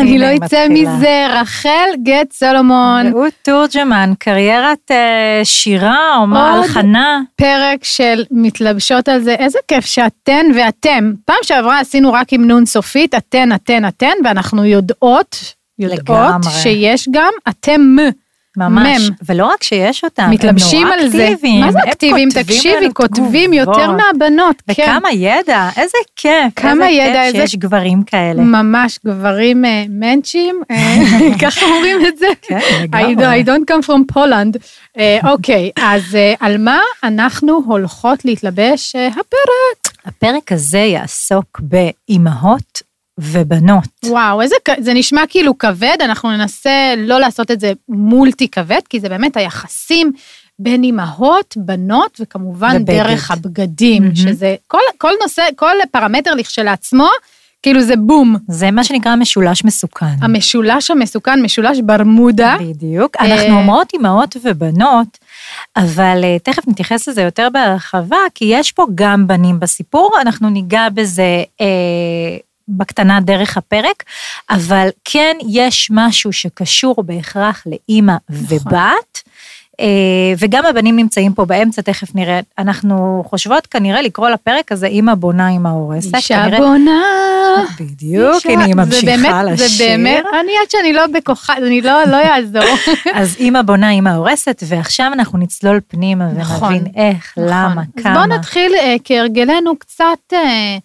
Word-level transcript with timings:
אני 0.00 0.18
לא 0.18 0.26
אצא. 0.36 0.66
מזה, 0.70 1.26
רחל 1.30 1.88
גט 2.02 2.32
סולומון, 2.32 3.06
רעות 3.14 3.32
תורג'מן, 3.42 4.12
קריירת 4.18 4.90
אה, 4.90 5.40
שירה 5.44 6.16
או 6.18 6.36
הלחנה. 6.36 7.20
פרק 7.36 7.84
של 7.84 8.24
מתלבשות 8.30 9.08
על 9.08 9.20
זה, 9.20 9.34
איזה 9.34 9.58
כיף 9.68 9.84
שאתן 9.84 10.46
ואתם, 10.56 11.12
פעם 11.24 11.36
שעברה 11.42 11.80
עשינו 11.80 12.12
רק 12.12 12.32
עם 12.32 12.44
נון 12.44 12.66
סופית, 12.66 13.14
אתן, 13.14 13.52
אתן, 13.54 13.88
אתן, 13.88 14.12
ואנחנו 14.24 14.64
יודעות, 14.64 15.36
יודעות 15.78 16.00
לגמרי. 16.00 16.50
שיש 16.62 17.08
גם 17.10 17.32
אתם, 17.48 17.96
ממש, 18.68 19.08
מם. 19.08 19.14
ולא 19.26 19.46
רק 19.46 19.62
שיש 19.62 20.04
אותם, 20.04 20.28
מתלבשים 20.30 20.86
הם 20.86 20.92
נורא 20.92 21.00
על 21.02 21.08
זה. 21.08 21.28
אקטיביים. 21.28 21.60
מה 21.60 21.72
זה 21.72 21.78
אקטיביים? 21.78 22.28
תקשיבי, 22.34 22.88
כותבים 22.94 23.52
יותר. 23.52 23.90
מהבנות, 23.90 24.56
כן. 24.74 24.82
וכמה 24.82 25.12
ידע, 25.12 25.68
איזה 25.76 25.98
כיף. 26.16 26.32
כמה 26.56 26.70
איזה 26.72 27.00
ידע, 27.02 27.12
כיף 27.26 27.34
איזה- 27.34 27.46
שיש 27.46 27.56
גברים 27.56 28.02
כאלה. 28.02 28.42
ממש 28.42 28.98
גברים 29.06 29.64
אה, 29.64 29.84
מנצ'ים, 29.88 30.62
אה, 30.70 30.96
ככה 31.42 31.66
אומרים 31.66 32.06
את 32.06 32.18
זה. 32.18 32.26
כן, 32.42 32.58
לגמרי. 32.82 33.42
I 33.42 33.46
don't 33.46 33.72
come 33.74 33.86
from 33.86 34.14
Poland. 34.16 34.58
אה, 34.98 35.18
אוקיי, 35.30 35.70
אז 35.82 36.02
על 36.40 36.58
מה 36.58 36.78
אנחנו 37.04 37.62
הולכות 37.66 38.24
להתלבש 38.24 38.96
הפרק? 38.96 39.94
הפרק 40.06 40.52
הזה 40.52 40.78
יעסוק 40.78 41.60
באימהות 41.62 42.82
ובנות. 43.20 43.88
וואו, 44.06 44.42
איזה, 44.42 44.54
זה 44.78 44.94
נשמע 44.94 45.22
כאילו 45.28 45.58
כבד, 45.58 45.96
אנחנו 46.00 46.30
ננסה 46.30 46.94
לא 46.96 47.20
לעשות 47.20 47.50
את 47.50 47.60
זה 47.60 47.72
מולטי 47.88 48.48
כבד, 48.48 48.80
כי 48.88 49.00
זה 49.00 49.08
באמת 49.08 49.36
היחסים 49.36 50.12
בין 50.58 50.82
אימהות, 50.82 51.54
בנות, 51.56 52.20
וכמובן 52.20 52.76
ובגד. 52.76 52.86
דרך 52.86 53.30
הבגדים, 53.30 54.02
מהמם. 54.02 54.16
שזה 54.16 54.56
כל, 54.66 54.78
כל 54.98 55.12
נושא, 55.22 55.42
כל 55.56 55.74
פרמטר 55.90 56.34
לכשלעצמו, 56.34 57.08
כאילו 57.62 57.82
זה 57.82 57.96
בום. 57.96 58.36
זה 58.48 58.70
מה 58.70 58.84
שנקרא 58.84 59.16
משולש 59.16 59.64
מסוכן. 59.64 60.06
המשולש 60.22 60.90
המסוכן, 60.90 61.42
משולש 61.42 61.78
ברמודה. 61.80 62.56
בדיוק. 62.60 63.16
אה, 63.16 63.26
אנחנו 63.26 63.58
אומרות 63.58 63.92
אימהות 63.92 64.36
ובנות, 64.44 65.18
אבל 65.76 66.20
אה, 66.24 66.36
תכף 66.38 66.68
נתייחס 66.68 67.08
לזה 67.08 67.22
יותר 67.22 67.48
בהרחבה, 67.52 68.16
כי 68.34 68.44
יש 68.44 68.72
פה 68.72 68.86
גם 68.94 69.26
בנים 69.26 69.60
בסיפור, 69.60 70.10
אנחנו 70.20 70.50
ניגע 70.50 70.88
בזה 70.94 71.42
אה, 71.60 72.36
בקטנה 72.76 73.20
דרך 73.20 73.56
הפרק, 73.56 74.02
אבל 74.50 74.88
כן 75.04 75.36
יש 75.48 75.88
משהו 75.92 76.32
שקשור 76.32 77.02
בהכרח 77.02 77.64
לאימא 77.66 78.14
נכון. 78.30 78.58
ובת. 78.66 79.22
אה, 79.80 79.86
וגם 80.38 80.66
הבנים 80.66 80.96
נמצאים 80.96 81.32
פה 81.32 81.44
באמצע, 81.44 81.82
תכף 81.82 82.14
נראה. 82.14 82.40
אנחנו 82.58 83.24
חושבות 83.26 83.66
כנראה 83.66 84.02
לקרוא 84.02 84.28
לפרק 84.28 84.72
הזה 84.72 84.86
אימא 84.86 85.14
בונה, 85.14 85.48
אימא 85.48 85.68
הורסת. 85.68 86.14
אישה 86.16 86.42
כנראה- 86.44 86.58
בונה. 86.58 87.00
בדיוק, 87.80 88.34
אישה- 88.36 88.48
הנה 88.52 88.64
היא 88.64 88.74
זה 88.74 88.80
ממשיכה 88.84 89.06
באמת- 89.06 89.32
לשיר. 89.52 89.68
זה 89.68 89.84
באמת, 89.84 90.24
אני 90.40 90.52
עד 90.64 90.70
שאני 90.70 90.92
לא 90.92 91.06
בכוחה, 91.06 91.56
אני 91.56 91.80
לא 91.80 92.04
לא 92.04 92.16
יעזור. 92.16 92.74
אז 93.14 93.36
אימא 93.38 93.62
בונה, 93.62 93.90
אימא 93.90 94.08
הורסת, 94.10 94.62
ועכשיו 94.66 95.10
אנחנו 95.12 95.38
נצלול 95.38 95.80
פנימה 95.88 96.24
נכון, 96.32 96.72
ונבין 96.74 96.92
איך, 96.96 97.34
למה, 97.36 97.68
נכון. 97.68 97.84
כמה. 98.02 98.12
אז 98.22 98.28
בואו 98.28 98.38
נתחיל 98.38 98.72
אה, 98.74 98.96
כהרגלנו 99.04 99.76
קצת 99.78 100.04
אה, 100.32 100.76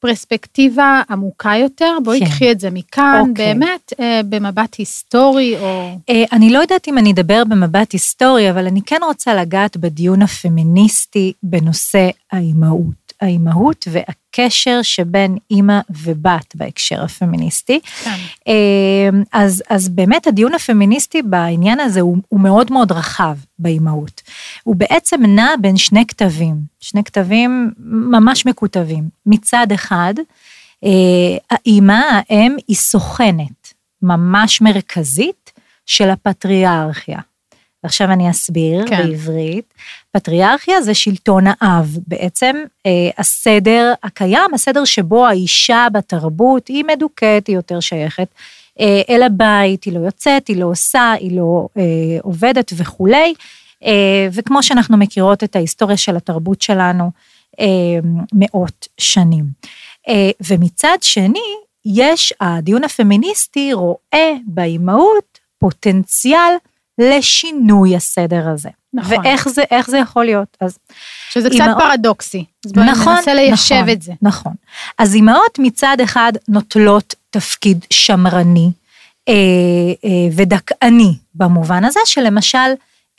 פרספקטיבה 0.00 1.02
עמוקה 1.10 1.52
יותר, 1.56 1.98
בואי 2.04 2.20
כן. 2.20 2.26
קחי 2.26 2.52
את 2.52 2.60
זה 2.60 2.70
מכאן, 2.70 3.24
אוקיי. 3.28 3.54
באמת 3.54 3.92
אה, 4.00 4.20
במבט 4.28 4.74
היסטורי 4.74 5.58
או... 5.58 5.98
אה, 6.10 6.24
אני 6.32 6.50
לא 6.50 6.58
יודעת 6.58 6.88
אם 6.88 6.98
אני 6.98 7.12
אדבר 7.12 7.42
במבט 7.44 7.92
היסטורי, 7.92 8.50
אבל 8.50 8.66
אני 8.66 8.82
כן 8.82 9.00
רוצה 9.02 9.34
לגעת 9.34 9.76
בדיון 9.76 10.22
הפמיניסטי 10.22 11.32
בנושא 11.42 12.08
האימהות. 12.32 12.99
האימהות 13.20 13.88
והקשר 13.90 14.82
שבין 14.82 15.36
אימא 15.50 15.80
ובת 15.90 16.54
בהקשר 16.54 17.04
הפמיניסטי. 17.04 17.80
כן. 18.04 18.16
אה, 18.48 19.08
אז, 19.32 19.62
אז 19.70 19.88
באמת 19.88 20.26
הדיון 20.26 20.54
הפמיניסטי 20.54 21.22
בעניין 21.22 21.80
הזה 21.80 22.00
הוא, 22.00 22.16
הוא 22.28 22.40
מאוד 22.40 22.72
מאוד 22.72 22.92
רחב 22.92 23.36
באימהות. 23.58 24.22
הוא 24.62 24.76
בעצם 24.76 25.26
נע 25.26 25.48
בין 25.60 25.76
שני 25.76 26.06
כתבים, 26.06 26.56
שני 26.80 27.04
כתבים 27.04 27.70
ממש 27.86 28.46
מקוטבים. 28.46 29.08
מצד 29.26 29.66
אחד, 29.74 30.14
אה, 30.84 31.36
האימא, 31.50 32.00
האם, 32.30 32.56
היא 32.68 32.76
סוכנת 32.76 33.74
ממש 34.02 34.60
מרכזית 34.60 35.52
של 35.86 36.10
הפטריארכיה. 36.10 37.18
ועכשיו 37.84 38.12
אני 38.12 38.30
אסביר 38.30 38.86
כן. 38.86 38.96
בעברית. 39.06 39.74
פטריארכיה 40.12 40.82
זה 40.82 40.94
שלטון 40.94 41.44
האב, 41.46 41.98
בעצם 42.06 42.56
אה, 42.86 43.10
הסדר 43.18 43.92
הקיים, 44.02 44.54
הסדר 44.54 44.84
שבו 44.84 45.26
האישה 45.26 45.86
בתרבות 45.92 46.68
היא 46.68 46.84
מדוכאת, 46.84 47.46
היא 47.46 47.56
יותר 47.56 47.80
שייכת 47.80 48.28
אה, 48.80 49.02
אל 49.08 49.22
הבית, 49.22 49.84
היא 49.84 49.92
לא 49.94 49.98
יוצאת, 49.98 50.48
היא 50.48 50.56
לא 50.56 50.66
עושה, 50.66 51.12
היא 51.12 51.36
לא 51.36 51.68
אה, 51.76 51.82
עובדת 52.22 52.72
וכולי. 52.76 53.34
אה, 53.84 54.28
וכמו 54.32 54.62
שאנחנו 54.62 54.96
מכירות 54.96 55.44
את 55.44 55.56
ההיסטוריה 55.56 55.96
של 55.96 56.16
התרבות 56.16 56.62
שלנו 56.62 57.10
אה, 57.60 57.66
מאות 58.32 58.88
שנים. 58.98 59.44
אה, 60.08 60.30
ומצד 60.46 60.98
שני, 61.00 61.54
יש, 61.84 62.32
הדיון 62.40 62.84
הפמיניסטי 62.84 63.72
רואה 63.72 64.32
באימהות 64.46 65.38
פוטנציאל 65.58 66.52
לשינוי 67.00 67.96
הסדר 67.96 68.48
הזה. 68.48 68.68
נכון. 68.94 69.18
ואיך 69.18 69.48
זה, 69.48 69.62
איך 69.70 69.90
זה 69.90 69.98
יכול 69.98 70.24
להיות? 70.24 70.56
אז 70.60 70.78
שזה 71.30 71.50
קצת 71.50 71.58
אימהות- 71.60 71.78
פרדוקסי. 71.78 72.44
אז 72.66 72.72
בואי 72.72 72.86
נכון, 72.90 73.14
ננסה 73.16 73.34
ליישב 73.34 73.74
נכון, 73.74 73.88
את 73.88 74.02
זה. 74.02 74.12
נכון. 74.22 74.52
אז 74.98 75.14
אימהות 75.14 75.58
מצד 75.58 75.96
אחד 76.04 76.32
נוטלות 76.48 77.14
תפקיד 77.30 77.86
שמרני 77.90 78.70
אה, 79.28 79.34
אה, 80.04 80.10
ודכאני 80.36 81.14
במובן 81.34 81.84
הזה 81.84 82.00
שלמשל, 82.04 82.58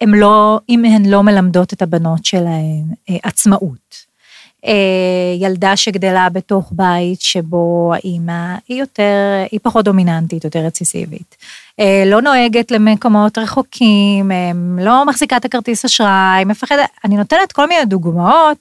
הם 0.01 0.13
לא, 0.13 0.59
אם 0.69 0.85
הן 0.85 1.05
לא 1.05 1.23
מלמדות 1.23 1.73
את 1.73 1.81
הבנות 1.81 2.25
שלהן 2.25 2.83
אה, 3.09 3.15
עצמאות. 3.23 4.10
אה, 4.65 4.73
ילדה 5.39 5.77
שגדלה 5.77 6.29
בתוך 6.29 6.71
בית 6.71 7.21
שבו 7.21 7.91
האימא 7.93 8.55
היא 8.67 8.79
יותר, 8.79 9.43
היא 9.51 9.59
פחות 9.63 9.85
דומיננטית, 9.85 10.43
יותר 10.43 10.59
רציסיבית. 10.59 11.35
אה, 11.79 12.03
לא 12.05 12.21
נוהגת 12.21 12.71
למקומות 12.71 13.37
רחוקים, 13.37 14.31
אה, 14.31 14.51
לא 14.77 15.05
מחזיקה 15.05 15.37
את 15.37 15.45
הכרטיס 15.45 15.85
אשראי, 15.85 16.45
מפחדת, 16.45 16.89
אני 17.05 17.17
נותנת 17.17 17.51
כל 17.51 17.67
מיני 17.67 17.85
דוגמאות, 17.85 18.57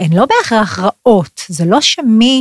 הן 0.00 0.12
לא 0.12 0.26
בהכרח 0.26 0.78
רעות, 0.78 1.40
זה 1.48 1.64
לא 1.64 1.80
שמי 1.80 2.40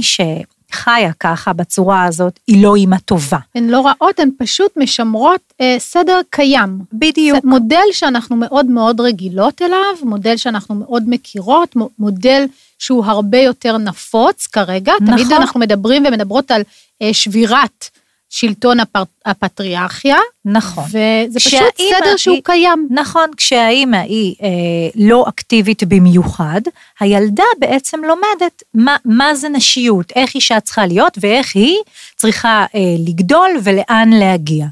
שחיה 0.74 1.12
ככה 1.20 1.54
בצורה 1.54 2.04
הזאת 2.06 2.40
היא 2.48 2.64
לא 2.64 2.76
אימא 2.76 2.98
טובה. 3.06 3.38
הן 3.56 3.70
לא 3.70 3.86
רעות, 3.88 4.20
הן 4.20 4.30
פשוט 4.38 4.72
משמרות 4.78 5.42
אה, 5.62 5.76
סדר 5.80 6.20
קיים. 6.30 6.80
בדיוק. 6.94 7.40
זה 7.44 7.50
מודל 7.50 7.84
שאנחנו 7.92 8.36
מאוד 8.36 8.66
מאוד 8.66 9.02
רגילות 9.02 9.62
אליו, 9.62 9.96
מודל 10.04 10.38
שאנחנו 10.38 10.76
מאוד 10.76 11.04
מכירות, 11.08 11.76
מו- 11.76 11.90
מודל 12.00 12.46
שהוא 12.80 13.06
הרבה 13.06 13.38
יותר 13.38 13.78
נפוץ 13.78 14.48
כרגע. 14.48 14.94
נכון. 15.02 15.16
תמיד 15.16 15.32
אנחנו 15.34 15.60
מדברים 15.60 16.06
ומדברות 16.06 16.52
על 16.52 16.62
אה, 17.02 17.14
שבירת 17.14 17.86
שלטון 18.36 18.80
הפר, 18.80 19.04
הפטריארכיה, 19.26 20.18
נכון. 20.46 20.84
וזה 20.88 21.40
פשוט 21.40 21.60
סדר 22.00 22.18
שהוא 22.18 22.34
היא- 22.36 22.44
קיים. 22.46 22.88
נכון, 22.92 23.30
כשהאימא 23.38 23.98
היא 23.98 24.36
אה, 24.44 24.48
לא 24.96 25.26
אקטיבית 25.30 25.84
במיוחד, 25.84 26.62
הילדה 27.00 27.44
בעצם 27.60 28.00
לומדת 28.04 28.64
מה, 28.74 28.96
מה 29.06 29.36
זה 29.36 29.50
נשיות, 29.50 30.12
איך 30.16 30.36
אישה 30.36 30.60
צריכה 30.60 30.86
להיות 30.86 31.18
ואיך 31.22 31.56
היא 31.56 31.78
צריכה 32.16 32.66
אה, 32.76 32.80
לגדול 33.08 33.50
ולאן 33.64 34.10
להגיע. 34.14 34.66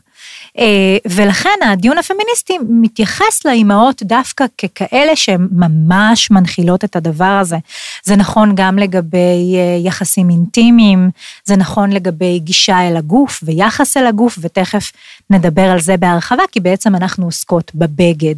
אה, 0.59 0.98
ולכן 1.06 1.50
הדיון 1.65 1.98
הפמיניסטי 1.98 2.57
מתייחס 2.69 3.45
לאימהות 3.45 4.03
דווקא 4.03 4.45
ככאלה 4.75 5.15
שהן 5.15 5.48
ממש 5.51 6.31
מנחילות 6.31 6.83
את 6.83 6.95
הדבר 6.95 7.38
הזה. 7.42 7.57
זה 8.03 8.15
נכון 8.15 8.56
גם 8.56 8.80
לגבי 8.80 9.56
אה, 9.56 9.77
יחסים 9.83 10.30
אינטימיים, 10.30 11.09
זה 11.45 11.56
נכון 11.56 11.92
לגבי 11.92 12.39
גישה 12.39 12.88
אל 12.88 12.98
הגוף 12.98 13.39
ויחס 13.44 13.98
אל 13.98 14.06
הגוף, 14.06 14.38
ותכף 14.42 14.92
נדבר 15.30 15.65
על 15.71 15.80
זה 15.80 15.98
בהרחבה, 15.98 16.44
כי 16.51 16.59
בעצם 16.59 16.95
אנחנו 16.95 17.25
עוסקות 17.25 17.71
בבגד. 17.75 18.36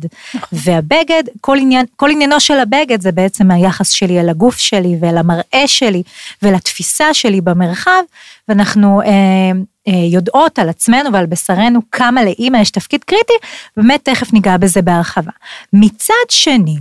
והבגד, 0.51 1.24
כל, 1.42 1.57
עניין, 1.57 1.86
כל 1.95 2.10
עניינו 2.12 2.39
של 2.39 2.60
הבגד 2.60 3.01
זה 3.01 3.12
בעצם 3.12 3.51
היחס 3.51 3.89
שלי 3.89 4.19
אל 4.19 4.30
הגוף 4.30 4.57
שלי 4.57 4.98
ואל 5.00 5.18
המראה 5.18 5.63
שלי 5.68 6.04
ולתפיסה 6.42 7.13
שלי 7.13 7.42
במרחב, 7.42 8.01
ואנחנו 8.48 9.01
אה, 9.01 9.51
יודעות 9.88 10.59
על 10.59 10.69
עצמנו 10.69 11.13
ועל 11.13 11.25
בשרנו 11.25 11.80
כמה 11.91 12.24
לאימא 12.24 12.57
יש 12.57 12.71
תפקיד 12.71 13.03
קריטי, 13.03 13.33
באמת 13.77 14.00
תכף 14.03 14.33
ניגע 14.33 14.57
בזה 14.57 14.81
בהרחבה. 14.81 15.31
מצד 15.74 16.30
שני, 16.30 16.75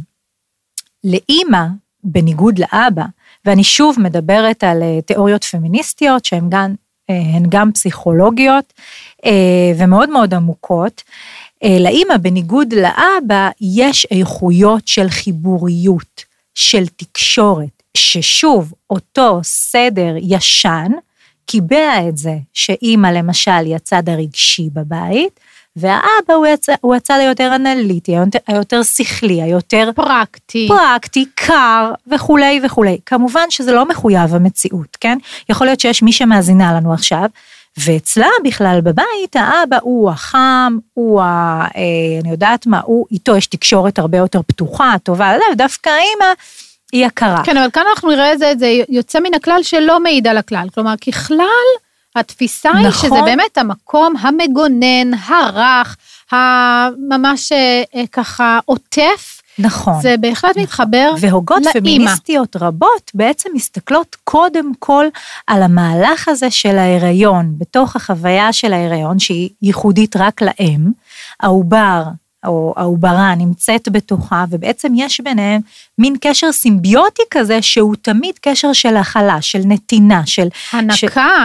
לאימא, 1.05 1.67
בניגוד 2.05 2.59
לאבא, 2.59 3.05
ואני 3.45 3.65
שוב 3.65 3.97
מדברת 4.01 4.65
על 4.65 4.83
אה, 4.83 5.03
תיאוריות 5.03 5.45
פמיניסטיות 5.45 6.25
שהן 6.25 6.45
גם, 6.49 6.75
אה, 7.11 7.21
הן 7.35 7.43
גם 7.49 7.73
פסיכולוגיות 7.73 8.73
אה, 9.25 9.73
ומאוד 9.79 10.11
מאוד 10.11 10.35
עמוקות. 10.35 11.03
לאימא, 11.81 12.17
בניגוד 12.17 12.73
לאבא, 12.73 13.51
יש 13.61 14.07
איכויות 14.11 14.89
של 14.89 15.09
חיבוריות, 15.09 16.25
של 16.55 16.87
תקשורת, 16.87 17.83
ששוב, 17.97 18.73
אותו 18.91 19.41
סדר 19.43 20.15
ישן, 20.21 20.93
קיבע 21.47 22.09
את 22.09 22.17
זה 22.17 22.35
שאימא 22.53 23.07
למשל 23.07 23.51
היא 23.51 23.77
הצד 23.77 24.09
הרגשי 24.09 24.69
בבית, 24.73 25.41
והאבא 25.77 26.35
הוא, 26.35 26.47
הצ... 26.47 26.67
הוא 26.81 26.95
הצד 26.95 27.19
היותר 27.21 27.55
אנליטי, 27.55 28.17
היותר, 28.17 28.39
היותר 28.47 28.83
שכלי, 28.83 29.43
היותר 29.43 29.91
פרקטי, 29.95 30.69
פרקטי, 30.69 31.25
קר 31.35 31.93
וכולי 32.07 32.61
וכולי. 32.65 32.99
כמובן 33.07 33.51
שזה 33.51 33.73
לא 33.73 33.89
מחויב 33.89 34.35
המציאות, 34.35 34.97
כן? 35.01 35.19
יכול 35.49 35.67
להיות 35.67 35.81
שיש 35.81 36.03
מי 36.03 36.13
שמאזינה 36.13 36.73
לנו 36.73 36.93
עכשיו, 36.93 37.25
ואצלה 37.77 38.29
בכלל 38.45 38.81
בבית 38.83 39.37
האבא 39.37 39.79
הוא 39.83 40.11
החם, 40.11 40.79
הוא 40.95 41.23
ה... 41.23 41.25
אה, 41.77 42.21
אני 42.21 42.31
יודעת 42.31 42.67
מה, 42.67 42.81
הוא, 42.85 43.07
איתו 43.11 43.37
יש 43.37 43.47
תקשורת 43.47 43.99
הרבה 43.99 44.19
יותר 44.19 44.41
פתוחה, 44.43 44.95
טובה, 45.03 45.35
דווקא 45.57 45.91
האמא 45.91 46.33
היא 46.93 47.07
הכרה. 47.07 47.45
כן, 47.45 47.57
אבל 47.57 47.71
כאן 47.71 47.83
אנחנו 47.91 48.11
נראה 48.11 48.33
את 48.33 48.39
זה, 48.39 48.53
זה 48.59 48.73
יוצא 48.89 49.21
מן 49.21 49.35
הכלל 49.35 49.63
שלא 49.63 50.01
מעיד 50.01 50.27
על 50.27 50.39
הכלל. 50.39 50.69
כלומר, 50.75 50.95
ככלל, 51.07 51.47
התפיסה 52.17 52.69
נכון. 52.71 52.85
היא 52.85 52.93
שזה 52.93 53.23
באמת 53.25 53.59
המקום 53.59 54.15
המגונן, 54.21 55.15
הרך, 55.27 55.97
הממש 56.31 57.53
אה, 57.53 57.83
אה, 57.95 58.07
ככה 58.13 58.59
עוטף. 58.65 59.43
נכון. 59.59 60.01
זה 60.03 60.15
בהחלט 60.21 60.57
מתחבר 60.57 61.11
לאימא. 61.13 61.19
והוגות 61.21 61.63
פמיניסטיות 61.73 62.57
רבות 62.57 63.11
בעצם 63.15 63.51
מסתכלות 63.55 64.17
קודם 64.25 64.73
כל 64.79 65.07
על 65.47 65.63
המהלך 65.63 66.29
הזה 66.29 66.51
של 66.51 66.79
ההיריון, 66.79 67.55
בתוך 67.59 67.97
החוויה 67.97 68.53
של 68.53 68.73
ההיריון, 68.73 69.19
שהיא 69.19 69.51
ייחודית 69.63 70.17
רק 70.17 70.43
לאם, 70.43 70.91
העובר 71.41 72.03
או 72.47 72.75
העוברה 72.77 73.35
נמצאת 73.35 73.89
בתוכה, 73.89 74.45
ובעצם 74.51 74.93
יש 74.97 75.21
ביניהם 75.21 75.61
מין 75.99 76.17
קשר 76.21 76.53
סימביוטי 76.53 77.23
כזה, 77.31 77.63
שהוא 77.63 77.95
תמיד 78.03 78.35
קשר 78.41 78.73
של 78.73 78.97
הכלה, 78.97 79.43
של 79.43 79.61
נתינה, 79.65 80.23
של... 80.27 80.49
הנקה, 80.73 80.97
ש... 80.97 81.05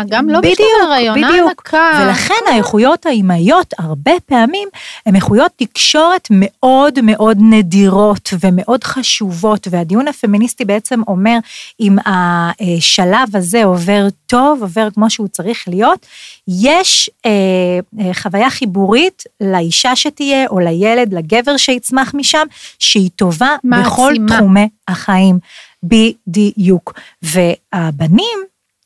גם 0.10 0.30
לא 0.30 0.40
בדיוק, 0.40 0.54
בשביל 0.54 0.92
הריון, 0.92 1.22
בדיוק. 1.22 1.50
הנקה. 1.50 2.00
ולכן 2.04 2.52
האיכויות 2.52 3.06
האימהיות, 3.06 3.74
הרבה 3.78 4.12
פעמים, 4.26 4.70
הן 5.06 5.16
איכויות 5.16 5.52
תקשורת 5.56 6.28
מאוד 6.32 7.02
מאוד 7.02 7.38
נדירות 7.42 8.30
ומאוד 8.40 8.84
חשובות, 8.84 9.68
והדיון 9.72 10.08
הפמיניסטי 10.08 10.66
בעצם 10.66 11.02
אומר, 11.08 11.38
אם 11.80 11.96
השלב 12.06 13.36
הזה 13.36 13.64
עובר 13.64 14.08
טוב, 14.26 14.62
עובר 14.62 14.88
כמו 14.94 15.10
שהוא 15.10 15.28
צריך 15.28 15.64
להיות, 15.68 16.06
יש 16.48 17.10
אה, 17.26 17.32
אה, 18.00 18.14
חוויה 18.14 18.50
חיבורית 18.50 19.24
לאישה 19.42 19.96
שתהיה, 19.96 20.48
או 20.48 20.60
לילד, 20.60 21.14
לגבר 21.14 21.58
שיצמח 21.58 22.14
משם, 22.14 22.48
שהיא 22.80 23.10
טובה 23.16 23.56
מעצימה. 23.64 23.90
בכל 23.90 24.14
תחומי 24.28 24.70
החיים. 24.88 25.40
בדיוק. 25.84 26.94
והבנים 27.22 28.40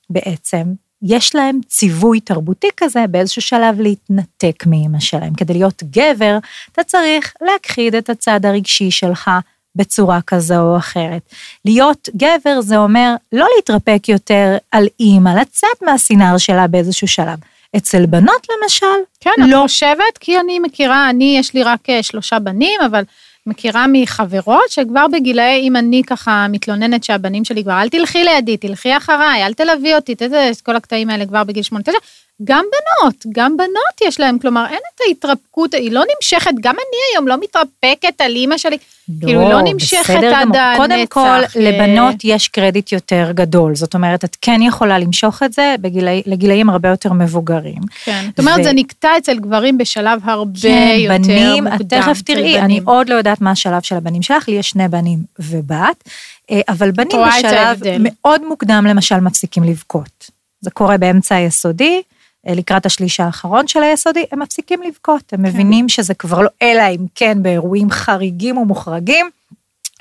בעצם, 0.09 0.63
יש 1.01 1.35
להם 1.35 1.59
ציווי 1.67 2.19
תרבותי 2.19 2.67
כזה 2.77 3.05
באיזשהו 3.09 3.41
שלב 3.41 3.79
להתנתק 3.79 4.63
מאמא 4.65 4.99
שלהם. 4.99 5.33
כדי 5.33 5.53
להיות 5.53 5.83
גבר, 5.83 6.37
אתה 6.71 6.83
צריך 6.83 7.33
להכחיד 7.41 7.95
את 7.95 8.09
הצד 8.09 8.45
הרגשי 8.45 8.91
שלך 8.91 9.31
בצורה 9.75 10.19
כזו 10.27 10.61
או 10.61 10.77
אחרת. 10.77 11.21
להיות 11.65 12.09
גבר 12.15 12.61
זה 12.61 12.77
אומר 12.77 13.15
לא 13.31 13.47
להתרפק 13.55 14.09
יותר 14.09 14.57
על 14.71 14.87
אימא, 14.99 15.29
לצאת 15.29 15.81
מהסינר 15.81 16.37
שלה 16.37 16.67
באיזשהו 16.67 17.07
שלב. 17.07 17.39
אצל 17.77 18.05
בנות 18.05 18.47
למשל, 18.49 18.85
כן, 19.19 19.29
לא. 19.37 19.45
כן, 19.45 19.51
את 19.51 19.61
חושבת? 19.61 20.17
כי 20.19 20.39
אני 20.39 20.59
מכירה, 20.59 21.09
אני, 21.09 21.35
יש 21.39 21.53
לי 21.53 21.63
רק 21.63 21.89
אה, 21.89 22.03
שלושה 22.03 22.39
בנים, 22.39 22.81
אבל 22.85 23.03
מכירה 23.45 23.85
מחברות 23.87 24.69
שכבר 24.69 25.05
בגילאי, 25.07 25.59
אם 25.61 25.75
אני 25.75 26.01
ככה 26.07 26.47
מתלוננת 26.49 27.03
שהבנים 27.03 27.45
שלי 27.45 27.63
כבר, 27.63 27.81
אל 27.81 27.89
תלכי 27.89 28.23
לידי, 28.23 28.57
תלכי 28.57 28.97
אחריי, 28.97 29.45
אל 29.45 29.53
תלווי 29.53 29.95
אותי, 29.95 30.15
תדע, 30.15 30.39
כל 30.63 30.75
הקטעים 30.75 31.09
האלה 31.09 31.25
כבר 31.25 31.43
בגיל 31.43 31.63
שמונה, 31.63 31.83
תשע, 31.83 31.97
גם 32.43 32.65
בנות, 32.71 33.25
גם 33.31 33.57
בנות 33.57 34.01
יש 34.07 34.19
להם, 34.19 34.39
כלומר, 34.39 34.65
אין 34.69 34.79
את 34.95 35.01
ההתרפקות, 35.07 35.73
היא 35.73 35.91
לא 35.91 36.03
נמשכת, 36.15 36.51
גם 36.61 36.75
אני 36.75 36.97
היום 37.13 37.27
לא 37.27 37.35
מתרפקת 37.41 38.21
על 38.21 38.35
אימא 38.35 38.57
שלי, 38.57 38.77
לא, 39.09 39.27
כאילו, 39.27 39.49
לא 39.49 39.61
נמשכת 39.61 40.09
עד 40.09 40.23
הנצח. 40.23 40.73
קודם 40.77 41.07
כל, 41.07 41.19
אה. 41.19 41.45
לבנות 41.55 42.15
יש 42.23 42.47
קרדיט 42.47 42.91
יותר 42.91 43.31
גדול, 43.33 43.75
זאת 43.75 43.93
אומרת, 43.93 44.25
את 44.25 44.37
כן 44.41 44.61
יכולה 44.61 44.99
למשוך 44.99 45.43
את 45.43 45.53
זה 45.53 45.75
בגילאי, 45.81 46.21
לגילאים 46.25 46.69
הרבה 46.69 46.89
יותר 46.89 47.13
מבוגרים. 47.13 47.81
כן, 48.03 48.25
זאת 48.29 48.39
אומרת, 48.39 48.59
ו... 48.59 48.63
זה 48.63 48.73
נקטע 48.73 49.17
אצל 49.17 49.39
גברים 49.39 49.77
בשלב 49.77 50.19
הרבה 50.23 50.59
כן, 50.61 50.95
יותר 50.97 51.13
בנים, 51.13 51.63
מוקדם. 51.63 51.81
את 51.81 51.93
תכף 51.93 52.21
תראי, 52.21 52.59
אני 52.59 52.79
עוד 52.85 53.09
לא 53.09 53.15
יודעת 53.15 53.41
מה 53.41 53.51
השלב 53.51 53.81
של 53.81 53.95
הבנים 53.95 54.21
שלך, 54.21 54.49
לי 54.49 54.55
יש 54.55 54.69
שני 54.69 54.87
בנים 54.87 55.19
ובת, 55.39 56.03
אה, 56.51 56.61
אבל 56.69 56.91
בנים 56.91 57.17
בשלב 57.27 57.79
מאוד 57.99 58.41
מוקדם, 58.47 58.85
למשל, 58.89 59.19
מפסיקים 59.19 59.63
לבכות. 59.63 60.31
זה 60.61 60.71
קורה 60.71 60.97
באמצע 60.97 61.35
היסודי, 61.35 62.01
לקראת 62.47 62.85
השליש 62.85 63.19
האחרון 63.19 63.67
של 63.67 63.83
היסודי, 63.83 64.25
הם 64.31 64.39
מפסיקים 64.41 64.81
לבכות, 64.83 65.33
הם 65.33 65.41
כן. 65.41 65.45
מבינים 65.45 65.89
שזה 65.89 66.13
כבר 66.13 66.41
לא, 66.41 66.49
אלא 66.61 66.83
אם 66.95 67.05
כן 67.15 67.43
באירועים 67.43 67.89
חריגים 67.91 68.57
ומוחרגים, 68.57 69.29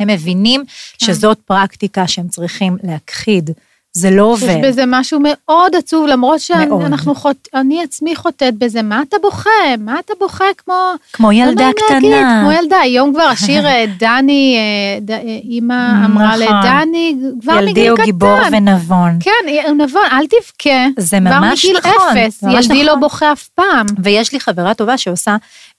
הם 0.01 0.09
מבינים 0.09 0.65
כן. 0.67 1.07
שזאת 1.07 1.39
פרקטיקה 1.39 2.09
שהם 2.09 2.29
צריכים 2.29 2.77
להכחיד. 2.83 3.51
זה 3.93 4.11
לא 4.11 4.23
עובר. 4.23 4.47
יש 4.47 4.57
בזה 4.65 4.83
משהו 4.87 5.21
מאוד 5.23 5.77
עצוב, 5.77 6.07
למרות 6.07 6.41
שאנחנו 6.41 7.15
חוט... 7.15 7.49
אני 7.55 7.83
עצמי 7.83 8.17
חוטאת 8.17 8.55
בזה, 8.59 8.83
מה 8.83 9.03
אתה 9.09 9.17
בוכה? 9.23 9.51
מה 9.79 9.99
אתה 9.99 10.13
בוכה 10.21 10.45
כמו... 10.59 10.75
כמו 11.13 11.33
ילדה 11.33 11.71
קטנה. 11.77 11.99
להגיד, 12.01 12.27
כמו 12.43 12.53
ילדה, 12.53 12.77
היום 12.77 13.13
כבר 13.13 13.23
השיר 13.23 13.67
אה, 13.67 13.85
דני, 13.99 14.57
אה, 14.59 15.15
אה, 15.17 15.23
אימא 15.45 16.05
אמרה 16.05 16.37
נכון. 16.37 16.57
לדני, 16.59 17.17
כבר 17.43 17.53
מגיל 17.53 17.71
קטן. 17.73 17.81
ילדי 17.81 17.89
הוא 17.89 17.99
גיבור 18.05 18.39
ונבון. 18.53 19.19
כן, 19.21 19.69
הוא 19.69 19.77
נבון, 19.77 20.03
אל 20.13 20.27
תבכה. 20.27 20.87
זה 20.99 21.21
ממש 21.21 21.67
נכון. 21.67 21.93
כבר 21.93 22.11
מגיל 22.11 22.27
אפס, 22.27 22.43
ילדי 22.43 22.85
לא 22.85 22.91
נכון. 22.91 23.01
בוכה 23.01 23.33
אף 23.33 23.49
פעם. 23.49 23.87
ויש 24.03 24.33
לי 24.33 24.41
חברה 24.41 24.75
טובה 24.75 24.99
שעושה 24.99 25.37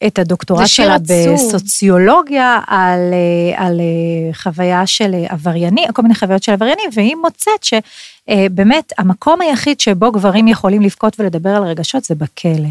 את 0.07 0.19
הדוקטורט 0.19 0.67
שלה 0.67 0.97
בסוציולוגיה 0.99 2.59
על, 2.67 3.13
על 3.55 3.81
חוויה 4.33 4.87
של 4.87 5.15
עברייני, 5.29 5.85
כל 5.93 6.01
מיני 6.01 6.15
חוויות 6.15 6.43
של 6.43 6.51
עבריינים, 6.51 6.89
והיא 6.93 7.15
מוצאת 7.15 7.63
ש... 7.63 7.73
אה, 8.29 8.45
באמת, 8.51 8.93
המקום 8.97 9.41
היחיד 9.41 9.79
שבו 9.79 10.11
גברים 10.11 10.47
יכולים 10.47 10.81
לבכות 10.81 11.19
ולדבר 11.19 11.49
על 11.49 11.63
רגשות 11.63 12.03
זה 12.03 12.15
בכלא. 12.15 12.69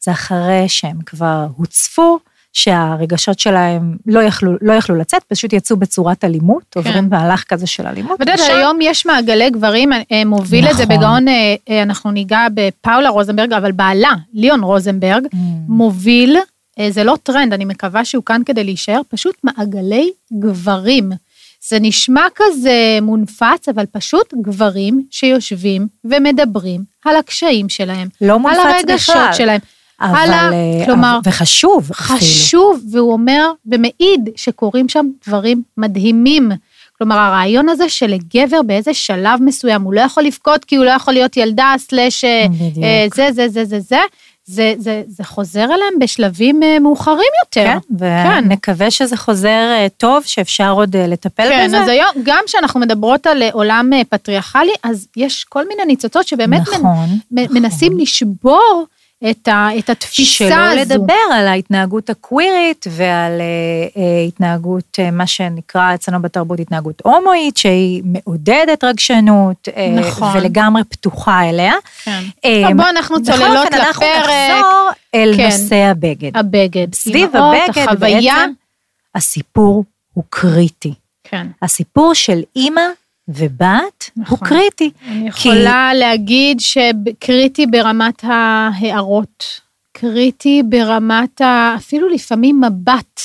זה 0.00 0.10
אחרי 0.10 0.68
שהם 0.68 0.98
כבר 1.06 1.46
הוצפו, 1.56 2.18
שהרגשות 2.52 3.38
שלהם 3.38 3.96
לא 4.06 4.20
יכלו, 4.20 4.52
לא 4.60 4.72
יכלו 4.72 4.96
לצאת, 4.96 5.22
פשוט 5.22 5.52
יצאו 5.52 5.76
בצורת 5.76 6.24
אלימות, 6.24 6.62
כן. 6.70 6.80
עוברים 6.80 7.08
מהלך 7.10 7.44
כזה 7.44 7.66
של 7.66 7.86
אלימות. 7.86 8.20
ואת 8.20 8.28
יודעת, 8.28 8.48
היום 8.48 8.78
יש 8.80 9.06
מעגלי 9.06 9.50
גברים, 9.50 9.92
אה, 9.92 10.24
מוביל 10.26 10.64
נכון. 10.64 10.72
את 10.72 10.76
זה 10.76 10.84
נכון. 10.84 10.96
בגאון, 10.96 11.28
אה, 11.28 11.82
אנחנו 11.82 12.10
ניגע 12.10 12.46
בפאולה 12.54 13.08
רוזנברג, 13.08 13.52
אבל 13.52 13.72
בעלה, 13.72 14.12
ליאון 14.34 14.62
רוזנברג, 14.62 15.26
mm. 15.26 15.36
מוביל, 15.68 16.36
זה 16.90 17.04
לא 17.04 17.16
טרנד, 17.22 17.52
אני 17.52 17.64
מקווה 17.64 18.04
שהוא 18.04 18.24
כאן 18.24 18.42
כדי 18.46 18.64
להישאר, 18.64 19.00
פשוט 19.08 19.34
מעגלי 19.44 20.10
גברים. 20.32 21.12
זה 21.68 21.78
נשמע 21.80 22.26
כזה 22.34 22.98
מונפץ, 23.02 23.68
אבל 23.68 23.84
פשוט 23.92 24.34
גברים 24.42 25.04
שיושבים 25.10 25.86
ומדברים 26.04 26.84
על 27.04 27.16
הקשיים 27.16 27.68
שלהם. 27.68 28.08
לא 28.20 28.38
מונפץ 28.38 28.58
בכלל. 28.58 28.70
על 28.70 28.76
הרגשות 28.76 29.16
בכלל. 29.16 29.32
שלהם. 29.32 29.60
אבל, 30.00 30.16
על 30.16 30.32
ה... 30.32 30.50
אה, 30.52 30.86
כלומר, 30.86 31.18
וחשוב. 31.24 31.92
חשוב, 31.92 32.76
אפילו. 32.76 32.92
והוא 32.92 33.12
אומר 33.12 33.52
ומעיד 33.66 34.28
שקורים 34.36 34.88
שם 34.88 35.06
דברים 35.26 35.62
מדהימים. 35.76 36.50
כלומר, 36.98 37.16
הרעיון 37.18 37.68
הזה 37.68 37.88
שלגבר 37.88 38.62
באיזה 38.62 38.94
שלב 38.94 39.42
מסוים, 39.42 39.82
הוא 39.82 39.94
לא 39.94 40.00
יכול 40.00 40.22
לבכות 40.22 40.64
כי 40.64 40.76
הוא 40.76 40.84
לא 40.84 40.90
יכול 40.90 41.14
להיות 41.14 41.36
ילדה, 41.36 41.74
סלאש 41.78 42.24
אה, 42.24 42.46
אה, 42.82 43.06
זה, 43.14 43.32
זה, 43.32 43.48
זה, 43.48 43.64
זה, 43.64 43.80
זה, 43.80 44.00
זה, 44.50 44.74
זה, 44.78 45.02
זה 45.08 45.24
חוזר 45.24 45.64
אליהם 45.64 45.98
בשלבים 46.00 46.62
אה, 46.62 46.78
מאוחרים 46.78 47.32
יותר. 47.44 47.72
כן, 47.98 48.44
ונקווה 48.44 48.86
כן. 48.86 48.90
שזה 48.90 49.16
חוזר 49.16 49.48
אה, 49.48 49.86
טוב, 49.96 50.22
שאפשר 50.24 50.70
עוד 50.70 50.96
אה, 50.96 51.06
לטפל 51.06 51.48
כן, 51.48 51.66
בזה. 51.66 51.76
כן, 51.76 51.82
אז 51.82 51.88
היום, 51.88 52.08
גם 52.22 52.42
כשאנחנו 52.46 52.80
מדברות 52.80 53.26
על 53.26 53.42
עולם 53.52 53.90
פטריארכלי, 54.08 54.72
אז 54.82 55.08
יש 55.16 55.44
כל 55.44 55.68
מיני 55.68 55.84
ניצוצות 55.84 56.28
שבאמת 56.28 56.60
נכון, 56.60 56.82
מנ, 57.30 57.44
נכון. 57.44 57.56
מנסים 57.56 57.98
לשבור 57.98 58.86
את, 59.30 59.48
ה, 59.48 59.68
את 59.78 59.90
התפיסה 59.90 60.32
שלא 60.32 60.54
הזו. 60.54 60.74
שלא 60.74 60.80
לדבר 60.80 61.14
על 61.32 61.48
ההתנהגות 61.48 62.10
הקווירית 62.10 62.86
ועל 62.90 63.40
אה, 63.40 64.02
אה, 64.02 64.22
התנהגות, 64.28 64.98
אה, 64.98 65.10
מה 65.10 65.26
שנקרא 65.26 65.94
אצלנו 65.94 66.22
בתרבות 66.22 66.60
התנהגות 66.60 67.02
הומואית, 67.04 67.56
שהיא 67.56 68.02
מעודדת 68.04 68.84
רגשנות, 68.84 69.68
אה, 69.76 69.90
נכון. 69.90 70.36
ולגמרי 70.36 70.84
פתוחה 70.84 71.48
אליה. 71.48 71.74
כן. 72.04 72.22
אה, 72.44 72.62
בואו 72.76 72.88
אנחנו 72.88 73.22
צוללות 73.22 73.66
לפרק. 73.66 73.80
אנחנו 73.80 74.06
נחזור 74.18 74.90
אל 75.14 75.34
כן. 75.36 75.44
נושא 75.44 75.76
הבגד. 75.76 76.36
הבגד. 76.36 76.94
סביב 76.94 77.36
הבגד 77.36 77.78
החוויה... 77.78 78.20
בעצם 78.20 78.52
הסיפור 79.14 79.84
הוא 80.14 80.24
קריטי. 80.30 80.94
כן. 81.24 81.46
הסיפור 81.62 82.14
של 82.14 82.40
אימא 82.56 82.82
ובת 83.34 84.10
הוא 84.14 84.22
נכון. 84.22 84.48
קריטי. 84.48 84.90
אני 85.08 85.28
יכולה 85.28 85.94
להגיד 85.94 86.60
שקריטי 86.60 87.66
ברמת 87.66 88.24
ההערות, 88.24 89.44
קריטי 89.92 90.62
ברמת 90.62 91.40
ה... 91.40 91.74
אפילו 91.76 92.08
לפעמים 92.08 92.60
מבט, 92.60 93.20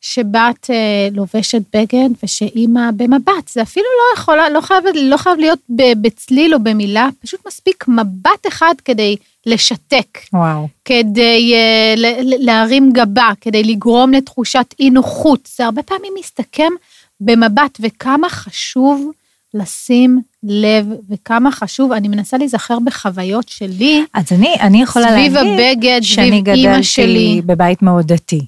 שבת 0.00 0.70
אה, 0.70 1.08
לובשת 1.12 1.62
בגד 1.76 2.08
ושאימא 2.22 2.90
במבט, 2.96 3.48
זה 3.48 3.62
אפילו 3.62 3.86
לא 3.86 4.20
יכולה, 4.20 4.50
לא 4.50 4.60
חייב, 4.60 4.84
לא 4.94 5.16
חייב 5.16 5.38
להיות 5.38 5.58
בצליל 6.02 6.54
או 6.54 6.60
במילה, 6.60 7.08
פשוט 7.22 7.46
מספיק 7.46 7.84
מבט 7.88 8.46
אחד 8.48 8.74
כדי 8.84 9.16
לשתק, 9.46 10.18
וואו. 10.32 10.68
כדי 10.84 11.54
אה, 11.54 11.94
להרים 12.22 12.92
גבה, 12.92 13.28
כדי 13.40 13.64
לגרום 13.64 14.12
לתחושת 14.12 14.74
אי 14.80 14.90
נוחות. 14.90 15.48
זה 15.56 15.64
הרבה 15.64 15.82
פעמים 15.82 16.12
מסתכם 16.18 16.72
במבט, 17.20 17.78
וכמה 17.80 18.28
חשוב 18.28 19.10
לשים 19.54 20.20
לב, 20.42 20.86
וכמה 21.10 21.52
חשוב, 21.52 21.92
אני 21.92 22.08
מנסה 22.08 22.38
להיזכר 22.38 22.78
בחוויות 22.84 23.48
שלי, 23.48 24.04
אז 24.14 24.32
אני, 24.32 24.54
אני 24.60 24.82
יכולה 24.82 25.08
סביב 25.08 25.32
להגיד 25.34 25.52
הבגד, 25.52 26.00
שאני 26.02 26.40
גדלתי 26.40 26.82
שלי. 26.82 27.42
בבית 27.46 27.82
מאוד 27.82 28.12
דתי. 28.12 28.46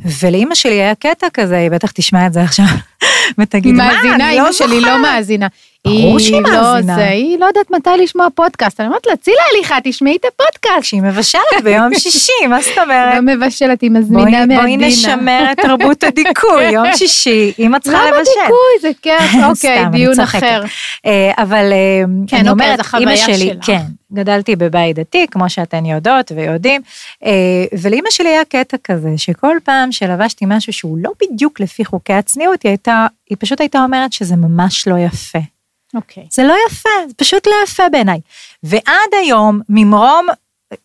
ולאימא 0.00 0.54
שלי 0.54 0.72
היה 0.74 0.94
קטע 0.94 1.26
כזה, 1.34 1.56
היא 1.56 1.70
בטח 1.70 1.90
תשמע 1.90 2.26
את 2.26 2.32
זה 2.32 2.42
עכשיו, 2.42 2.64
ותגיד, 3.38 3.74
מה, 3.74 3.92
מאזינה, 3.94 4.14
אני 4.14 4.36
לא 4.36 4.42
אימא 4.42 4.52
שלי 4.52 4.68
לא 4.68 4.80
זוכרת." 4.80 5.00
מאזינה. 5.00 5.46
ברור 5.86 6.18
היא 6.18 6.26
שהיא 6.26 6.42
לא 6.42 6.50
מאזינה. 6.50 6.94
זה, 6.94 7.08
היא 7.08 7.38
לא 7.38 7.46
יודעת 7.46 7.70
מתי 7.70 7.90
לשמוע 8.02 8.26
פודקאסט. 8.34 8.80
אני 8.80 8.88
אומרת 8.88 9.06
לה, 9.06 9.16
צאי 9.16 9.32
להליכה, 9.52 9.78
תשמעי 9.84 10.16
את 10.16 10.24
הפודקאסט. 10.24 10.80
כשהיא 10.80 11.02
מבשלת 11.02 11.42
ביום 11.64 11.94
שישי, 11.98 12.46
מה 12.48 12.60
זאת 12.62 12.78
אומרת? 12.78 13.14
לא 13.14 13.20
מבשלת, 13.34 13.80
היא 13.80 13.90
מזמינה 13.90 14.46
מהדינה. 14.46 14.62
בואי 14.62 14.76
נשמר 14.76 15.46
את 15.52 15.60
תרבות 15.60 16.04
הדיכוי, 16.04 16.64
יום 16.64 16.86
שישי, 16.96 17.52
אמא 17.58 17.78
צריכה 17.78 17.98
למה 17.98 18.18
לבשל. 18.18 18.30
דיכוי? 18.40 18.80
זה 18.80 18.90
כיף, 19.02 19.44
אוקיי, 19.48 19.84
דיון. 19.92 20.20
אחר. 20.20 20.62
אה, 21.06 21.32
אבל 21.38 21.72
אה, 21.72 22.02
כן, 22.26 22.36
אני 22.36 22.50
אוקיי, 22.50 22.66
אומרת, 22.66 22.80
אימא 22.94 23.16
שלי. 23.16 23.50
כן, 23.62 23.82
גדלתי 24.12 24.56
בבית 24.56 24.96
דתי, 24.96 25.26
כמו 25.30 25.50
שאתן 25.50 25.86
יודעות 25.86 26.32
ויודעים, 26.36 26.80
אה, 27.24 27.64
ולאימא 27.80 28.10
שלי 28.10 28.28
היה 28.28 28.44
קטע 28.44 28.76
כזה, 28.84 29.10
שכל 29.16 29.56
פעם 29.64 29.92
שלבשתי 29.92 30.44
משהו 30.48 30.72
שהוא 30.72 30.98
לא 31.00 31.10
בדיוק 31.22 31.60
לפי 31.60 31.84
חוקי 31.84 32.12
הצניעות, 32.12 32.62
היא 32.62 32.70
הייתה, 32.70 33.06
היא 33.30 33.36
פשוט 33.40 33.60
הייתה 33.60 33.82
אומרת 33.84 34.12
שזה 34.12 34.36
ממש 34.36 34.88
לא 34.88 34.98
יפה. 34.98 35.55
אוקיי. 35.94 36.26
זה 36.32 36.44
לא 36.44 36.54
יפה, 36.68 36.88
זה 37.08 37.14
פשוט 37.16 37.46
לא 37.46 37.54
יפה 37.64 37.88
בעיניי. 37.88 38.20
ועד 38.62 39.14
היום, 39.22 39.60
ממרום 39.68 40.26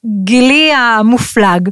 גילי 0.06 0.74
המופלג, 0.74 1.70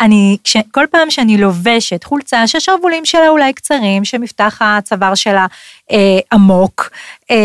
אני, 0.00 0.36
כש, 0.44 0.56
כל 0.70 0.84
פעם 0.90 1.10
שאני 1.10 1.38
לובשת 1.38 2.04
חולצה 2.04 2.46
שהשרוולים 2.46 3.04
שלה 3.04 3.28
אולי 3.28 3.52
קצרים, 3.52 4.04
שמפתח 4.04 4.58
הצוואר 4.60 5.14
שלה 5.14 5.46
אה, 5.90 6.18
עמוק, 6.32 6.90
אה, 7.30 7.36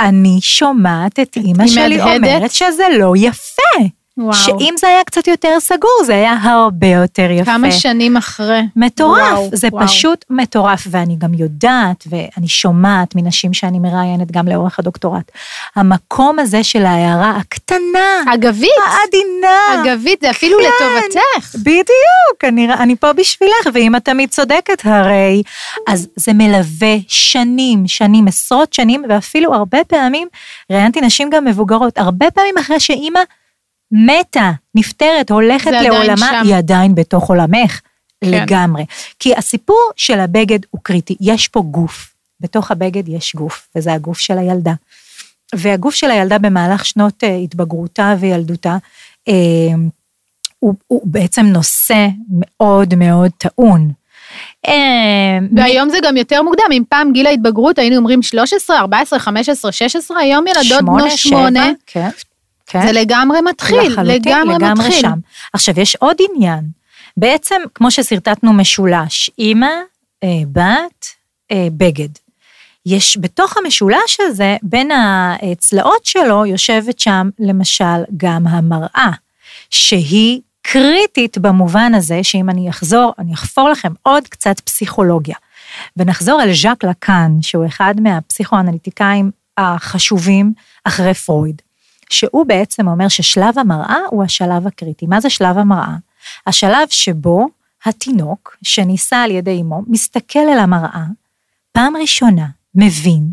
אני 0.00 0.38
שומעת 0.40 1.20
את 1.20 1.36
אימא 1.36 1.66
שלי 1.66 1.96
מהדהדת? 1.96 2.16
אומרת 2.16 2.50
שזה 2.50 2.84
לא 2.98 3.12
יפה. 3.16 3.62
וואו. 4.18 4.34
שאם 4.34 4.74
זה 4.78 4.88
היה 4.88 5.04
קצת 5.04 5.26
יותר 5.26 5.60
סגור, 5.60 6.00
זה 6.06 6.14
היה 6.14 6.32
הרבה 6.42 6.86
יותר 6.86 7.30
יפה. 7.30 7.44
כמה 7.44 7.72
שנים 7.72 8.16
אחרי. 8.16 8.60
מטורף, 8.76 9.32
וואו, 9.32 9.48
זה 9.52 9.68
וואו. 9.72 9.86
פשוט 9.86 10.24
מטורף, 10.30 10.86
ואני 10.90 11.16
גם 11.18 11.34
יודעת, 11.34 12.04
ואני 12.10 12.48
שומעת 12.48 13.14
מנשים 13.14 13.54
שאני 13.54 13.78
מראיינת 13.78 14.32
גם 14.32 14.48
לאורך 14.48 14.78
הדוקטורט, 14.78 15.30
המקום 15.76 16.38
הזה 16.38 16.64
של 16.64 16.84
ההערה 16.84 17.36
הקטנה, 17.36 18.22
אגבית, 18.34 18.70
העדינה, 18.86 19.58
אגבית, 19.74 20.20
זה 20.20 20.30
אפילו 20.30 20.58
כן. 20.58 20.64
לטובתך. 20.64 21.54
בדיוק, 21.54 22.44
אני, 22.44 22.72
אני 22.72 22.96
פה 22.96 23.12
בשבילך, 23.12 23.68
ואם 23.74 23.96
את 23.96 24.04
תמיד 24.04 24.30
צודקת 24.30 24.82
הרי, 24.84 25.42
אז 25.88 26.08
זה 26.16 26.32
מלווה 26.32 26.96
שנים, 27.08 27.82
שנים, 27.86 28.28
עשרות 28.28 28.72
שנים, 28.72 29.04
ואפילו 29.08 29.54
הרבה 29.54 29.78
פעמים, 29.84 30.28
ראיינתי 30.70 31.00
נשים 31.00 31.30
גם 31.30 31.44
מבוגרות, 31.44 31.98
הרבה 31.98 32.30
פעמים 32.30 32.58
אחרי 32.58 32.80
שאימא 32.80 33.20
מתה, 33.92 34.52
נפטרת, 34.74 35.30
הולכת 35.30 35.70
לעולמה, 35.70 36.16
שם. 36.16 36.42
היא 36.44 36.54
עדיין 36.54 36.94
בתוך 36.94 37.28
עולמך. 37.28 37.80
כן. 38.20 38.30
לגמרי. 38.30 38.84
כי 39.18 39.34
הסיפור 39.34 39.90
של 39.96 40.20
הבגד 40.20 40.58
הוא 40.70 40.80
קריטי, 40.82 41.16
יש 41.20 41.48
פה 41.48 41.60
גוף, 41.60 42.14
בתוך 42.40 42.70
הבגד 42.70 43.08
יש 43.08 43.34
גוף, 43.34 43.68
וזה 43.76 43.92
הגוף 43.92 44.18
של 44.18 44.38
הילדה. 44.38 44.72
והגוף 45.54 45.94
של 45.94 46.10
הילדה 46.10 46.38
במהלך 46.38 46.84
שנות 46.84 47.24
אה, 47.24 47.36
התבגרותה 47.36 48.14
וילדותה, 48.20 48.76
אה, 49.28 49.34
הוא, 50.58 50.74
הוא 50.86 51.00
בעצם 51.04 51.46
נושא 51.46 52.06
מאוד 52.30 52.94
מאוד 52.94 53.30
טעון. 53.38 53.92
אה, 54.66 55.38
והיום 55.56 55.90
זה 55.90 55.98
גם 56.02 56.16
יותר 56.16 56.42
מוקדם, 56.42 56.64
אם 56.72 56.82
פעם 56.88 57.12
גיל 57.12 57.26
ההתבגרות 57.26 57.78
היינו 57.78 57.96
אומרים 57.96 58.22
13, 58.22 58.78
14, 58.78 59.18
15, 59.18 59.72
16, 59.72 60.18
היום 60.18 60.44
ילדות 60.46 60.84
בנות 60.84 61.10
שבע, 61.10 61.16
שמונה, 61.16 61.70
כן, 61.86 62.08
כן. 62.66 62.86
זה 62.86 62.92
לגמרי 62.92 63.40
מתחיל, 63.40 63.80
לחלוטין, 63.80 64.06
לגמרי 64.06 64.54
לגמרי 64.54 64.86
מתחיל. 64.86 65.00
שם. 65.00 65.18
עכשיו, 65.52 65.80
יש 65.80 65.96
עוד 65.96 66.16
עניין. 66.30 66.64
בעצם, 67.16 67.62
כמו 67.74 67.90
ששרטטנו 67.90 68.52
משולש, 68.52 69.30
אימא, 69.38 69.70
אה, 70.24 70.28
בת, 70.52 71.06
אה, 71.52 71.68
בגד. 71.72 72.08
יש 72.86 73.18
בתוך 73.20 73.56
המשולש 73.56 74.18
הזה, 74.20 74.56
בין 74.62 74.90
הצלעות 74.90 76.04
שלו, 76.04 76.46
יושבת 76.46 76.98
שם 76.98 77.28
למשל 77.38 78.02
גם 78.16 78.46
המראה, 78.46 79.10
שהיא 79.70 80.40
קריטית 80.62 81.38
במובן 81.38 81.94
הזה, 81.94 82.20
שאם 82.22 82.50
אני 82.50 82.70
אחזור, 82.70 83.12
אני 83.18 83.34
אחפור 83.34 83.68
לכם 83.68 83.92
עוד 84.02 84.28
קצת 84.28 84.60
פסיכולוגיה. 84.60 85.36
ונחזור 85.96 86.42
אל 86.42 86.54
ז'אק 86.54 86.84
לקאן, 86.84 87.38
שהוא 87.42 87.66
אחד 87.66 87.94
מהפסיכואנליטיקאים 88.00 89.30
החשובים 89.56 90.52
אחרי 90.84 91.14
פרויד, 91.14 91.62
שהוא 92.10 92.46
בעצם 92.46 92.88
אומר 92.88 93.08
ששלב 93.08 93.58
המראה 93.58 93.98
הוא 94.10 94.24
השלב 94.24 94.66
הקריטי. 94.66 95.06
מה 95.06 95.20
זה 95.20 95.30
שלב 95.30 95.58
המראה? 95.58 95.96
השלב 96.46 96.88
שבו 96.90 97.46
התינוק, 97.84 98.56
שנישא 98.62 99.16
על 99.16 99.30
ידי 99.30 99.60
אמו, 99.60 99.82
מסתכל 99.86 100.38
אל 100.38 100.58
המראה, 100.58 101.04
פעם 101.72 101.96
ראשונה 101.96 102.46
מבין 102.74 103.32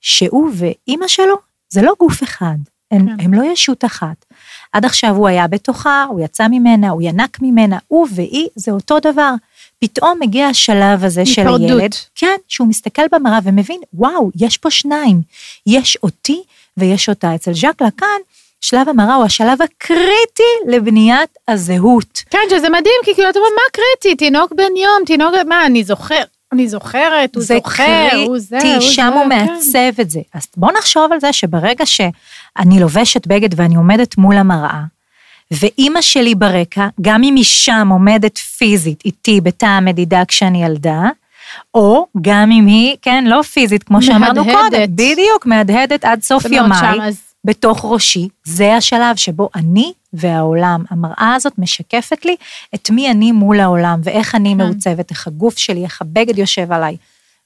שהוא 0.00 0.50
ואימא 0.54 1.08
שלו 1.08 1.34
זה 1.68 1.82
לא 1.82 1.92
גוף 1.98 2.22
אחד, 2.22 2.56
הם, 2.90 3.06
כן. 3.06 3.24
הם 3.24 3.34
לא 3.34 3.52
ישות 3.52 3.84
אחת. 3.84 4.24
עד 4.72 4.84
עכשיו 4.84 5.16
הוא 5.16 5.28
היה 5.28 5.46
בתוכה, 5.46 6.04
הוא 6.08 6.20
יצא 6.20 6.48
ממנה, 6.48 6.90
הוא 6.90 7.02
ינק 7.04 7.38
ממנה, 7.42 7.78
הוא 7.88 8.06
והיא 8.14 8.48
זה 8.54 8.70
אותו 8.70 9.00
דבר. 9.00 9.34
פתאום 9.78 10.18
מגיע 10.20 10.46
השלב 10.46 11.04
הזה 11.04 11.26
של. 11.26 11.48
הילד, 11.48 11.94
כן, 12.14 12.36
שהוא 12.48 12.68
מסתכל 12.68 13.02
במראה 13.12 13.38
ומבין, 13.44 13.80
וואו, 13.92 14.30
יש 14.36 14.56
פה 14.56 14.70
שניים, 14.70 15.22
יש 15.66 15.98
אותי 16.02 16.42
ויש 16.78 17.08
אותה. 17.08 17.34
אצל 17.34 17.54
ז'אק 17.54 17.82
לקאן, 17.82 18.18
שלב 18.60 18.88
המראה 18.88 19.14
הוא 19.14 19.24
השלב 19.24 19.62
הקריטי 19.62 20.42
לבניית 20.68 21.30
הזהות. 21.48 22.22
כן, 22.30 22.38
שזה 22.50 22.68
מדהים, 22.68 23.00
כי 23.04 23.14
כאילו, 23.14 23.30
אתה 23.30 23.38
אומר, 23.38 23.48
מה 23.54 23.62
קריטי? 23.72 24.16
תינוק 24.16 24.52
בן 24.52 24.76
יום, 24.76 25.04
תינוק, 25.06 25.34
מה, 25.48 25.66
אני 25.66 25.84
זוכר, 25.84 26.22
אני 26.52 26.68
זוכרת, 26.68 27.36
הוא 27.36 27.44
זה 27.44 27.54
זוכר, 27.54 28.08
הוא 28.26 28.38
זה, 28.38 28.56
הוא 28.56 28.62
קריטי, 28.62 28.80
זה, 28.80 28.92
שם 28.92 29.12
הוא 29.12 29.22
כן. 29.22 29.28
מעצב 29.28 30.00
את 30.00 30.10
זה. 30.10 30.20
אז 30.34 30.46
בואו 30.56 30.72
נחשוב 30.78 31.12
על 31.12 31.20
זה 31.20 31.32
שברגע 31.32 31.86
שאני 31.86 32.80
לובשת 32.80 33.26
בגד 33.26 33.60
ואני 33.60 33.76
עומדת 33.76 34.18
מול 34.18 34.36
המראה, 34.36 34.82
ואימא 35.50 36.02
שלי 36.02 36.34
ברקע, 36.34 36.88
גם 37.00 37.22
אם 37.22 37.34
היא 37.34 37.44
שם 37.44 37.88
עומדת 37.90 38.38
פיזית 38.38 39.02
איתי 39.04 39.40
בתא 39.40 39.66
המדידה 39.66 40.24
כשאני 40.24 40.64
ילדה, 40.64 41.02
או 41.74 42.06
גם 42.20 42.50
אם 42.52 42.66
היא, 42.66 42.96
כן, 43.02 43.24
לא 43.26 43.42
פיזית, 43.42 43.82
כמו 43.82 44.02
שאמרנו 44.02 44.44
מהדהדת. 44.44 44.58
קודם, 44.72 44.82
בדיוק, 44.94 45.46
מהדהדת 45.46 46.04
עד 46.04 46.22
סוף 46.22 46.44
ימיי, 46.44 46.98
אז- 47.08 47.20
בתוך 47.44 47.84
ראשי, 47.84 48.28
זה 48.44 48.74
השלב 48.74 49.16
שבו 49.16 49.48
אני 49.54 49.92
והעולם, 50.12 50.84
המראה 50.90 51.34
הזאת 51.34 51.52
משקפת 51.58 52.24
לי 52.24 52.36
את 52.74 52.90
מי 52.90 53.10
אני 53.10 53.32
מול 53.32 53.60
העולם, 53.60 54.00
ואיך 54.04 54.34
אני 54.34 54.50
כן. 54.50 54.56
מעוצבת, 54.56 55.10
איך 55.10 55.26
הגוף 55.26 55.58
שלי, 55.58 55.84
איך 55.84 56.02
הבגד 56.02 56.38
יושב 56.38 56.72
עליי. 56.72 56.96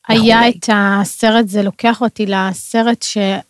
היה 0.09 0.37
וכולי. 0.37 0.53
את 0.59 0.69
הסרט, 0.73 1.49
זה 1.49 1.63
לוקח 1.63 2.01
אותי 2.01 2.27
לסרט 2.27 3.03
שעורר 3.03 3.41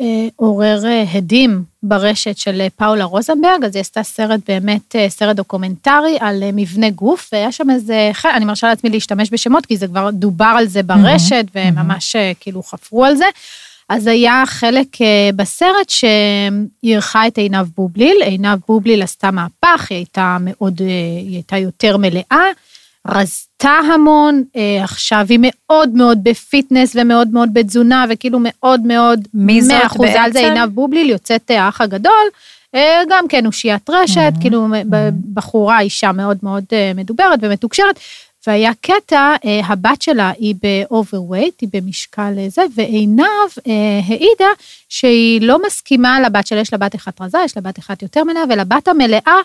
אה, 0.00 1.04
הדים 1.14 1.64
ברשת 1.82 2.36
של 2.36 2.60
אה, 2.60 2.66
פאולה 2.76 3.04
רוזנברג, 3.04 3.64
אז 3.64 3.76
היא 3.76 3.80
עשתה 3.80 4.02
סרט 4.02 4.40
באמת, 4.48 4.96
אה, 4.96 5.08
סרט 5.08 5.36
דוקומנטרי 5.36 6.16
על 6.20 6.42
אה, 6.42 6.50
מבנה 6.52 6.90
גוף, 6.90 7.30
והיה 7.32 7.52
שם 7.52 7.70
איזה, 7.70 8.10
אני 8.34 8.44
מרשה 8.44 8.68
לעצמי 8.68 8.90
להשתמש 8.90 9.28
בשמות, 9.32 9.66
כי 9.66 9.76
זה 9.76 9.86
כבר 9.86 10.10
דובר 10.10 10.54
על 10.58 10.66
זה 10.66 10.82
ברשת, 10.82 11.44
וממש 11.54 12.16
אה, 12.16 12.32
כאילו 12.40 12.62
חפרו 12.62 13.04
על 13.04 13.16
זה. 13.16 13.24
אז 13.88 14.06
היה 14.06 14.42
חלק 14.46 15.02
אה, 15.02 15.30
בסרט 15.36 15.88
שהיא 15.88 16.10
אירחה 16.84 17.26
את 17.26 17.38
עינב 17.38 17.66
בובליל, 17.76 18.16
עינב 18.24 18.58
בובליל 18.68 19.02
עשתה 19.02 19.30
מהפך, 19.30 19.86
היא 19.90 19.96
הייתה 19.96 20.36
מאוד, 20.40 20.80
אה, 20.82 20.86
היא 21.20 21.34
הייתה 21.34 21.56
יותר 21.56 21.96
מלאה, 21.96 22.46
רזתה 23.08 23.78
המון, 23.94 24.42
אה, 24.56 24.84
עכשיו 24.84 25.26
היא 25.28 25.38
מאוד 25.42 25.88
מאוד 25.94 26.18
בפיטנס 26.22 26.96
ומאוד 26.96 27.28
מאוד 27.28 27.54
בתזונה, 27.54 28.04
וכאילו 28.10 28.38
מאוד 28.42 28.80
מאוד, 28.80 29.28
מי 29.34 29.62
זאת 29.62 29.72
מאה 29.72 29.86
אחוז 29.86 30.08
על 30.18 30.32
זה 30.32 30.40
בעצם? 30.40 30.54
עינב 30.54 30.70
בובליל, 30.74 31.10
יוצאת 31.10 31.50
אה, 31.50 31.64
האח 31.64 31.80
הגדול, 31.80 32.26
אה, 32.74 33.02
גם 33.10 33.28
כן 33.28 33.46
אושיית 33.46 33.90
רשת, 33.90 34.32
כאילו 34.40 34.66
ב- 34.90 35.08
בחורה, 35.34 35.80
אישה 35.80 36.12
מאוד 36.12 36.38
מאוד 36.42 36.64
מדוברת 36.94 37.38
ומתוקשרת, 37.42 38.00
והיה 38.46 38.72
קטע, 38.80 39.34
הבת 39.64 40.02
שלה 40.02 40.32
היא 40.38 40.54
ב-overweight, 40.62 41.54
היא 41.60 41.68
במשקל 41.72 42.32
זה, 42.48 42.62
ועינב 42.74 43.50
העידה 44.08 44.48
שהיא 44.88 45.42
לא 45.42 45.58
מסכימה 45.66 46.20
לבת 46.20 46.46
שלה, 46.46 46.60
יש 46.60 46.72
לה 46.72 46.78
בת 46.78 46.94
אחת 46.94 47.20
רזה, 47.20 47.38
יש 47.44 47.56
לה 47.56 47.62
בת 47.62 47.78
אחת 47.78 48.02
יותר 48.02 48.24
מלאה, 48.24 48.42
ולבת 48.48 48.88
המלאה 48.88 49.36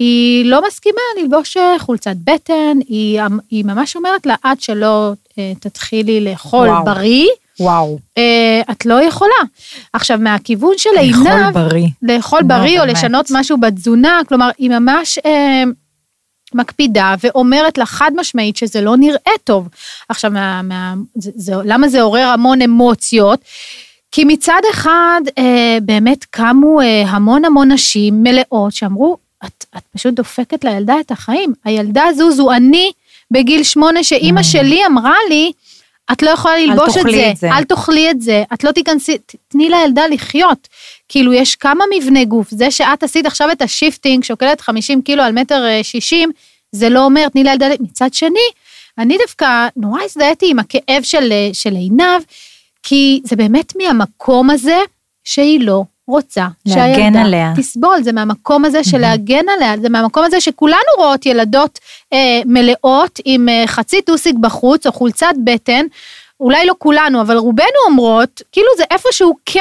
היא 0.00 0.44
לא 0.44 0.66
מסכימה 0.66 1.00
ללבוש 1.20 1.56
אה, 1.56 1.78
חולצת 1.78 2.14
בטן, 2.24 2.78
היא, 2.88 3.20
היא 3.50 3.64
ממש 3.64 3.96
אומרת 3.96 4.26
לה, 4.26 4.34
עד 4.42 4.60
שלא 4.60 5.12
אה, 5.38 5.52
תתחילי 5.60 6.20
לאכול 6.20 6.68
וואו. 6.68 6.84
בריא, 6.84 7.26
וואו. 7.60 7.98
אה, 8.18 8.60
את 8.70 8.86
לא 8.86 9.02
יכולה. 9.02 9.40
עכשיו, 9.92 10.18
מהכיוון 10.18 10.72
של 10.76 10.90
עינב, 11.00 11.26
לאכול 11.26 11.52
בריא. 11.52 11.86
לאכול 12.02 12.42
בריא 12.42 12.80
או 12.80 12.84
באמת. 12.84 12.96
לשנות 12.96 13.26
משהו 13.30 13.58
בתזונה, 13.58 14.20
כלומר, 14.28 14.50
היא 14.58 14.70
ממש 14.70 15.18
אה, 15.26 15.64
מקפידה 16.54 17.14
ואומרת 17.24 17.78
לה 17.78 17.86
חד 17.86 18.10
משמעית 18.16 18.56
שזה 18.56 18.80
לא 18.80 18.96
נראה 18.96 19.32
טוב. 19.44 19.68
עכשיו, 20.08 20.30
מה, 20.30 20.62
מה, 20.62 20.94
זה, 21.14 21.30
זה, 21.34 21.52
למה 21.64 21.88
זה 21.88 22.02
עורר 22.02 22.26
המון 22.26 22.62
אמוציות? 22.62 23.40
כי 24.12 24.24
מצד 24.24 24.60
אחד, 24.70 25.20
אה, 25.38 25.78
באמת 25.82 26.24
קמו 26.24 26.80
אה, 26.80 27.02
המון 27.08 27.44
המון 27.44 27.72
נשים 27.72 28.22
מלאות 28.22 28.72
שאמרו, 28.72 29.16
את, 29.44 29.64
את 29.76 29.82
פשוט 29.94 30.14
דופקת 30.14 30.64
לילדה 30.64 31.00
את 31.00 31.10
החיים. 31.10 31.52
הילדה 31.64 32.04
הזו 32.04 32.32
זו 32.32 32.52
אני 32.52 32.92
בגיל 33.30 33.62
שמונה, 33.62 34.04
שאימא 34.04 34.42
שלי 34.42 34.86
אמרה 34.86 35.16
לי, 35.28 35.52
את 36.12 36.22
לא 36.22 36.30
יכולה 36.30 36.58
ללבוש 36.58 36.96
את 36.96 37.02
זה, 37.10 37.30
את 37.30 37.36
זה. 37.36 37.50
אל 37.52 37.64
תאכלי 37.64 38.10
את 38.10 38.22
זה, 38.22 38.42
את 38.54 38.64
לא 38.64 38.72
תיכנסי, 38.72 39.18
תני 39.48 39.68
לילדה 39.68 40.06
לחיות. 40.06 40.68
כאילו, 41.08 41.32
יש 41.32 41.56
כמה 41.56 41.84
מבנה 41.94 42.24
גוף, 42.24 42.50
זה 42.50 42.70
שאת 42.70 43.02
עשית 43.02 43.26
עכשיו 43.26 43.52
את 43.52 43.62
ה 43.62 43.69
shaping, 43.69 44.24
שוקלת 44.24 44.60
50 44.60 45.02
קילו 45.02 45.22
על 45.22 45.32
מטר 45.32 45.64
אה, 45.66 45.84
60, 45.84 46.30
זה 46.72 46.88
לא 46.88 47.04
אומר, 47.04 47.28
תני 47.28 47.44
לילדה, 47.44 47.66
מצד 47.80 48.14
שני, 48.14 48.48
אני 48.98 49.18
דווקא 49.18 49.68
נורא 49.76 50.02
הזדהיתי 50.02 50.50
עם 50.50 50.58
הכאב 50.58 51.02
של, 51.02 51.32
אה, 51.32 51.48
של 51.52 51.74
עינב, 51.74 52.22
כי 52.82 53.20
זה 53.24 53.36
באמת 53.36 53.72
מהמקום 53.76 54.50
הזה 54.50 54.78
שהיא 55.24 55.60
לא 55.60 55.82
רוצה 56.10 56.46
להגן 56.66 56.94
שהילדה 56.94 57.22
עליה. 57.22 57.52
תסבול, 57.56 58.02
זה 58.02 58.12
מהמקום 58.12 58.64
הזה 58.64 58.84
של 58.84 58.98
להגן 58.98 59.44
עליה, 59.56 59.74
זה 59.82 59.88
מהמקום 59.88 60.24
הזה 60.24 60.40
שכולנו 60.40 60.78
רואות 60.98 61.26
ילדות 61.26 61.78
אה, 62.12 62.40
מלאות 62.46 63.20
עם 63.24 63.48
אה, 63.48 63.64
חצי 63.66 64.02
טוסיק 64.02 64.36
בחוץ 64.40 64.86
או 64.86 64.92
חולצת 64.92 65.32
בטן, 65.44 65.86
אולי 66.40 66.66
לא 66.66 66.74
כולנו, 66.78 67.20
אבל 67.20 67.36
רובנו 67.36 67.80
אומרות, 67.86 68.42
כאילו 68.52 68.68
זה 68.76 68.84
איפשהו 68.90 69.34
כן 69.46 69.60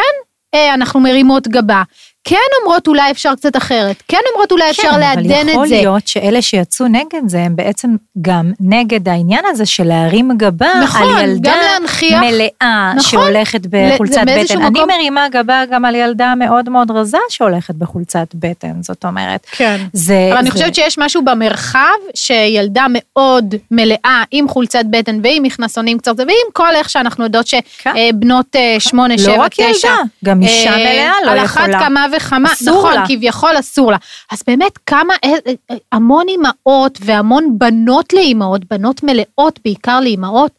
אה, 0.54 0.74
אנחנו 0.74 1.00
מרימות 1.00 1.48
גבה, 1.48 1.84
כן 2.30 2.38
אומרות 2.64 2.88
אולי 2.88 3.12
אפשר 3.12 3.36
קצת 3.36 3.58
אחרת, 3.58 4.04
כן 4.08 4.18
אומרות 4.34 4.52
אולי 4.52 4.70
אפשר 4.70 4.98
לעדן 4.98 5.30
כן, 5.30 5.40
אבל 5.42 5.50
יכול 5.50 5.64
את 5.64 5.70
זה. 5.70 5.76
להיות 5.76 6.08
שאלה 6.08 6.42
שיצאו 6.42 6.88
נגד 6.88 7.22
זה, 7.28 7.40
הם 7.40 7.56
בעצם 7.56 7.90
גם 8.22 8.52
נגד 8.60 9.10
העניין 9.10 9.44
הזה 9.48 9.66
של 9.66 9.84
להרים 9.84 10.32
גבה 10.38 10.68
נכון, 10.84 11.16
על 11.18 11.24
ילדה 11.30 11.52
גם 11.52 11.58
להנכיח. 11.62 12.22
מלאה 12.24 12.92
נכון. 12.96 13.02
שהולכת 13.10 13.62
בחולצת 13.70 14.14
זה 14.14 14.22
בטן. 14.44 14.62
אני 14.62 14.70
מקום- 14.70 14.90
מרימה 14.90 15.28
גבה 15.32 15.64
גם 15.72 15.86
על 15.86 15.96
ילדה 15.96 16.34
מאוד 16.38 16.70
מאוד 16.70 16.92
רזה 16.92 17.18
שהולכת 17.30 17.76
בחולצת 17.76 18.28
בטן, 18.36 18.74
זאת 18.82 19.06
אומרת. 19.06 19.46
כן. 19.52 19.78
זה... 19.94 20.28
אבל 20.32 20.38
אני 20.38 20.46
זה- 20.46 20.52
חושבת 20.52 20.76
שיש 20.76 20.98
משהו 20.98 21.22
במרחב 21.26 21.80
שילדה 22.14 22.86
מאוד 22.90 23.56
מלאה 23.72 24.24
עם 24.32 24.48
חולצת 24.48 24.84
בטן 24.90 25.20
ועם 25.24 25.44
מכנסונים 25.44 25.98
קצרים 25.98 26.18
ועם 26.28 26.52
כל 26.54 26.76
איך 26.76 26.90
שאנחנו 26.90 27.24
יודעות 27.24 27.46
כן. 27.78 27.92
שבנות 28.10 28.56
שמונה, 28.80 29.14
לא 29.18 29.24
שבע, 29.24 29.44
רק 29.44 29.52
תשע. 29.54 29.64
ילדה, 29.88 29.96
גם 30.26 30.42
אישה 30.42 30.70
אה, 30.72 30.76
מלאה 30.78 31.12
לא 31.26 31.32
על 31.32 31.46
יכולה. 31.46 31.66
אחת 31.66 31.84
כמה 31.84 32.06
וכמה, 32.26 32.54
אסור 32.54 32.78
נכון, 32.78 32.94
לה. 32.94 33.04
כביכול 33.08 33.60
אסור 33.60 33.92
לה. 33.92 33.98
אז 34.32 34.44
באמת 34.48 34.78
כמה, 34.86 35.14
אה, 35.24 35.30
אה, 35.72 35.76
המון 35.92 36.26
אימהות 36.28 37.00
והמון 37.02 37.56
בנות 37.58 38.14
לאימהות, 38.14 38.62
בנות 38.66 39.04
מלאות 39.04 39.60
בעיקר 39.66 40.00
לאימהות, 40.00 40.52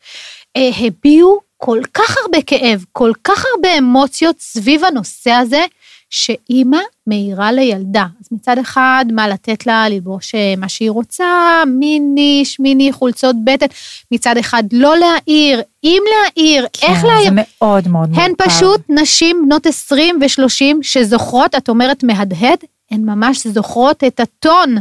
אה, 0.57 0.71
הביעו 0.79 1.40
כל 1.57 1.81
כך 1.95 2.17
הרבה 2.25 2.43
כאב, 2.43 2.85
כל 2.93 3.12
כך 3.25 3.45
הרבה 3.55 3.79
אמוציות 3.79 4.37
סביב 4.40 4.85
הנושא 4.85 5.31
הזה, 5.31 5.64
שאימא 6.11 6.79
מעירה 7.07 7.52
לילדה. 7.52 8.07
אז 8.21 8.29
מצד 8.33 8.59
אחד, 8.59 9.05
מה 9.12 9.29
לתת 9.29 9.66
לה 9.66 9.88
ללבוש 9.88 10.35
אה, 10.35 10.55
מה 10.57 10.68
שהיא 10.68 10.90
רוצה, 10.90 11.62
מיני, 11.66 12.42
שמיני, 12.44 12.92
חולצות 12.92 13.37
בטן. 13.44 13.66
מצד 14.12 14.37
אחד, 14.37 14.62
לא 14.73 14.94
להעיר, 14.96 15.61
אם 15.85 16.03
להעיר, 16.11 16.66
איך 16.83 17.01
כן, 17.01 17.07
להעיר. 17.07 17.25
זה 17.25 17.31
מאוד 17.35 17.88
מאוד 17.88 18.09
מורכב. 18.09 18.23
הן 18.23 18.33
פשוט 18.38 18.81
נשים 18.88 19.42
בנות 19.46 19.66
20 19.66 20.18
ו-30 20.20 20.77
שזוכרות, 20.83 21.55
את 21.55 21.68
אומרת 21.68 22.05
מהדהד, 22.05 22.59
הן 22.90 23.01
ממש 23.01 23.46
זוכרות 23.46 24.05
את 24.05 24.20
הטון. 24.20 24.77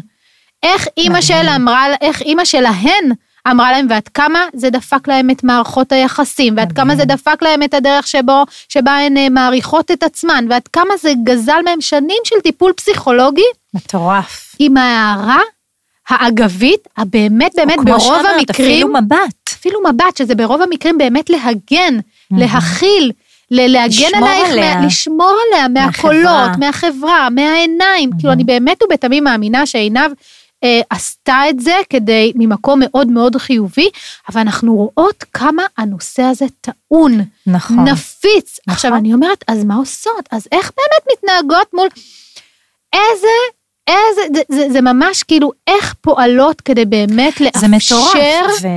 איך 0.64 0.88
אימא. 0.98 1.22
שלה 1.22 1.56
אמרה, 1.56 1.86
איך 2.02 2.22
אימא 2.22 2.46
שלהן 2.46 3.12
אמרה 3.48 3.72
להם, 3.72 3.88
ועד 3.90 4.08
כמה 4.08 4.46
זה 4.54 4.70
דפק 4.70 5.08
להם 5.08 5.30
את 5.30 5.44
מערכות 5.44 5.92
היחסים, 5.92 6.54
ועד 6.58 6.72
כמה 6.72 6.96
זה 6.96 7.06
דפק 7.06 7.38
להם 7.42 7.64
את 7.64 7.74
הדרך 7.74 8.08
שבו, 8.08 8.44
שבה 8.70 8.92
הן 8.98 9.18
אה, 9.18 9.30
מעריכות 9.30 9.92
את 9.92 10.04
עצמן, 10.04 10.46
ועד 10.50 10.68
כמה 10.68 10.98
זה 11.02 11.14
גזל 11.24 11.62
מהם 11.66 11.82
שנים 11.82 12.18
של 12.24 12.36
טיפול 12.44 12.74
פסיכולוגי 12.74 13.42
מטורף. 13.74 14.56
עם 14.60 14.78
ההערה 14.78 15.40
האגבית, 16.10 16.88
הבאמת 16.98 17.52
באמת 17.56 17.80
ברוב 17.86 18.00
שאמרת, 18.00 18.26
המקרים, 18.38 18.72
אפילו 18.72 18.88
מבט. 18.94 19.50
אפילו 19.54 19.80
מבט, 19.90 20.18
שזה 20.18 20.36
ברוב 20.36 20.62
המקרים 20.62 20.98
באמת 20.98 21.30
להגן, 21.30 22.00
להכיל, 22.32 23.12
להגן 23.52 24.18
עלייך, 24.18 24.50
עליה. 24.52 24.76
מה- 24.76 24.86
לשמור 24.86 25.36
עליה 25.48 25.68
מהקולות, 25.68 26.52
מהחברה, 26.60 27.30
מהעיניים. 27.30 28.10
כאילו, 28.20 28.34
אני 28.34 28.44
באמת 28.44 28.84
ובתמים 28.84 29.24
מאמינה 29.24 29.66
שעינב 29.66 30.12
עשתה 30.90 31.42
את 31.50 31.60
זה 31.60 31.76
כדי, 31.90 32.32
ממקום 32.36 32.80
מאוד 32.84 33.08
מאוד 33.08 33.36
חיובי, 33.36 33.90
אבל 34.30 34.42
אנחנו 34.42 34.76
רואות 34.76 35.24
כמה 35.34 35.64
הנושא 35.78 36.24
הזה 36.24 36.46
טעון, 36.62 37.22
נכון. 37.48 37.88
נפיץ. 37.88 38.60
עכשיו, 38.68 38.96
אני 38.96 39.14
אומרת, 39.14 39.44
אז 39.48 39.64
מה 39.64 39.76
עושות? 39.76 40.30
אז 40.32 40.48
איך 40.52 40.72
באמת 40.78 41.18
מתנהגות 41.18 41.74
מול... 41.74 41.88
איזה... 42.94 43.28
איזה, 43.88 44.22
זה, 44.36 44.42
זה, 44.56 44.72
זה 44.72 44.82
ממש 44.82 45.24
כאילו 45.24 45.52
איך 45.68 45.96
פועלות 46.02 46.62
כדי 46.62 46.86
באמת. 46.86 47.42
לאפשר 47.42 48.46
ו- 48.62 48.68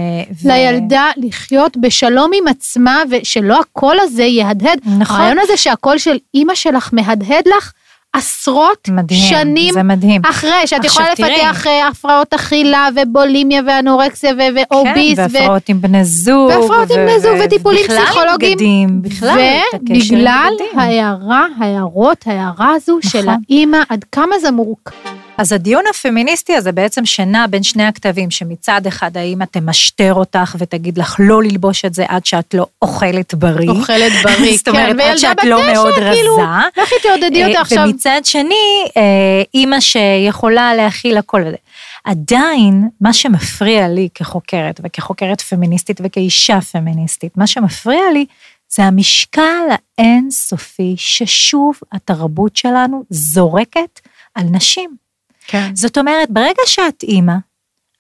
ו- 0.43 0.49
לילדה 0.49 1.11
לחיות 1.17 1.77
בשלום 1.77 2.31
עם 2.35 2.49
עצמה, 2.49 3.03
ושלא 3.11 3.61
הקול 3.61 3.97
הזה 4.01 4.23
יהדהד. 4.23 4.79
נכון. 4.99 5.17
הרעיון 5.17 5.39
הזה 5.39 5.57
שהקול 5.57 5.99
של 5.99 6.19
אימא 6.35 6.55
שלך 6.55 6.91
מהדהד 6.93 7.49
לך 7.57 7.73
עשרות 8.13 8.89
מדהים, 8.89 9.21
שנים 9.21 9.75
זה 9.75 9.83
מדהים. 9.83 10.23
אחרי, 10.31 10.67
שאת 10.67 10.85
יכולה 10.85 11.07
תראי. 11.17 11.31
לפתח 11.33 11.67
אה, 11.67 11.89
הפרעות 11.89 12.35
אכילה 12.35 12.89
ובולימיה 12.97 13.63
ואנורקסיה 13.67 14.33
ו- 14.33 14.37
ואוביס. 14.71 15.19
כן, 15.19 15.27
ו- 15.31 15.33
והפרעות 15.33 15.69
עם 15.69 15.81
בני 15.81 16.05
זוג. 16.05 16.49
והפרעות 16.51 16.91
עם 16.91 16.97
בני 16.97 17.21
זוג 17.21 17.33
וטיפולים 17.45 17.85
בכלל 17.85 18.05
פסיכולוגיים. 18.07 18.53
בגדים, 18.53 19.03
בכלל, 19.03 19.39
עם 19.39 19.97
ובגלל 19.97 20.51
בגדים. 20.55 20.79
ההערה, 20.79 21.47
ההערות, 21.61 22.25
ההערה 22.27 22.73
הזו 22.77 22.99
של 23.03 23.19
נכון. 23.23 23.35
האימא, 23.49 23.79
עד 23.89 24.05
כמה 24.13 24.39
זה 24.39 24.51
מורכב. 24.51 25.22
אז 25.39 25.53
הדיון 25.53 25.85
הפמיניסטי 25.91 26.55
הזה 26.55 26.73
בעצם 26.73 27.07
שנע 27.07 27.47
בין 27.51 27.63
שני 27.63 27.85
הכתבים, 27.85 28.31
שמצד 28.31 28.87
אחד 28.87 29.17
האמא 29.17 29.45
תמשטר 29.45 30.15
אותך 30.15 30.57
ותגיד 30.59 30.99
לך 30.99 31.17
לא 31.19 31.43
ללבוש 31.43 31.85
את 31.85 31.95
זה 31.95 32.05
עד 32.09 32.27
שאת 32.27 32.55
לא 32.55 32.67
אוכלת 32.83 33.35
בריא. 33.35 33.71
אוכלת 33.71 34.13
בריא, 34.23 34.57
זאת 34.59 34.69
אומרת, 34.69 34.97
כן, 34.97 35.01
עד 35.01 35.19
שאת 35.19 35.45
לא 35.45 35.73
מאוד 35.73 35.95
כאילו, 35.95 36.35
רזה. 36.35 36.83
לכי 36.83 36.95
תעודדי 37.03 37.45
אותה 37.45 37.57
אה, 37.57 37.61
עכשיו. 37.61 37.85
ומצד 37.89 38.21
שני, 38.25 38.85
אה, 38.97 39.43
אימא 39.55 39.81
שיכולה 39.81 40.75
להכיל 40.75 41.19
הכל 41.19 41.43
וזה. 41.47 41.57
עדיין, 42.05 42.89
מה 43.01 43.13
שמפריע 43.13 43.89
לי 43.89 44.09
כחוקרת, 44.15 44.81
וכחוקרת 44.85 45.41
פמיניסטית 45.41 46.01
וכאישה 46.05 46.61
פמיניסטית, 46.61 47.37
מה 47.37 47.47
שמפריע 47.47 48.03
לי 48.13 48.27
זה 48.69 48.85
המשקל 48.85 49.63
האינסופי 49.99 50.95
ששוב 50.99 51.81
התרבות 51.93 52.57
שלנו 52.57 53.05
זורקת 53.11 54.01
על 54.35 54.45
נשים. 54.45 55.03
כן. 55.53 55.71
זאת 55.75 55.99
אומרת, 55.99 56.31
ברגע 56.31 56.63
שאת 56.67 57.03
אימא, 57.03 57.33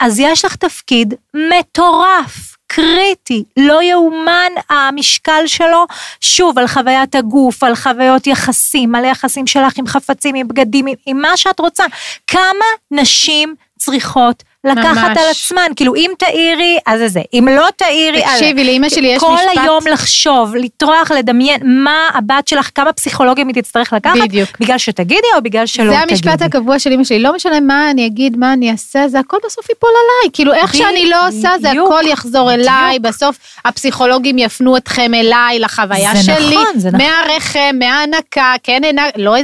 אז 0.00 0.18
יש 0.18 0.44
לך 0.44 0.56
תפקיד 0.56 1.14
מטורף, 1.34 2.56
קריטי, 2.66 3.44
לא 3.56 3.82
יאומן 3.82 4.52
המשקל 4.70 5.46
שלו, 5.46 5.86
שוב, 6.20 6.58
על 6.58 6.66
חוויית 6.66 7.14
הגוף, 7.14 7.62
על 7.62 7.74
חוויות 7.74 8.26
יחסים, 8.26 8.94
על 8.94 9.04
היחסים 9.04 9.46
שלך 9.46 9.78
עם 9.78 9.86
חפצים, 9.86 10.34
עם 10.34 10.48
בגדים, 10.48 10.86
עם, 10.86 10.94
עם 11.06 11.20
מה 11.20 11.36
שאת 11.36 11.60
רוצה. 11.60 11.84
כמה 12.26 12.66
נשים 12.90 13.54
צריכות 13.78 14.42
לקחת 14.64 15.08
ממש. 15.08 15.18
על 15.18 15.30
עצמן? 15.30 15.72
כאילו, 15.76 15.94
אם 15.94 16.10
תעירי, 16.18 16.78
אז 16.86 16.98
זה 16.98 17.08
זה. 17.08 17.20
אם 17.34 17.48
לא 17.56 17.68
תעירי, 17.76 18.24
אז... 18.24 18.30
תקשיבי, 18.32 18.64
לאמא 18.64 18.88
שלי 18.88 19.08
יש 19.08 19.20
כל 19.20 19.34
משפט... 19.34 19.62
היום 19.62 19.84
לחשוב, 19.92 20.54
לטרוח, 20.56 21.10
לדמיין 21.10 21.60
מה 21.64 22.08
הבת 22.14 22.48
שלך, 22.48 22.70
כמה 22.74 22.92
פסיכולוגים 22.92 23.48
היא 23.48 23.54
תצטרך 23.54 23.92
לקחת, 23.92 24.16
בדיוק. 24.22 24.48
בגלל 24.60 24.78
שתגידי 24.78 25.26
או 25.36 25.42
בגלל 25.42 25.66
שלא 25.66 25.84
זה 25.84 25.98
תגידי. 26.00 26.12
המשפט 26.12 26.42
הקבוע 26.42 26.78
של 26.78 26.92
אמא 26.92 27.04
שלי, 27.04 27.18
לא 27.18 27.34
משנה 27.34 27.60
מה 27.60 27.90
אני 27.90 28.06
אגיד, 28.06 28.36
מה 28.36 28.52
אני 28.52 28.70
אעשה, 28.70 29.08
זה 29.08 29.18
הכל 29.18 29.36
בסוף 29.46 29.68
ייפול 29.70 29.90
עליי. 29.90 30.32
כאילו, 30.32 30.52
איך 30.52 30.74
שאני 30.74 31.10
לא 31.10 31.28
עושה, 31.28 31.50
זה 31.60 31.68
בדיוק, 31.68 31.92
הכל 31.92 32.06
יחזור 32.06 32.52
אליי, 32.52 32.98
בסוף 32.98 33.36
הפסיכולוגים 33.64 34.38
יפנו 34.38 34.76
אתכם 34.76 35.14
אליי, 35.14 35.58
לחוויה 35.58 36.10
זה 36.14 36.22
שלי. 36.22 36.56
נכון, 36.56 36.78
זה 36.78 36.90
נכון. 36.90 37.06
מהרחם, 37.06 37.76
מההנקה, 37.78 38.54
כן 38.62 38.80
הענק, 38.84 39.14
לא, 39.16 39.34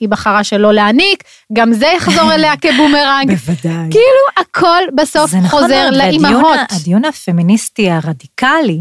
היא 0.00 0.08
בחרה 0.08 0.44
שלא 0.44 0.72
להעניק, 0.72 1.24
גם 1.52 1.72
זה 1.72 1.86
יחזור 1.96 2.32
אליה 2.34 2.52
כבומרנג. 2.62 3.30
בוודאי. 3.30 3.90
כאילו, 3.90 4.47
הכל 4.50 4.82
בסוף 4.94 5.30
זה 5.30 5.38
נכון 5.38 5.62
חוזר 5.62 5.90
מאוד, 5.90 5.94
לאימהות. 5.94 6.58
הדיון 6.70 7.04
הפמיניסטי 7.04 7.90
הרדיקלי, 7.90 8.80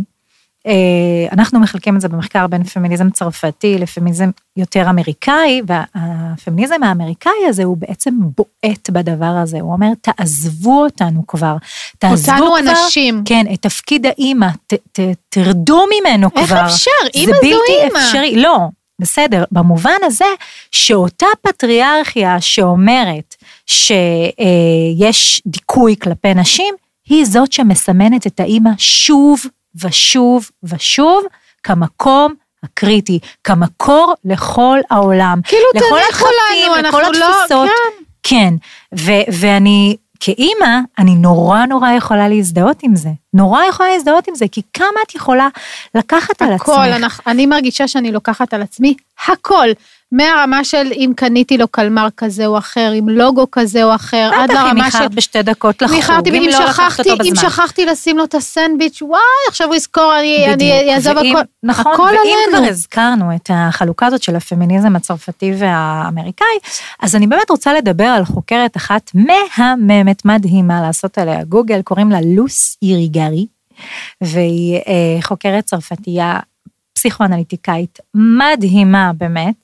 אה, 0.68 1.28
אנחנו 1.32 1.60
מחלקים 1.60 1.96
את 1.96 2.02
זה 2.02 2.08
במחקר 2.08 2.48
בין 2.48 2.64
פמיניזם 2.64 3.10
צרפתי 3.10 3.78
לפמיניזם 3.78 4.30
יותר 4.58 4.90
אמריקאי, 4.90 5.62
והפמיניזם 5.68 6.84
האמריקאי 6.84 7.46
הזה 7.50 7.64
הוא 7.64 7.78
בעצם 7.78 8.14
בועט 8.20 8.90
בדבר 8.90 9.26
הזה, 9.26 9.60
הוא 9.60 9.74
אומר, 9.74 9.88
תעזבו 10.02 10.84
אותנו 10.84 11.28
כבר, 11.28 11.56
תעזבו 12.00 12.34
אותנו 12.34 12.56
כבר, 12.62 12.72
הנשים. 12.72 13.22
כן, 13.26 13.46
את 13.54 13.62
תפקיד 13.62 14.06
האימא, 14.06 14.48
ת, 14.68 14.74
ת, 14.74 15.00
תרדו 15.30 15.86
ממנו 15.86 16.30
איך 16.36 16.50
כבר. 16.50 16.66
אפשר? 16.66 16.92
אימא 17.14 17.32
זה 17.32 17.38
זו 17.38 17.42
בלתי 17.42 17.84
אימא. 17.84 18.00
אפשרי, 18.00 18.36
לא, 18.36 18.58
בסדר, 19.02 19.44
במובן 19.52 19.98
הזה 20.04 20.26
שאותה 20.72 21.26
פטריארכיה 21.42 22.42
שאומרת 22.42 23.36
שיש 23.66 25.42
דיכוי 25.48 25.96
כלפי 26.02 26.34
נשים, 26.34 26.76
היא 27.10 27.26
זאת 27.26 27.52
שמסמנת 27.52 28.28
את 28.28 28.40
האימא 28.40 28.70
שוב 28.78 29.42
ושוב 29.84 30.50
ושוב 30.64 31.24
כמקום 31.64 32.34
הקריטי, 32.64 33.20
כמקור 33.44 34.14
לכל 34.26 34.80
העולם. 34.90 35.40
כאילו, 35.44 35.64
לכל 35.76 36.00
תניחו 36.08 36.26
לנו, 36.26 36.76
אנחנו 36.76 37.00
לא- 37.00 37.08
התפיסות. 37.08 37.70
כן. 37.70 38.04
כן, 38.24 38.54
ו- 38.96 39.32
ואני 39.40 39.98
כאימא, 40.20 40.80
אני 41.00 41.16
נורא 41.16 41.66
נורא 41.66 41.92
יכולה 41.92 42.28
להזדהות 42.28 42.80
עם 42.84 42.96
זה. 42.96 43.10
נורא 43.34 43.64
יכולה 43.70 43.90
להזדהות 43.90 44.28
עם 44.28 44.36
זה, 44.36 44.46
כי 44.52 44.62
כמה 44.74 45.00
את 45.08 45.16
יכולה 45.16 45.48
לקחת 45.96 46.42
על 46.42 46.54
עצמך. 46.54 46.70
הכל, 46.70 46.88
אני 47.28 47.46
מרגישה 47.46 47.88
שאני 47.88 48.12
לוקחת 48.12 48.54
על 48.54 48.62
עצמי 48.62 48.94
הכל. 49.28 49.68
מהרמה 50.12 50.64
של 50.64 50.92
אם 50.96 51.12
קניתי 51.16 51.58
לו 51.58 51.68
קלמר 51.68 52.08
כזה 52.18 52.46
או 52.46 52.58
אחר, 52.58 52.92
עם 52.96 53.10
לוגו 53.10 53.46
כזה 53.52 53.84
או 53.84 53.96
אחר, 53.96 54.30
עד 54.34 54.50
בטח 54.52 54.60
אם 54.62 54.66
לרמה 54.68 54.92
של... 54.92 54.98
איחרת 54.98 55.16
בשתי 55.16 55.42
דקות 55.44 55.82
לחוג, 55.82 55.96
ניחרתי, 55.96 56.30
אם 56.30 56.36
ואם 56.36 56.50
לא 56.52 56.66
לקחת 56.66 57.00
אותו 57.00 57.12
אם 57.14 57.18
בזמן. 57.32 57.36
שכחתי 57.50 57.86
לשים 57.86 58.18
לו 58.18 58.24
את 58.24 58.36
הסנדוויץ', 58.36 59.02
וואי, 59.02 59.20
עכשיו 59.50 59.68
הוא 59.68 59.76
יזכור, 59.76 60.14
אני 60.54 60.94
אעזוב 60.94 61.18
ואם- 61.18 61.36
הכל. 61.36 61.42
נכון, 61.64 61.94
הכל 61.94 62.04
ואם 62.04 62.34
עלינו. 62.48 62.58
כבר 62.64 62.70
הזכרנו 62.72 63.36
את 63.36 63.50
החלוקה 63.54 64.06
הזאת 64.06 64.24
של 64.24 64.36
הפמיניזם 64.36 64.96
הצרפתי 64.96 65.54
והאמריקאי, 65.58 66.48
אז 67.00 67.16
אני 67.16 67.28
באמת 67.28 67.50
רוצה 67.50 67.74
לדבר 67.74 68.06
על 68.06 68.26
חוקרת 68.26 68.78
אחת 68.78 69.12
מהממת, 69.14 70.26
מדהימה, 70.26 70.82
לעשות 70.82 71.18
עליה 71.18 71.44
גוגל, 71.44 71.82
קוראים 71.82 72.12
לה 72.12 72.20
לוס 72.36 72.78
איריגרי, 72.84 73.48
והיא 74.22 74.76
אה, 74.76 75.22
חוקרת 75.22 75.64
צרפתייה. 75.66 76.40
פסיכואנליטיקאית 76.98 78.00
מדהימה 78.14 79.12
באמת, 79.18 79.56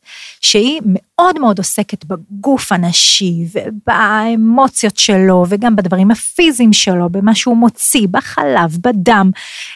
שהיא 0.41 0.81
מאוד 0.85 1.39
מאוד 1.39 1.57
עוסקת 1.57 2.05
בגוף 2.05 2.71
הנשי 2.71 3.45
ובאמוציות 3.53 4.97
שלו 4.97 5.45
וגם 5.49 5.75
בדברים 5.75 6.11
הפיזיים 6.11 6.73
שלו, 6.73 7.09
במה 7.09 7.35
שהוא 7.35 7.57
מוציא, 7.57 8.07
בחלב, 8.11 8.77
בדם. 8.81 9.31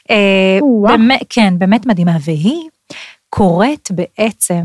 אה, 0.09 0.57
וואו. 0.61 0.97
באמת, 0.97 1.21
כן, 1.29 1.53
באמת 1.57 1.85
מדהימה. 1.85 2.17
והיא 2.21 2.69
קוראת 3.29 3.91
בעצם 3.91 4.63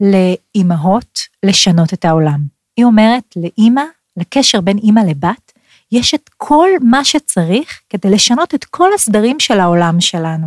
לאימהות 0.00 1.18
לשנות 1.42 1.92
את 1.92 2.04
העולם. 2.04 2.40
היא 2.76 2.84
אומרת 2.84 3.36
לאימא, 3.36 3.82
לקשר 4.16 4.60
בין 4.60 4.78
אימא 4.78 5.00
לבת, 5.00 5.52
יש 5.92 6.14
את 6.14 6.30
כל 6.36 6.68
מה 6.80 7.04
שצריך 7.04 7.80
כדי 7.90 8.10
לשנות 8.10 8.54
את 8.54 8.64
כל 8.64 8.94
הסדרים 8.94 9.40
של 9.40 9.60
העולם 9.60 10.00
שלנו. 10.00 10.46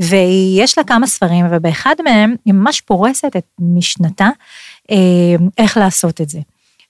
ויש 0.00 0.78
לה 0.78 0.84
כמה 0.84 1.06
ספרים, 1.06 1.46
ובאחד 1.50 1.94
מהם 2.04 2.34
היא 2.44 2.54
ממש 2.54 2.80
פורסת 2.80 3.36
את 3.36 3.44
משנתה 3.58 4.28
אה, 4.90 4.96
איך 5.58 5.76
לעשות 5.76 6.20
את 6.20 6.28
זה. 6.28 6.40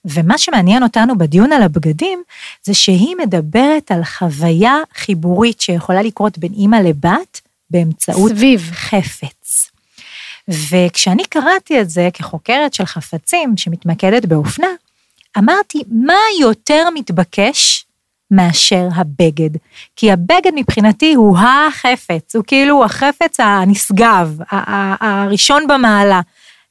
ומה 0.05 0.37
שמעניין 0.37 0.83
אותנו 0.83 1.17
בדיון 1.17 1.51
על 1.51 1.63
הבגדים, 1.63 2.23
זה 2.63 2.73
שהיא 2.73 3.15
מדברת 3.15 3.91
על 3.91 4.03
חוויה 4.03 4.77
חיבורית 4.95 5.61
שיכולה 5.61 6.01
לקרות 6.01 6.37
בין 6.37 6.53
אימא 6.53 6.75
לבת 6.75 7.41
באמצעות 7.69 8.31
סביב. 8.31 8.71
חפץ. 8.73 9.71
וכשאני 10.47 11.23
קראתי 11.29 11.81
את 11.81 11.89
זה 11.89 12.09
כחוקרת 12.13 12.73
של 12.73 12.85
חפצים 12.85 13.57
שמתמקדת 13.57 14.25
באופנה, 14.25 14.67
אמרתי, 15.37 15.83
מה 15.91 16.19
יותר 16.39 16.87
מתבקש 16.93 17.82
מאשר 18.35 18.87
הבגד? 18.95 19.49
כי 19.95 20.11
הבגד 20.11 20.51
מבחינתי 20.55 21.13
הוא 21.13 21.37
החפץ, 21.37 22.35
הוא 22.35 22.43
כאילו 22.47 22.85
החפץ 22.85 23.39
הנשגב, 23.39 24.37
הראשון 25.01 25.67
במעלה. 25.67 26.21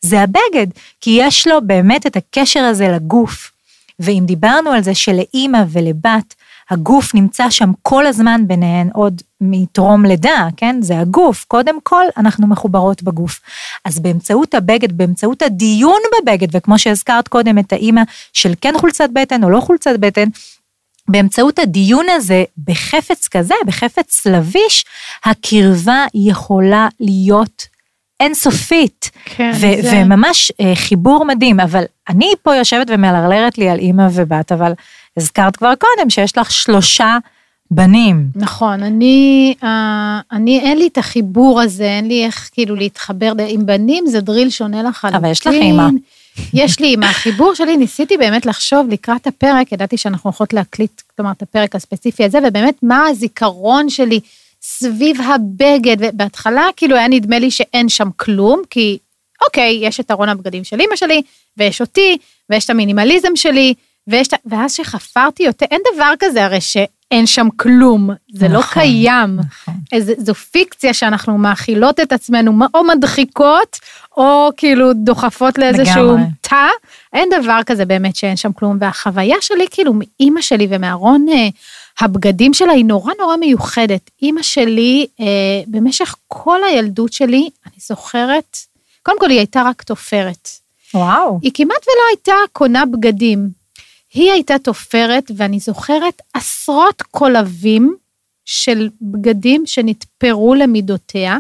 זה 0.01 0.20
הבגד, 0.20 0.66
כי 1.01 1.18
יש 1.20 1.46
לו 1.46 1.66
באמת 1.66 2.07
את 2.07 2.16
הקשר 2.16 2.61
הזה 2.61 2.88
לגוף. 2.88 3.53
ואם 3.98 4.22
דיברנו 4.27 4.70
על 4.70 4.83
זה 4.83 4.94
שלאימא 4.94 5.64
ולבת, 5.68 6.35
הגוף 6.70 7.14
נמצא 7.14 7.51
שם 7.51 7.70
כל 7.83 8.07
הזמן 8.07 8.42
ביניהן 8.46 8.88
עוד 8.94 9.22
מטרום 9.40 10.05
לידה, 10.05 10.48
כן? 10.57 10.77
זה 10.81 10.98
הגוף, 10.98 11.44
קודם 11.48 11.81
כל 11.83 12.05
אנחנו 12.16 12.46
מחוברות 12.46 13.03
בגוף. 13.03 13.40
אז 13.85 14.01
באמצעות 14.01 14.55
הבגד, 14.55 14.92
באמצעות 14.92 15.42
הדיון 15.42 16.01
בבגד, 16.12 16.57
וכמו 16.57 16.79
שהזכרת 16.79 17.29
קודם 17.29 17.59
את 17.59 17.72
האימא 17.72 18.03
של 18.33 18.53
כן 18.61 18.75
חולצת 18.79 19.09
בטן 19.12 19.44
או 19.44 19.51
לא 19.51 19.61
חולצת 19.61 19.98
בטן, 20.01 20.29
באמצעות 21.08 21.58
הדיון 21.58 22.06
הזה 22.16 22.44
בחפץ 22.66 23.28
כזה, 23.28 23.54
בחפץ 23.66 24.26
לביש, 24.26 24.84
הקרבה 25.24 26.04
יכולה 26.14 26.88
להיות 27.00 27.66
אינסופית. 28.20 29.10
כן, 29.24 29.50
ו- 29.54 29.82
זה- 29.82 30.02
וממש 30.04 30.52
אה, 30.60 30.72
חיבור 30.74 31.24
מדהים, 31.24 31.60
אבל 31.60 31.84
אני 32.08 32.30
פה 32.42 32.56
יושבת 32.56 32.86
ומלרלרת 32.90 33.58
לי 33.58 33.68
על 33.68 33.78
אימא 33.78 34.08
ובת, 34.12 34.52
אבל 34.52 34.72
הזכרת 35.16 35.56
כבר 35.56 35.72
קודם 35.74 36.10
שיש 36.10 36.38
לך 36.38 36.50
שלושה 36.50 37.18
בנים. 37.70 38.26
נכון, 38.36 38.82
אני, 38.82 39.54
אה, 39.64 40.20
אני, 40.32 40.60
אין 40.60 40.78
לי 40.78 40.86
את 40.86 40.98
החיבור 40.98 41.60
הזה, 41.60 41.84
אין 41.84 42.08
לי 42.08 42.24
איך 42.24 42.50
כאילו 42.52 42.76
להתחבר 42.76 43.32
עם 43.48 43.66
בנים, 43.66 44.06
זה 44.06 44.20
דריל 44.20 44.50
שונה 44.50 44.82
לחלוטין. 44.82 45.20
אבל 45.20 45.30
יש 45.30 45.46
לך 45.46 45.52
אימא. 45.52 45.88
יש 46.54 46.80
לי 46.80 46.86
אימא. 46.86 47.04
החיבור 47.06 47.54
שלי, 47.54 47.76
ניסיתי 47.76 48.16
באמת 48.16 48.46
לחשוב 48.46 48.88
לקראת 48.90 49.26
הפרק, 49.26 49.72
ידעתי 49.72 49.96
שאנחנו 49.96 50.30
הולכות 50.30 50.52
להקליט, 50.52 51.00
כלומר, 51.16 51.32
את 51.32 51.42
הפרק 51.42 51.74
הספציפי 51.74 52.24
הזה, 52.24 52.38
ובאמת, 52.48 52.74
מה 52.82 53.06
הזיכרון 53.06 53.88
שלי 53.88 54.20
סביב 54.62 55.20
הבגד, 55.20 55.96
ובהתחלה 56.00 56.68
כאילו 56.76 56.96
היה 56.96 57.08
נדמה 57.08 57.38
לי 57.38 57.50
שאין 57.50 57.88
שם 57.88 58.08
כלום, 58.16 58.62
כי 58.70 58.98
אוקיי, 59.44 59.78
יש 59.82 60.00
את 60.00 60.10
ארון 60.10 60.28
הבגדים 60.28 60.64
של 60.64 60.80
אימא 60.80 60.96
שלי, 60.96 61.22
ויש 61.56 61.80
אותי, 61.80 62.18
ויש 62.50 62.64
את 62.64 62.70
המינימליזם 62.70 63.36
שלי, 63.36 63.74
ויש 64.06 64.28
את. 64.28 64.34
ואז 64.46 64.72
שחפרתי 64.72 65.42
יותר, 65.42 65.66
אין 65.70 65.80
דבר 65.94 66.12
כזה 66.18 66.44
הרי 66.44 66.60
שאין 67.12 67.27
שם 67.27 67.48
כלום, 67.57 68.11
זה 68.33 68.48
לא 68.48 68.59
נכון, 68.59 68.83
קיים. 68.83 69.37
נכון. 69.37 69.75
איזה, 69.92 70.14
זו 70.18 70.35
פיקציה 70.35 70.94
שאנחנו 70.94 71.38
מאכילות 71.38 72.01
את 72.01 72.12
עצמנו, 72.12 72.53
או 72.75 72.85
מדחיקות, 72.85 73.79
או 74.16 74.51
כאילו 74.57 74.92
דוחפות 74.92 75.59
לאיזשהו 75.59 76.03
לגמרי. 76.03 76.22
תא. 76.40 76.66
אין 77.12 77.29
דבר 77.40 77.61
כזה 77.66 77.85
באמת 77.85 78.16
שאין 78.16 78.37
שם 78.37 78.53
כלום. 78.53 78.77
והחוויה 78.81 79.37
שלי, 79.40 79.66
כאילו, 79.70 79.92
מאימא 79.94 80.40
שלי 80.40 80.66
ומארון 80.70 81.27
אה, 81.29 81.48
הבגדים 82.01 82.55
שלה, 82.55 82.72
היא 82.72 82.85
נורא 82.85 83.12
נורא 83.20 83.37
מיוחדת. 83.37 84.11
אימא 84.22 84.42
שלי, 84.42 85.07
אה, 85.20 85.27
במשך 85.66 86.14
כל 86.29 86.64
הילדות 86.64 87.12
שלי, 87.12 87.48
אני 87.66 87.77
זוכרת, 87.79 88.57
קודם 89.03 89.18
כל 89.18 89.31
היא 89.31 89.38
הייתה 89.38 89.62
רק 89.62 89.83
תופרת. 89.83 90.48
וואו. 90.94 91.38
היא 91.42 91.51
כמעט 91.55 91.87
ולא 91.87 92.03
הייתה 92.11 92.35
קונה 92.53 92.87
בגדים. 92.87 93.62
היא 94.14 94.33
הייתה 94.33 94.59
תופרת, 94.59 95.31
ואני 95.37 95.61
זוכרת 95.61 96.22
עשרות 96.35 97.03
קולבים 97.03 97.96
של 98.44 98.90
בגדים 99.03 99.66
שנתפרו 99.66 100.55
למידותיה. 100.55 101.38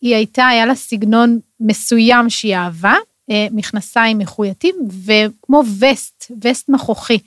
היא 0.00 0.14
הייתה, 0.14 0.46
היה 0.46 0.66
לה 0.66 0.74
סגנון 0.74 1.38
מסוים 1.60 2.30
שהיא 2.30 2.56
אהבה, 2.56 2.94
אה, 3.30 3.46
מכנסיים 3.50 4.18
מחויטים, 4.18 4.74
וכמו 5.04 5.62
וסט, 5.80 6.30
וסט 6.44 6.68
מכוחי. 6.68 7.18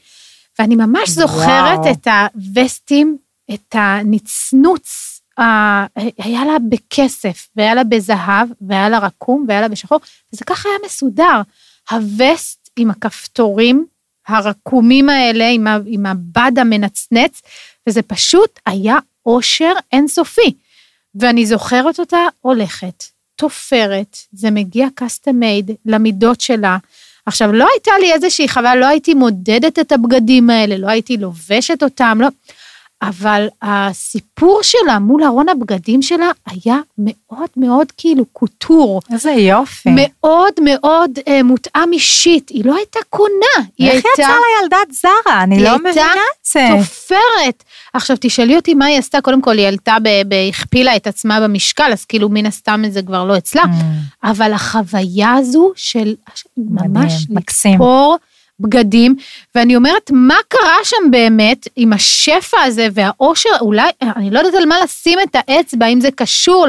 ואני 0.59 0.75
ממש 0.75 1.09
זוכרת 1.09 1.79
וואו. 1.79 1.91
את 1.91 2.07
הווסטים, 2.07 3.17
את 3.53 3.75
הנצנוץ, 3.75 5.19
היה 6.17 6.45
לה 6.45 6.57
בכסף, 6.69 7.47
והיה 7.55 7.75
לה 7.75 7.83
בזהב, 7.83 8.49
והיה 8.61 8.89
לה 8.89 8.99
רקום, 8.99 9.45
והיה 9.47 9.61
לה 9.61 9.67
בשחור, 9.67 9.99
וזה 10.33 10.45
ככה 10.45 10.69
היה 10.69 10.77
מסודר. 10.85 11.41
הווסט 11.91 12.69
עם 12.77 12.89
הכפתורים, 12.91 13.85
הרקומים 14.29 15.09
האלה, 15.09 15.49
עם, 15.49 15.67
ה, 15.67 15.77
עם 15.85 16.05
הבד 16.05 16.51
המנצנץ, 16.57 17.41
וזה 17.87 18.01
פשוט 18.01 18.59
היה 18.65 18.97
אושר 19.25 19.73
אינסופי. 19.91 20.53
ואני 21.15 21.45
זוכרת 21.45 21.99
אותה 21.99 22.17
הולכת, 22.41 23.03
תופרת, 23.35 24.17
זה 24.31 24.51
מגיע 24.51 24.87
custom 24.99 25.33
made 25.41 25.71
למידות 25.85 26.41
שלה. 26.41 26.77
עכשיו, 27.25 27.53
לא 27.53 27.67
הייתה 27.73 27.91
לי 27.99 28.13
איזושהי 28.13 28.47
חוויה, 28.49 28.75
לא 28.75 28.85
הייתי 28.85 29.13
מודדת 29.13 29.79
את 29.79 29.91
הבגדים 29.91 30.49
האלה, 30.49 30.77
לא 30.77 30.87
הייתי 30.87 31.17
לובשת 31.17 31.83
אותם, 31.83 32.17
לא. 32.21 32.27
אבל 33.01 33.47
הסיפור 33.61 34.59
שלה 34.63 34.99
מול 34.99 35.23
ארון 35.23 35.49
הבגדים 35.49 36.01
שלה 36.01 36.31
היה 36.45 36.77
מאוד 36.97 37.49
מאוד 37.57 37.87
כאילו 37.97 38.25
קוטור. 38.25 39.01
איזה 39.11 39.31
יופי. 39.31 39.89
מאוד 39.95 40.53
מאוד 40.61 41.11
אה, 41.27 41.43
מותאם 41.43 41.93
אישית, 41.93 42.49
היא 42.49 42.65
לא 42.65 42.75
הייתה 42.75 42.99
קונה, 43.09 43.67
היא 43.77 43.87
איך 43.87 43.93
הייתה... 44.05 44.09
יצא 44.21 44.31
לה 44.31 44.37
ילדת 44.61 44.93
זרה? 44.93 45.43
אני 45.43 45.55
היא 45.55 45.63
לא 45.63 45.69
הייתה 45.69 45.89
מבינה 45.89 46.05
את 46.11 46.45
זה. 46.53 46.67
תופרת. 46.79 47.63
עכשיו 47.93 48.17
תשאלי 48.19 48.55
אותי 48.55 48.73
מה 48.73 48.85
היא 48.85 48.97
עשתה, 48.99 49.21
קודם 49.21 49.41
כל 49.41 49.57
היא 49.57 49.67
עלתה, 49.67 49.97
הכפילה 50.49 50.95
את 50.95 51.07
עצמה 51.07 51.39
במשקל, 51.39 51.89
אז 51.93 52.05
כאילו 52.05 52.29
מן 52.29 52.45
הסתם 52.45 52.83
זה 52.89 53.01
כבר 53.01 53.23
לא 53.23 53.37
אצלה, 53.37 53.63
Mm, 53.63 54.27
אבל 54.29 54.53
החוויה 54.53 55.33
הזו 55.33 55.71
של 55.75 56.15
ממש 56.57 57.13
מקסים. 57.29 57.73
לתפור 57.73 58.17
בגדים, 58.59 59.15
ואני 59.55 59.75
אומרת, 59.75 60.11
מה 60.13 60.35
קרה 60.47 60.77
שם 60.83 61.11
באמת 61.11 61.67
עם 61.75 61.93
השפע 61.93 62.61
הזה 62.61 62.87
והאושר, 62.93 63.49
אולי, 63.61 63.89
אני 64.01 64.31
לא 64.31 64.39
יודעת 64.39 64.53
על 64.53 64.65
מה 64.65 64.75
לשים 64.83 65.19
את 65.23 65.35
האצבע, 65.35 65.85
אם 65.85 66.01
זה 66.01 66.11
קשור 66.11 66.67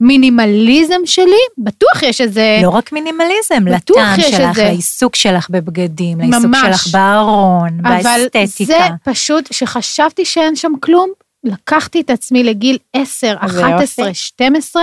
למינימליזם 0.00 1.00
שלי, 1.04 1.42
בטוח 1.58 2.02
יש 2.02 2.20
איזה... 2.20 2.60
לא 2.62 2.70
רק 2.70 2.92
מינימליזם, 2.92 3.68
לטעם 3.68 4.20
שלך, 4.20 4.50
את 4.50 4.54
זה. 4.54 4.64
לעיסוק 4.64 5.16
שלך 5.16 5.50
בבגדים, 5.50 6.18
לעיסוק 6.20 6.44
ממש. 6.44 6.76
שלך 6.80 6.94
בארון, 6.94 7.78
אבל 7.84 8.02
זה 8.02 8.26
באסתטיקה. 8.34 8.88
פשוט, 9.04 9.48
שחשבתי 9.52 10.24
שאין 10.24 10.56
שם 10.56 10.72
כלום, 10.80 11.10
לקחתי 11.44 12.00
את 12.00 12.10
עצמי 12.10 12.44
לגיל 12.44 12.78
10, 12.92 13.26
איזה 13.42 13.60
11, 13.66 14.06
יופי. 14.06 14.14
12, 14.18 14.82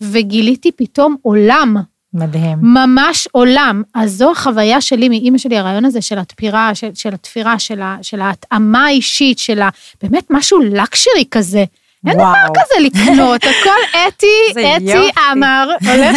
וגיליתי 0.00 0.72
פתאום 0.72 1.16
עולם, 1.22 1.76
מדהים. 2.16 2.58
ממש 2.62 3.28
עולם. 3.32 3.82
אז 3.94 4.12
זו 4.12 4.30
החוויה 4.30 4.80
שלי 4.80 5.08
מאימא 5.08 5.38
שלי, 5.38 5.58
הרעיון 5.58 5.84
הזה 5.84 6.02
של 6.02 6.18
התפירה, 6.18 6.74
של, 6.74 6.90
של 6.94 7.14
התפירה, 7.14 7.58
של, 7.58 7.82
ה, 7.82 7.96
של 8.02 8.20
ההתאמה 8.20 8.86
האישית, 8.86 9.38
של 9.38 9.62
ה... 9.62 9.68
באמת 10.02 10.26
משהו 10.30 10.58
לקשרי 10.60 11.24
כזה. 11.30 11.64
אין 12.06 12.20
וואו. 12.20 12.32
דבר 12.32 12.60
כזה 12.62 12.86
לקנות, 12.86 13.44
הכל 13.60 13.98
אתי, 14.08 14.60
אתי. 14.76 15.20
עמר, 15.30 15.70
הולך, 15.86 16.16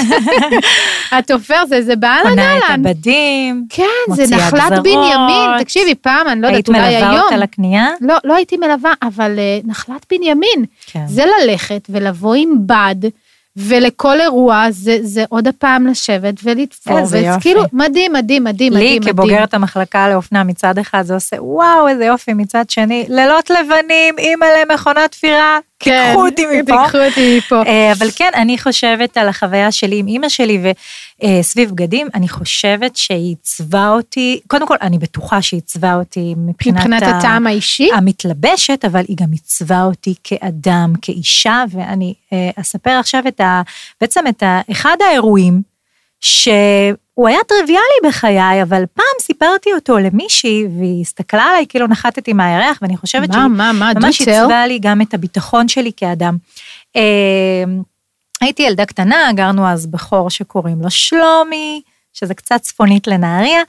התופר 1.18 1.66
זה, 1.68 1.82
זה 1.82 1.96
באהלן 1.96 2.30
קונה 2.30 2.58
את 2.58 2.64
אהלן. 2.64 2.86
הבדים, 2.86 3.66
כן, 3.70 4.14
זה 4.16 4.36
נחלת 4.36 4.64
גזרות. 4.64 4.84
בנימין, 4.84 5.50
תקשיבי, 5.60 5.96
פעם, 5.96 6.28
אני 6.28 6.42
לא 6.42 6.48
יודעת, 6.48 6.56
היית 6.56 6.70
אולי 6.70 6.80
מלווה 6.80 7.10
היום. 7.12 7.24
אותה 7.24 7.38
לקנייה? 7.38 7.88
לא, 8.02 8.16
לא 8.24 8.36
הייתי 8.36 8.58
מלווה, 8.58 8.94
אבל 9.02 9.40
אה, 9.40 9.60
נחלת 9.64 10.06
בנימין. 10.12 10.66
כן. 10.86 11.08
זה 11.08 11.24
ללכת 11.26 11.88
ולבוא 11.90 12.36
עם 12.36 12.56
בד, 12.66 13.10
ולכל 13.58 14.22
אירוע 14.22 14.66
זה, 14.70 14.98
זה 15.02 15.24
עוד 15.30 15.48
הפעם 15.48 15.88
לשבת 15.88 16.36
ולתפור. 16.44 17.00
איזה 17.00 17.18
וזה 17.18 17.28
יופי. 17.28 17.42
כאילו, 17.42 17.64
מדהים, 17.74 18.14
מדהים, 18.14 18.44
מדהים, 18.44 18.74
לי 18.74 19.00
מדהים. 19.00 19.14
כבוגרת 19.14 19.54
המחלקה 19.54 20.10
לאופנה 20.10 20.44
מצד 20.44 20.78
אחד 20.78 21.02
זה 21.02 21.14
עושה 21.14 21.44
וואו 21.44 21.88
איזה 21.88 22.06
יופי 22.06 22.34
מצד 22.34 22.70
שני 22.70 23.06
לילות 23.10 23.50
לבנים 23.50 24.16
אימא'לה 24.20 24.74
מכונת 24.74 25.12
תפירה 25.12 25.60
כן, 25.80 26.06
תיקחו 26.10 26.26
אותי 26.26 26.46
מפה. 26.46 26.84
תיקחו 26.84 26.98
אותי 26.98 27.38
מפה. 27.38 27.64
אה, 27.68 27.92
אבל 27.92 28.08
כן 28.16 28.32
אני 28.36 28.58
חושבת 28.58 29.18
על 29.18 29.28
החוויה 29.30 29.72
שלי 29.72 30.00
עם 30.00 30.08
אימא 30.08 30.30
שלי 30.30 30.62
וסביב 31.24 31.70
בגדים 31.72 32.08
אני 32.16 32.30
חושבת 32.30 32.96
שהיא 32.96 33.30
עיצבה 33.30 33.90
אותי 33.90 34.40
קודם 34.48 34.68
כל 34.68 34.76
אני 34.82 34.98
בטוחה 34.98 35.42
שהיא 35.42 35.58
עיצבה 35.58 35.96
אותי 35.96 36.34
מבחינת, 36.38 36.78
מבחינת 36.78 37.04
ה- 37.04 37.18
הטעם 37.18 37.48
האישי? 37.48 37.90
המתלבשת, 37.94 38.86
אבל 38.86 39.04
היא 39.08 39.18
גם 39.22 39.32
עיצבה 39.32 39.84
אותי 39.84 40.14
כאדם, 40.24 40.94
כאישה, 41.02 41.64
ואני 41.72 42.14
אה, 42.34 42.50
אספר 42.56 42.92
עכשיו 43.00 43.24
את 43.28 43.40
ה... 43.40 43.62
בעצם 44.02 44.24
את 44.30 44.44
ה, 44.44 44.62
אחד 44.72 44.98
האירועים, 45.10 45.62
שהוא 47.20 47.28
היה 47.28 47.40
טריוויאלי 47.48 48.00
בחיי, 48.08 48.64
אבל 48.64 48.84
פעם 48.94 49.06
סיפרתי 49.22 49.74
אותו 49.74 49.98
למישהי, 49.98 50.66
והיא 50.78 51.02
הסתכלה 51.02 51.44
עליי 51.44 51.66
כאילו 51.70 51.88
נחתתי 51.88 52.34
מהירח, 52.34 52.80
ואני 52.82 52.98
חושבת 52.98 53.28
מה, 53.30 53.34
שהיא 53.34 53.44
מה, 53.44 53.72
מה, 53.74 53.92
ממש? 53.96 54.22
עיצבה 54.22 54.68
לי 54.68 54.80
גם 54.82 55.02
את 55.02 55.14
הביטחון 55.14 55.68
שלי 55.68 55.92
כאדם. 55.98 56.38
אה, 56.96 57.64
הייתי 58.42 58.64
ילדה 58.64 58.86
קטנה, 58.86 59.32
גרנו 59.36 59.68
אז 59.68 59.86
בחור 59.86 60.30
שקוראים 60.30 60.82
לו 60.82 60.90
שלומי, 60.90 61.82
שזה 62.14 62.34
קצת 62.34 62.62
צפונית 62.62 63.08
לנהריה, 63.08 63.62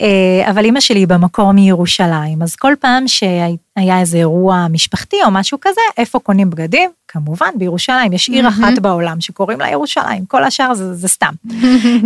אה, 0.00 0.50
אבל 0.50 0.64
אימא 0.64 0.80
שלי 0.80 0.98
היא 0.98 1.08
במקור 1.08 1.52
מירושלים, 1.52 2.42
אז 2.42 2.56
כל 2.56 2.74
פעם 2.80 3.08
שהיה 3.08 4.00
איזה 4.00 4.18
אירוע 4.18 4.66
משפחתי 4.70 5.16
או 5.24 5.30
משהו 5.30 5.58
כזה, 5.60 5.80
איפה 5.96 6.18
קונים 6.18 6.50
בגדים? 6.50 6.90
כמובן, 7.08 7.50
בירושלים, 7.58 8.12
יש 8.12 8.28
עיר. 8.28 8.48
אחת 8.48 8.78
בעולם 8.78 9.20
שקוראים 9.20 9.60
לה 9.60 9.70
ירושלים, 9.70 10.26
כל 10.26 10.44
השאר 10.44 10.74
זה, 10.74 10.94
זה 10.94 11.08
סתם. 11.08 11.34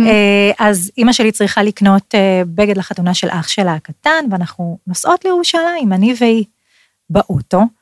אה, 0.07 0.51
אז 0.59 0.91
אימא 0.97 1.13
שלי 1.13 1.31
צריכה 1.31 1.63
לקנות 1.63 2.15
אה, 2.15 2.41
בגד 2.45 2.77
לחתונה 2.77 3.13
של 3.13 3.27
אח 3.31 3.47
שלה 3.47 3.73
הקטן, 3.73 4.25
ואנחנו 4.31 4.77
נוסעות 4.87 5.25
לירושלים, 5.25 5.93
אני 5.93 6.15
והיא, 6.19 6.43
באוטו. 7.09 7.78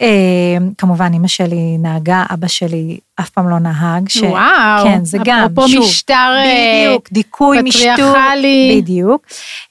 אה, 0.00 0.56
כמובן, 0.78 1.12
אימא 1.12 1.28
שלי 1.28 1.78
נהגה, 1.78 2.24
אבא 2.34 2.46
שלי 2.46 2.98
אף 3.20 3.30
פעם 3.30 3.48
לא 3.48 3.58
נהג. 3.58 4.08
ש... 4.08 4.16
וואו, 4.16 4.84
כן, 4.84 5.04
זה 5.04 5.18
גם, 5.24 5.38
אפרופו 5.38 5.68
שוב, 5.68 5.84
משטר 5.84 6.32
אה, 6.36 6.84
בדיוק, 6.86 7.08
דיכוי, 7.12 7.62
משטור. 7.62 7.92
פטריארכלי. 7.94 8.80
בדיוק. 8.82 9.26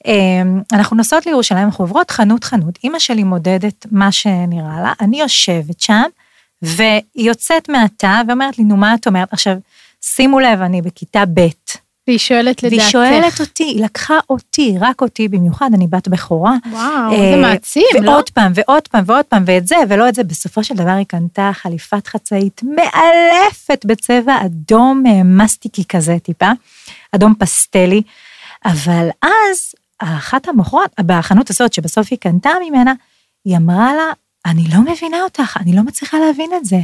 אה, 0.08 0.14
אנחנו 0.74 0.98
נוסעות 0.98 1.26
לירושלים, 1.26 1.66
אנחנו 1.66 1.84
עוברות 1.84 2.12
חנות 2.12 2.44
חנות, 2.44 2.80
אימא 2.84 3.00
שלי 3.00 3.24
מודדת 3.24 3.86
מה 3.92 4.12
שנראה 4.12 4.82
לה, 4.82 4.94
אני 5.02 5.20
יושבת 5.20 5.80
שם, 5.80 6.04
והיא 6.62 7.02
יוצאת 7.16 7.70
מהתא 7.70 8.22
ואומרת 8.28 8.58
לי, 8.58 8.64
נו, 8.64 8.78
מה 8.78 8.96
את 8.96 9.08
אומרת? 9.08 9.34
עכשיו, 9.34 9.56
שימו 10.02 10.40
לב, 10.40 10.62
אני 10.62 10.82
בכיתה 10.82 11.24
ב', 11.34 11.48
והיא 12.08 12.20
שואלת 12.20 12.64
לדעתך. 12.64 12.82
והיא 12.82 12.92
שואלת 12.92 13.40
אותי, 13.40 13.64
היא 13.64 13.84
לקחה 13.84 14.18
אותי, 14.30 14.76
רק 14.80 15.02
אותי 15.02 15.28
במיוחד, 15.28 15.70
אני 15.74 15.88
בת 15.88 16.08
בכורה. 16.08 16.56
וואו, 16.72 17.14
אה, 17.14 17.32
זה 17.36 17.42
מעצים, 17.42 17.84
לא? 18.02 18.12
ועוד 18.12 18.30
פעם, 18.30 18.52
ועוד 18.56 18.88
פעם, 18.88 19.04
ועוד 19.06 19.26
פעם, 19.26 19.44
ואת 19.48 19.68
זה, 19.68 19.76
ולא 19.90 20.10
את 20.10 20.16
זה. 20.16 20.24
בסופו 20.24 20.64
של 20.64 20.76
דבר 20.76 20.92
היא 20.92 21.06
קנתה 21.06 21.52
חליפת 21.54 22.08
חצאית 22.08 22.62
מאלפת 22.64 23.86
בצבע 23.86 24.46
אדום 24.46 25.04
אה, 25.08 25.24
מסטיקי 25.24 25.84
כזה 25.86 26.18
טיפה, 26.24 26.50
אדום 27.12 27.34
פסטלי. 27.40 28.02
אבל 28.66 29.10
אז, 29.22 29.76
אחת 30.00 30.48
המוכרות, 30.48 30.92
בחנות 31.06 31.50
הזאת 31.50 31.74
שבסוף 31.74 32.08
היא 32.12 32.20
קנתה 32.20 32.50
ממנה, 32.68 32.94
היא 33.46 33.58
אמרה 33.58 33.94
לה, 33.94 34.12
אני 34.46 34.64
לא 34.74 34.82
מבינה 34.82 35.24
אותך, 35.24 35.58
אני 35.62 35.76
לא 35.76 35.82
מצליחה 35.84 36.18
להבין 36.20 36.50
את 36.58 36.66
זה. 36.66 36.78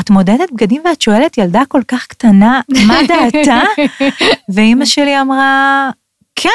את 0.00 0.10
מודדת 0.10 0.52
בגדים 0.52 0.82
ואת 0.84 1.00
שואלת 1.00 1.38
ילדה 1.38 1.62
כל 1.68 1.82
כך 1.88 2.06
קטנה, 2.06 2.60
מה 2.86 2.98
דעתה? 3.08 3.60
ואימא 4.48 4.84
שלי 4.84 5.20
אמרה, 5.20 5.90
כן, 6.36 6.48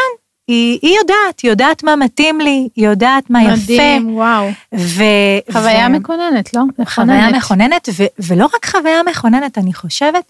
היא, 0.48 0.80
היא 0.82 0.98
יודעת, 0.98 1.40
היא 1.44 1.52
יודעת 1.52 1.84
מה 1.84 1.96
מתאים 1.96 2.42
לי, 2.42 2.70
היא 2.76 2.88
יודעת 2.88 3.30
מה 3.30 3.44
יפה. 3.44 3.54
מדהים, 3.54 4.16
וואו. 4.16 4.50
ו, 4.76 5.04
חוויה 5.52 5.88
ו- 5.88 5.90
מכוננת, 5.90 6.54
לא? 6.54 6.62
חוויה 6.86 7.30
מכוננת, 7.32 7.90
ו, 7.98 8.04
ולא 8.20 8.46
רק 8.46 8.66
חוויה 8.66 9.02
מכוננת, 9.10 9.58
אני 9.58 9.74
חושבת 9.74 10.24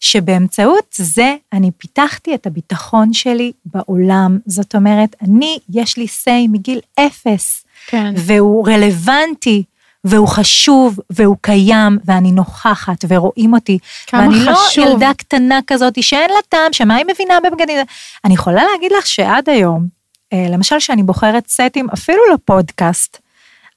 שבאמצעות 0.00 0.94
זה 0.96 1.34
אני 1.52 1.70
פיתחתי 1.78 2.34
את 2.34 2.46
הביטחון 2.46 3.12
שלי 3.12 3.52
בעולם. 3.64 4.38
זאת 4.46 4.74
אומרת, 4.74 5.16
אני, 5.22 5.58
יש 5.74 5.96
לי 5.96 6.04
say 6.04 6.48
מגיל 6.48 6.80
אפס, 7.00 7.64
כן. 7.86 8.14
והוא 8.16 8.68
רלוונטי. 8.68 9.62
והוא 10.04 10.28
חשוב, 10.28 10.98
והוא 11.10 11.36
קיים, 11.40 11.98
ואני 12.04 12.32
נוכחת, 12.32 13.04
ורואים 13.08 13.54
אותי. 13.54 13.78
כמה 14.06 14.20
ואני 14.20 14.34
חשוב. 14.34 14.84
לא 14.84 14.90
ילדה 14.90 15.10
קטנה 15.16 15.60
כזאת 15.66 16.02
שאין 16.02 16.30
לה 16.30 16.42
טעם, 16.48 16.72
שמה 16.72 16.94
היא 16.94 17.04
מבינה 17.12 17.38
בבגדים. 17.44 17.78
אני 18.24 18.34
יכולה 18.34 18.62
להגיד 18.72 18.92
לך 18.98 19.06
שעד 19.06 19.48
היום, 19.48 19.86
אה, 20.32 20.46
למשל 20.50 20.78
שאני 20.78 21.02
בוחרת 21.02 21.48
סטים, 21.48 21.90
אפילו 21.90 22.22
לפודקאסט, 22.34 23.18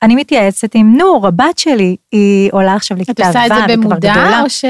אני 0.01 0.15
מתייעצת 0.15 0.75
עם 0.75 0.97
נור, 0.97 1.27
הבת 1.27 1.57
שלי, 1.57 1.95
היא 2.11 2.49
עולה 2.53 2.75
עכשיו 2.75 2.97
את 2.97 3.01
לכיתה 3.01 3.23
ו', 3.23 3.27
עושה 3.27 3.45
את 3.45 3.49
זה 3.49 3.55
היא 3.55 3.65
כבר 3.65 3.75
במודע, 3.75 4.11
גדולה. 4.11 4.41
או 4.41 4.49
ש... 4.49 4.65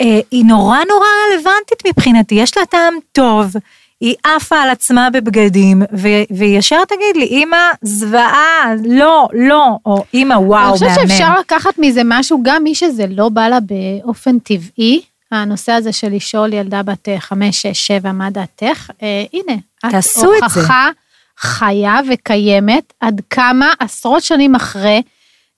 אה, 0.00 0.20
היא 0.30 0.44
נורא 0.44 0.78
נורא 0.88 1.06
רלוונטית 1.32 1.86
מבחינתי, 1.86 2.34
יש 2.34 2.56
לה 2.56 2.66
טעם 2.66 2.94
טוב, 3.12 3.52
היא 4.02 4.14
עפה 4.24 4.62
על 4.62 4.70
עצמה 4.70 5.10
בבגדים, 5.10 5.82
ו- 5.82 6.24
והיא 6.30 6.58
ישר 6.58 6.84
תגיד 6.84 7.16
לי, 7.16 7.26
אמא, 7.26 7.56
זוועה, 7.82 8.72
לא, 8.84 9.28
לא, 9.32 9.76
או 9.86 10.04
אמא, 10.14 10.34
וואו, 10.34 10.48
מהמם. 10.48 10.64
אני 10.64 10.72
חושבת 10.72 11.08
שאפשר 11.08 11.40
לקחת 11.40 11.78
מזה 11.78 12.02
משהו, 12.04 12.38
גם 12.42 12.62
מי 12.64 12.74
שזה 12.74 13.04
לא 13.08 13.28
בא 13.28 13.48
לה 13.48 13.58
באופן 13.60 14.38
טבעי, 14.38 15.02
הנושא 15.30 15.72
הזה 15.72 15.92
של 15.92 16.08
לשאול 16.14 16.52
ילדה 16.52 16.82
בת 16.82 17.08
אה, 17.08 17.20
חמש, 17.20 17.62
שש, 17.62 17.86
שבע, 17.86 18.12
מה 18.12 18.30
דעתך, 18.30 18.90
אה, 19.02 19.24
הנה, 19.32 19.58
את. 19.86 19.94
הוכחה 20.42 20.88
חיה 21.38 22.00
וקיימת, 22.10 22.92
עד 23.00 23.20
כמה 23.30 23.72
עשרות 23.80 24.22
שנים 24.22 24.54
אחרי, 24.54 25.02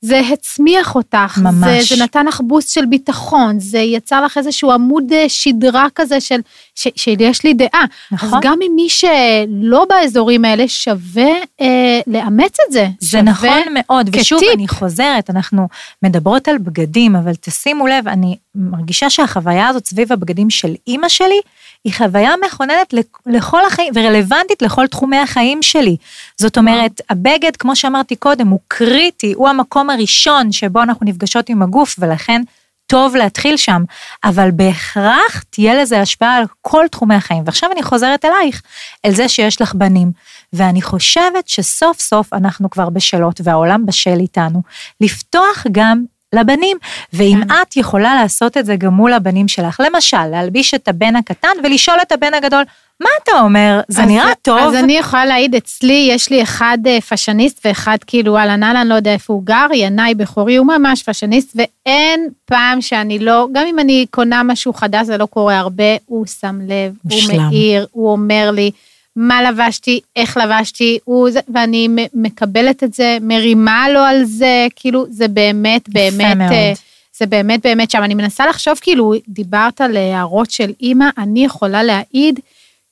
זה 0.05 0.21
הצמיח 0.21 0.95
אותך, 0.95 1.39
ממש. 1.39 1.89
זה, 1.89 1.97
זה 1.97 2.05
נתן 2.05 2.27
לך 2.27 2.41
בוסט 2.45 2.75
של 2.75 2.87
ביטחון, 2.87 3.61
זה 3.61 3.79
יצר 3.79 4.25
לך 4.25 4.39
איזשהו 4.39 4.73
עמוד 4.73 5.13
אה, 5.13 5.29
שדרה 5.29 5.87
כזה 5.95 6.21
של, 6.21 6.41
ש, 6.75 6.89
שיש 6.97 7.45
לי 7.45 7.55
דעה. 7.55 7.85
נכון. 8.13 8.29
אז 8.29 8.35
גם 8.43 8.59
ממי 8.61 8.89
שלא 8.89 9.87
באזורים 9.89 10.45
האלה, 10.45 10.69
שווה 10.69 11.33
אה, 11.61 12.01
לאמץ 12.07 12.57
את 12.67 12.73
זה. 12.73 12.87
זה 13.01 13.23
נכון 13.23 13.59
מאוד, 13.75 14.11
ושוב, 14.13 14.39
כטיפ. 14.39 14.55
אני 14.55 14.69
חוזרת, 14.69 15.31
אנחנו 15.31 15.69
מדברות 16.03 16.49
על 16.49 16.59
בגדים, 16.59 17.17
אבל 17.17 17.35
תשימו 17.35 17.87
לב, 17.87 18.09
אני 18.09 18.37
מרגישה 18.55 19.11
שהחוויה 19.11 19.69
הזאת 19.69 19.87
סביב 19.87 20.13
הבגדים 20.13 20.51
של 20.51 20.75
אימא 20.87 21.09
שלי, 21.09 21.41
היא 21.85 21.93
חוויה 21.95 22.33
מכוננת 22.47 22.93
לכ- 22.93 23.21
לכל 23.27 23.67
החיים, 23.67 23.93
ורלוונטית 23.97 24.63
לכל 24.63 24.87
תחומי 24.87 25.19
החיים 25.19 25.63
שלי. 25.63 25.97
זאת 26.37 26.59
אומרת, 26.59 27.01
הבגד, 27.11 27.57
כמו 27.57 27.77
שאמרתי 27.77 28.17
קודם, 28.17 28.49
הוא 28.49 28.61
קריטי, 28.69 29.33
הוא 29.33 29.49
המקום 29.49 29.91
הראשון 29.91 30.53
שבו 30.53 30.83
אנחנו 30.83 31.07
נפגשות 31.07 31.49
עם 31.49 31.63
הגוף, 31.63 31.97
ולכן 31.99 32.43
טוב 32.87 33.17
להתחיל 33.17 33.57
שם, 33.57 33.83
אבל 34.25 34.51
בהכרח 34.51 35.43
תהיה 35.51 35.75
לזה 35.75 36.01
השפעה 36.01 36.37
על 36.37 36.45
כל 36.63 36.87
תחומי 36.91 37.15
החיים. 37.15 37.43
ועכשיו 37.47 37.73
אני 37.73 37.83
חוזרת 37.83 38.25
אלייך, 38.25 38.63
אל 39.05 39.15
זה 39.15 39.29
שיש 39.29 39.61
לך 39.61 39.75
בנים. 39.75 40.13
ואני 40.53 40.83
חושבת 40.83 41.49
שסוף 41.49 42.01
סוף 42.01 42.33
אנחנו 42.33 42.71
כבר 42.71 42.91
בשלות, 42.91 43.41
והעולם 43.45 43.87
בשל 43.87 44.17
איתנו, 44.21 44.63
לפתוח 45.01 45.67
גם 45.73 46.05
לבנים. 46.35 46.77
ואם 47.13 47.41
כן. 47.49 47.55
את 47.63 47.77
יכולה 47.77 48.15
לעשות 48.15 48.57
את 48.57 48.67
זה 48.67 48.77
גם 48.77 48.95
מול 48.95 49.13
הבנים 49.13 49.49
שלך, 49.49 49.81
למשל, 49.87 50.27
להלביש 50.27 50.75
את 50.75 50.89
הבן 50.89 51.17
הקטן 51.17 51.49
ולשאול 51.65 51.97
את 52.03 52.13
הבן 52.13 52.35
הגדול, 52.35 52.65
מה 53.01 53.09
אתה 53.23 53.33
אומר? 53.41 53.81
זה 53.89 54.03
אז- 54.03 54.09
נראה 54.09 54.33
טוב? 54.43 54.59
אז 54.59 54.75
אני 54.75 54.93
יכולה 54.99 55.27
להעיד, 55.27 55.55
אצלי 55.55 56.09
יש 56.11 56.31
לי 56.31 56.43
אחד 56.43 56.79
אה, 56.87 57.01
פאשניסט 57.01 57.61
ואחד 57.67 57.97
כאילו 58.07 58.37
אהלן 58.39 58.63
אהלן, 58.63 58.87
לא 58.87 58.95
יודע 58.95 59.13
איפה 59.13 59.33
הוא 59.33 59.43
גר, 59.45 59.67
ינאי 59.75 60.15
בכורי, 60.15 60.57
הוא 60.57 60.67
ממש 60.67 61.03
פאשניסט, 61.03 61.57
ואין 61.57 62.29
פעם 62.45 62.81
שאני 62.81 63.19
לא, 63.19 63.47
גם 63.53 63.67
אם 63.67 63.79
אני 63.79 64.07
קונה 64.11 64.43
משהו 64.43 64.73
חדש, 64.73 65.07
זה 65.07 65.17
לא 65.19 65.27
קורה 65.27 65.59
הרבה, 65.59 65.85
הוא 66.07 66.27
שם 66.27 66.59
לב, 66.63 66.95
הוא 67.03 67.13
מושלם. 67.13 67.37
מעיר, 67.37 67.87
הוא 67.93 68.13
אומר 68.13 68.51
לי 68.55 68.71
מה 69.17 69.43
לבשתי, 69.43 70.01
איך 70.17 70.37
לבשתי, 70.37 70.99
הוא 71.05 71.31
זה, 71.31 71.41
ואני 71.55 71.89
מקבלת 72.15 72.85
את 72.85 72.95
זה, 72.95 73.19
מרימה 73.21 73.89
לו 73.89 74.01
על 74.01 74.25
זה, 74.25 74.67
כאילו, 74.77 75.07
זה 75.11 75.29
באמת, 75.29 75.89
באמת. 75.89 76.53
אה, 76.53 76.73
זה 77.19 77.27
באמת 77.27 77.67
באמת 77.67 77.91
שם. 77.91 78.03
אני 78.03 78.15
מנסה 78.15 78.47
לחשוב, 78.47 78.79
כאילו, 78.81 79.15
דיברת 79.29 79.81
על 79.81 79.97
הערות 79.97 80.51
של 80.51 80.73
אימא, 80.81 81.07
אני 81.19 81.45
יכולה 81.45 81.83
להעיד 81.83 82.41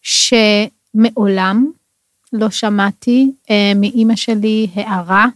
שמעולם 0.03 1.67
לא 2.33 2.51
שמעתי 2.51 3.31
אה, 3.51 3.73
מאימא 3.77 4.17
שלי 4.17 4.67
הערה 4.75 5.27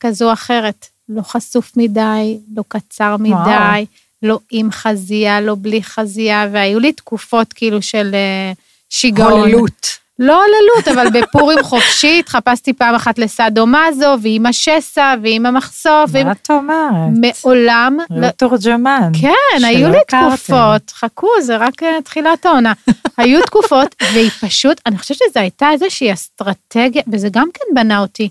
כזו 0.00 0.28
או 0.28 0.32
אחרת. 0.32 0.86
לא 1.08 1.22
חשוף 1.22 1.76
מדי, 1.76 2.38
לא 2.56 2.64
קצר 2.68 3.16
מדי, 3.16 3.30
וואו. 3.30 3.84
לא 4.22 4.38
עם 4.50 4.70
חזייה, 4.70 5.40
לא 5.40 5.56
בלי 5.60 5.82
חזייה, 5.82 6.48
והיו 6.52 6.78
לי 6.80 6.92
תקופות 6.92 7.52
כאילו 7.52 7.82
של 7.82 8.10
אה, 8.14 8.52
שיגעון. 8.90 9.32
הוללות. 9.32 10.03
לא 10.18 10.44
הוללות, 10.44 10.88
אבל 10.88 11.20
בפורים 11.20 11.62
חופשי 11.70 12.18
התחפשתי 12.18 12.72
פעם 12.72 12.94
אחת 12.94 13.18
לסאדו 13.18 13.66
מאזו, 13.66 14.16
ועם 14.22 14.46
השסע, 14.46 15.14
ועם 15.22 15.46
המחשוף, 15.46 16.10
ועם... 16.10 16.26
מה 16.26 16.32
את 16.32 16.50
אומרת? 16.50 17.44
מעולם 17.44 17.98
לא... 18.10 18.20
לא 18.20 18.30
תורג'מן. 18.30 19.12
כן, 19.20 19.64
היו 19.64 19.88
לי 19.88 19.98
הכרתם. 19.98 20.36
תקופות, 20.36 20.90
חכו, 20.90 21.28
זה 21.42 21.56
רק 21.56 21.82
אה, 21.82 22.02
תחילת 22.04 22.46
העונה. 22.46 22.72
היו 23.16 23.42
תקופות, 23.42 23.94
והיא 24.12 24.30
פשוט, 24.30 24.80
אני 24.86 24.98
חושבת 24.98 25.18
שזו 25.18 25.40
הייתה 25.40 25.70
איזושהי 25.70 26.12
אסטרטגיה, 26.12 27.02
וזה 27.12 27.28
גם 27.32 27.48
כן 27.54 27.74
בנה 27.74 27.98
אותי. 27.98 28.28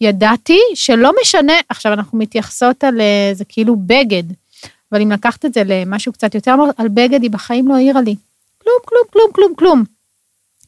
ידעתי 0.00 0.58
שלא 0.74 1.12
משנה, 1.22 1.52
עכשיו 1.68 1.92
אנחנו 1.92 2.18
מתייחסות 2.18 2.84
על 2.84 3.00
אה, 3.00 3.30
זה 3.34 3.44
כאילו 3.44 3.76
בגד, 3.76 4.22
אבל 4.92 5.02
אם 5.02 5.12
לקחת 5.12 5.44
את 5.44 5.54
זה 5.54 5.62
למשהו 5.66 6.12
קצת 6.12 6.34
יותר 6.34 6.54
על 6.76 6.88
בגד 6.88 7.22
היא 7.22 7.30
בחיים 7.30 7.68
לא 7.68 7.74
העירה 7.74 8.00
לי. 8.00 8.16
כלום, 8.62 8.76
כלום, 8.84 9.04
כלום, 9.12 9.32
כלום, 9.32 9.54
כלום. 9.54 10.01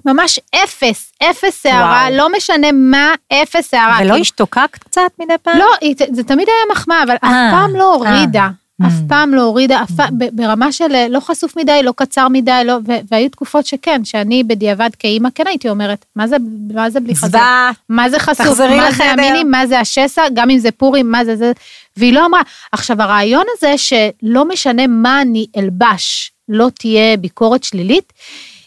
ממש 0.04 0.40
אפס, 0.54 1.12
אפס 1.22 1.66
הערה. 1.66 2.10
לא 2.10 2.28
משנה 2.36 2.72
מה, 2.72 3.14
אפס 3.32 3.74
הערה. 3.74 3.98
ולא 4.00 4.16
השתוקקת 4.16 4.78
קצת 4.78 5.00
מדי 5.20 5.34
פעם? 5.42 5.58
לא, 5.58 5.66
זה 6.12 6.22
תמיד 6.24 6.48
היה 6.48 6.72
מחמאה, 6.76 7.02
אבל 7.02 7.14
אף 7.16 7.24
אה, 7.24 7.50
פעם 7.52 7.76
לא 7.76 7.94
הורידה. 7.94 8.42
אה. 8.42 8.86
אף 8.86 8.92
פעם 9.08 9.34
לא 9.34 9.42
הורידה, 9.42 9.82
אף 9.82 9.90
פעם- 9.96 10.18
ב- 10.18 10.24
ברמה 10.32 10.72
של 10.72 10.94
אה, 10.94 11.08
לא 11.08 11.20
חשוף 11.20 11.56
מדי, 11.56 11.80
לא 11.82 11.92
קצר 11.96 12.28
מדי, 12.28 12.60
לא, 12.64 12.76
והיו 13.10 13.28
תקופות 13.30 13.66
שכן, 13.66 14.04
שאני 14.04 14.44
בדיעבד 14.44 14.90
כאימא 14.98 15.28
כן 15.34 15.46
הייתי 15.46 15.68
אומרת, 15.68 16.04
מה 16.16 16.26
זה, 16.26 16.36
מה 16.74 16.90
זה 16.90 17.00
בלי? 17.00 17.14
זוועת. 17.14 17.74
מה 17.88 18.10
זה 18.10 18.18
חשוף? 18.18 18.46
מה. 18.60 18.92
זה 18.92 19.04
המיני? 19.04 19.44
מה 19.44 19.66
זה 19.66 19.80
השסע? 19.80 20.22
גם 20.34 20.50
אם 20.50 20.58
זה 20.58 20.70
פורים, 20.70 21.10
מה 21.10 21.24
זה 21.24 21.36
זה? 21.36 21.52
והיא 21.96 22.12
לא 22.12 22.26
אמרה. 22.26 22.40
עכשיו, 22.72 23.02
הרעיון 23.02 23.44
הזה 23.56 23.74
שלא 23.78 24.44
משנה 24.44 24.86
מה 24.86 25.20
אני 25.22 25.46
אלבש, 25.56 26.32
לא 26.48 26.68
תהיה 26.78 27.16
ביקורת 27.16 27.64
שלילית, 27.64 28.12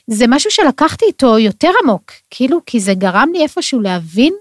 זה 0.08 0.26
משהו 0.28 0.52
שלקחתי 0.52 1.06
איתו 1.06 1.40
יותר 1.40 1.72
עמוק, 1.84 2.12
כאילו, 2.30 2.60
כי 2.66 2.80
זה 2.80 2.94
גרם 2.94 3.30
לי 3.34 3.44
איפשהו 3.44 3.82
להבין 3.82 4.34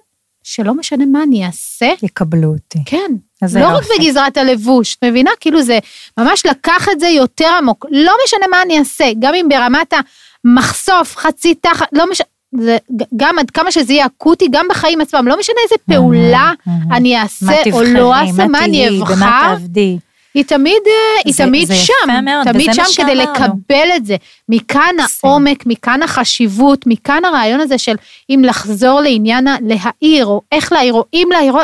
שלא 0.43 0.75
משנה 0.75 1.07
מה 1.07 1.23
אני 1.23 1.47
אעשה, 1.47 1.93
יקבלו 2.03 2.49
אותי. 2.49 2.79
כן. 2.87 3.11
לא 3.55 3.77
רק. 3.77 3.85
בגזרת 3.99 4.37
הלבוש, 4.37 4.97
את 4.97 5.05
מבינה? 5.05 5.31
כאילו 5.41 5.63
זה 5.63 5.79
ממש 6.19 6.47
לקח 6.47 6.89
את 6.93 7.01
זה 7.01 7.09
יותר 7.09 7.49
עמוק. 7.59 7.87
לא 7.91 8.13
משנה 8.27 8.47
מה 8.51 8.63
אני 8.63 8.79
אעשה, 8.79 9.05
גם 9.19 9.35
אם 9.35 9.47
ברמת 9.49 9.95
המחשוף, 10.45 11.17
חצי 11.17 11.55
תחת, 11.55 11.87
לא 11.93 12.11
משנה, 12.11 12.27
זה, 12.61 12.79
גם 13.17 13.39
עד 13.39 13.51
כמה 13.51 13.73
שזה 13.73 13.93
יהיה 13.93 14.07
אקוטי, 14.07 14.49
גם 14.51 14.67
בחיים 14.71 15.01
עצמם, 15.01 15.29
לא 15.29 15.39
משנה 15.39 15.57
איזה 15.65 15.75
פעולה. 15.87 16.53
אני 16.93 17.15
מה 17.15 17.23
אעשה 17.23 17.47
או 17.47 17.65
תבחרי, 17.65 17.93
לא 17.93 18.15
אעשה, 18.15 18.47
מה 18.47 18.65
אני 18.65 18.87
תהיי, 18.89 19.01
במה 19.01 19.13
אבחר, 19.13 19.55
תעבדי. 19.55 19.99
היא 20.37 20.45
תמיד, 20.45 20.83
אה, 20.87 20.93
היא 21.25 21.35
זה- 21.35 21.45
תמיד 21.45 21.69
זה 21.69 21.75
שם, 21.75 21.93
מאוד, 22.25 22.53
תמיד 22.53 22.71
שם 22.75 23.03
כדי. 23.03 23.15
לקבל 23.15 23.89
את 23.97 24.07
זה. 24.07 24.17
מכאן 24.49 24.95
העומק, 25.23 25.63
מכאן 25.67 26.03
החשיבות, 26.03 26.87
מכאן 26.87 27.25
הרעיון 27.25 27.61
הזה 27.61 27.79
של 27.79 27.95
אם 28.31 28.43
לחזור 28.45 29.01
לעניין 29.01 29.47
הלהעיר, 29.49 30.27
או 30.27 30.43
איך 30.53 30.73
להעיר, 30.73 30.95
או 30.95 31.05
אם 31.15 31.29
להעיר, 31.33 31.55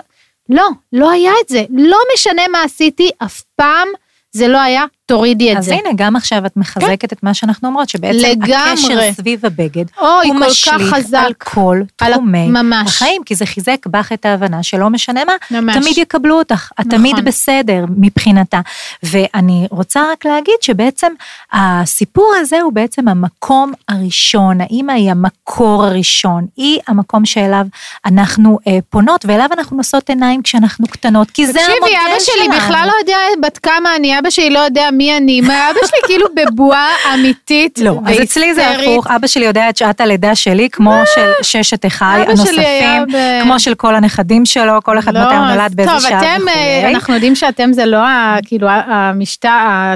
לא, 0.48 0.68
לא 0.92 1.11
היה 1.11 1.32
את 1.44 1.48
זה. 1.48 1.64
לא 1.78 1.96
משנה 2.14 2.42
מה 2.52 2.62
עשיתי, 2.62 3.11
אף 3.18 3.40
פעם 3.56 3.88
זה 4.32 4.48
לא 4.48 4.58
היה, 4.58 4.85
תורידי 5.12 5.53
את 5.53 5.57
אז 5.57 5.64
זה. 5.64 5.75
הנה, 5.75 5.88
גם 5.96 6.16
עכשיו 6.16 6.46
את 6.46 6.57
מחזקת 6.57 7.12
את 7.12 7.22
מה 7.22 7.35
שאנחנו 7.35 7.68
אומרות, 7.68 7.88
שבעצם 7.88 8.18
לגמרי. 8.18 8.55
הקשר 8.55 9.12
סביב 9.12 9.46
הבגד, 9.46 9.85
אוי, 10.01 10.29
הוא 10.29 10.37
משליך. 10.37 10.94
על 11.16 11.33
כל 11.38 11.81
על 12.01 12.12
תחומי 12.12 12.46
ממש. 12.46 12.88
החיים, 12.88 13.22
כי 13.25 13.35
זה 13.35 13.46
חיזק 13.46 13.87
בך 13.87 14.12
את 14.12 14.27
ההבנה 14.27 14.62
שלא 14.62 14.90
משנה 14.90 15.25
מה, 15.25 15.33
ממש. 15.51 15.77
תמיד 15.77 15.98
יקבלו 15.98 16.38
אותך, 16.38 16.70
את 16.81 16.87
נכון. 16.87 16.98
תמיד 16.98 17.25
בסדר 17.25 17.85
מבחינתה. 17.96 18.61
ואני 19.03 19.66
רוצה 19.70 20.03
רק 20.12 20.25
להגיד 20.25 20.55
שבעצם 20.61 21.12
הסיפור 21.53 22.35
הזה 22.40 22.61
הוא 22.61 22.72
בעצם 22.72 23.09
המקום 23.09 23.72
הראשון, 23.88 24.61
האימא 24.61 24.92
היא 24.92 25.11
המקור 25.11 25.85
הראשון, 25.85 26.46
היא 26.57 26.81
המקום 26.88 27.25
שאליו 27.25 27.66
אנחנו 28.07 28.59
אה, 28.66 28.79
פונות, 28.90 29.25
ואליו 29.29 29.48
אנחנו 29.53 29.77
נושאות 29.77 30.09
עיניים 30.09 30.42
כשאנחנו 30.42 30.87
קטנות, 30.87 31.31
כי 31.31 31.46
זה 31.46 31.61
המודל 31.61 31.66
שלנו. 31.66 31.87
תקשיבי, 31.87 31.96
אבא 32.12 32.20
שלי 32.20 32.59
בכלל 32.59 32.88
לא 32.88 32.92
יודע 33.01 33.16
בת 33.42 33.59
כמה 33.59 33.96
אני, 33.96 34.18
אבא 34.18 34.31
שלי 34.31 34.51
לא 34.51 34.59
יודע 34.59 34.88
מי 34.92 35.02
אני, 35.11 35.41
מה, 35.41 35.71
אבא 35.71 35.79
שלי 35.87 35.99
כאילו 36.07 36.27
בבועה 36.37 36.88
אמיתית 37.15 37.79
לא, 37.79 38.01
אז 38.07 38.17
אצלי 38.23 38.55
זה. 38.55 38.71
הפוך, 38.71 39.07
אבא 39.07 39.27
שלי 39.27 39.45
יודע 39.45 39.69
את 39.69 39.77
שעת 39.77 40.01
הלידה 40.01 40.35
שלי, 40.35 40.69
כמו 40.73 40.95
של 41.15 41.31
ששת 41.43 41.87
אחיי 41.87 42.23
הנוספים, 42.23 43.07
כמו 43.43 43.61
של 43.61 43.75
כל 43.75 43.95
הנכדים 43.95 44.47
שלו, 44.47 44.83
כל 44.83 44.99
אחד 44.99 45.15
לא, 45.15 45.21
מתי 45.21 45.35
הוא 45.35 45.47
נולד 45.47 45.75
באיזה 45.75 45.93
טוב, 45.93 46.01
שעה 46.01 46.19
אתם, 46.19 46.49
אה, 46.49 46.79
וכולי. 46.79 46.95
אנחנו 46.95 47.15
יודעים 47.15 47.35
שאתם 47.35 47.73
זה 47.73 47.87
לא 47.87 47.99
כאילו 48.47 48.69
המשטר, 48.71 49.49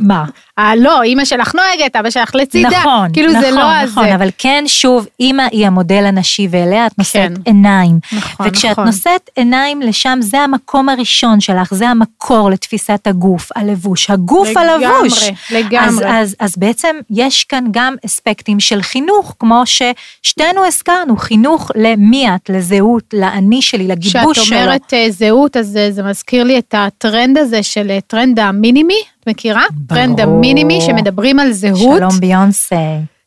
מה? 0.03 0.25
ה- 0.57 0.75
לא, 0.77 1.03
אימא 1.03 1.25
שלך 1.25 1.55
נוהגת, 1.55 1.97
אבא 1.97 2.11
שלך 2.11 2.35
לצידה. 2.35 2.69
נכון, 2.69 3.13
כאילו 3.13 3.29
נכון, 3.31 3.41
זה 3.43 3.51
לא 3.51 3.83
נכון, 3.83 4.05
הזה. 4.05 4.15
אבל 4.15 4.29
כן, 4.39 4.65
שוב, 4.67 5.07
אימא 5.21 5.43
היא 5.53 5.67
המודל 5.67 6.05
הנשי 6.07 6.49
ואליה 6.51 6.87
את 6.87 6.99
נושאת 6.99 7.15
כן. 7.15 7.33
עיניים. 7.45 7.99
נכון, 8.13 8.47
וכשאת 8.49 8.71
נכון. 8.71 8.85
נושאת 8.87 9.31
עיניים 9.37 9.83
לשם, 9.83 10.19
זה 10.23 10.41
המקום 10.41 10.89
הראשון 10.89 11.41
שלך, 11.41 11.75
זה 11.75 11.89
המקור 11.89 12.51
לתפיסת 12.51 13.07
הגוף, 13.07 13.51
הלבוש, 13.57 14.11
הגוף 14.11 14.49
לגמרי, 14.49 14.87
הלבוש. 14.87 15.25
לגמרי. 15.51 15.79
אז, 15.89 16.03
אז, 16.07 16.37
אז 16.41 16.55
בעצם 16.57 16.97
יש 17.11 17.45
כאן 17.45 17.65
גם 17.71 17.95
אספקטים 18.07 18.61
של 18.61 18.83
חינוך, 18.83 19.35
כמו 19.39 19.63
ששתינו 19.65 20.67
הזכרנו, 20.67 21.17
חינוך 21.17 21.71
למי 21.75 22.29
את, 22.35 22.51
לזהות, 22.51 23.05
לאני 23.13 23.63
שלי, 23.63 23.89
לגיבוש 23.89 24.39
כשאת 24.39 24.47
שלו. 24.47 24.57
אומרת 24.59 24.95
אה, 24.95 25.07
זהות, 25.11 25.57
אז 25.57 25.77
אה, 25.77 25.91
זה 25.93 26.03
מזכיר 26.03 26.45
לי 26.45 26.59
את 26.59 26.75
הטרנד 26.79 27.39
הזה 27.39 27.63
של 27.63 27.91
אה, 27.91 27.99
טרנד 28.07 28.39
ה 28.39 28.46
mini-me, 28.46 29.01
את 29.27 29.31
מכירה? 29.31 29.65
טרנד 29.89 30.21
ה 30.21 30.27
mini-me, 30.27 30.81
שמדברים 30.81 31.41
על 31.41 31.53
זהות. 31.53 31.99
שלום 31.99 32.21
ביונסה. 32.21 32.77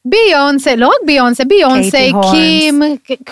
ביונסה, 0.05 0.75
לא 0.75 0.87
רק 0.87 1.05
ביונסה, 1.05 1.43
ביונסה. 1.45 1.97
קים, 2.31 2.81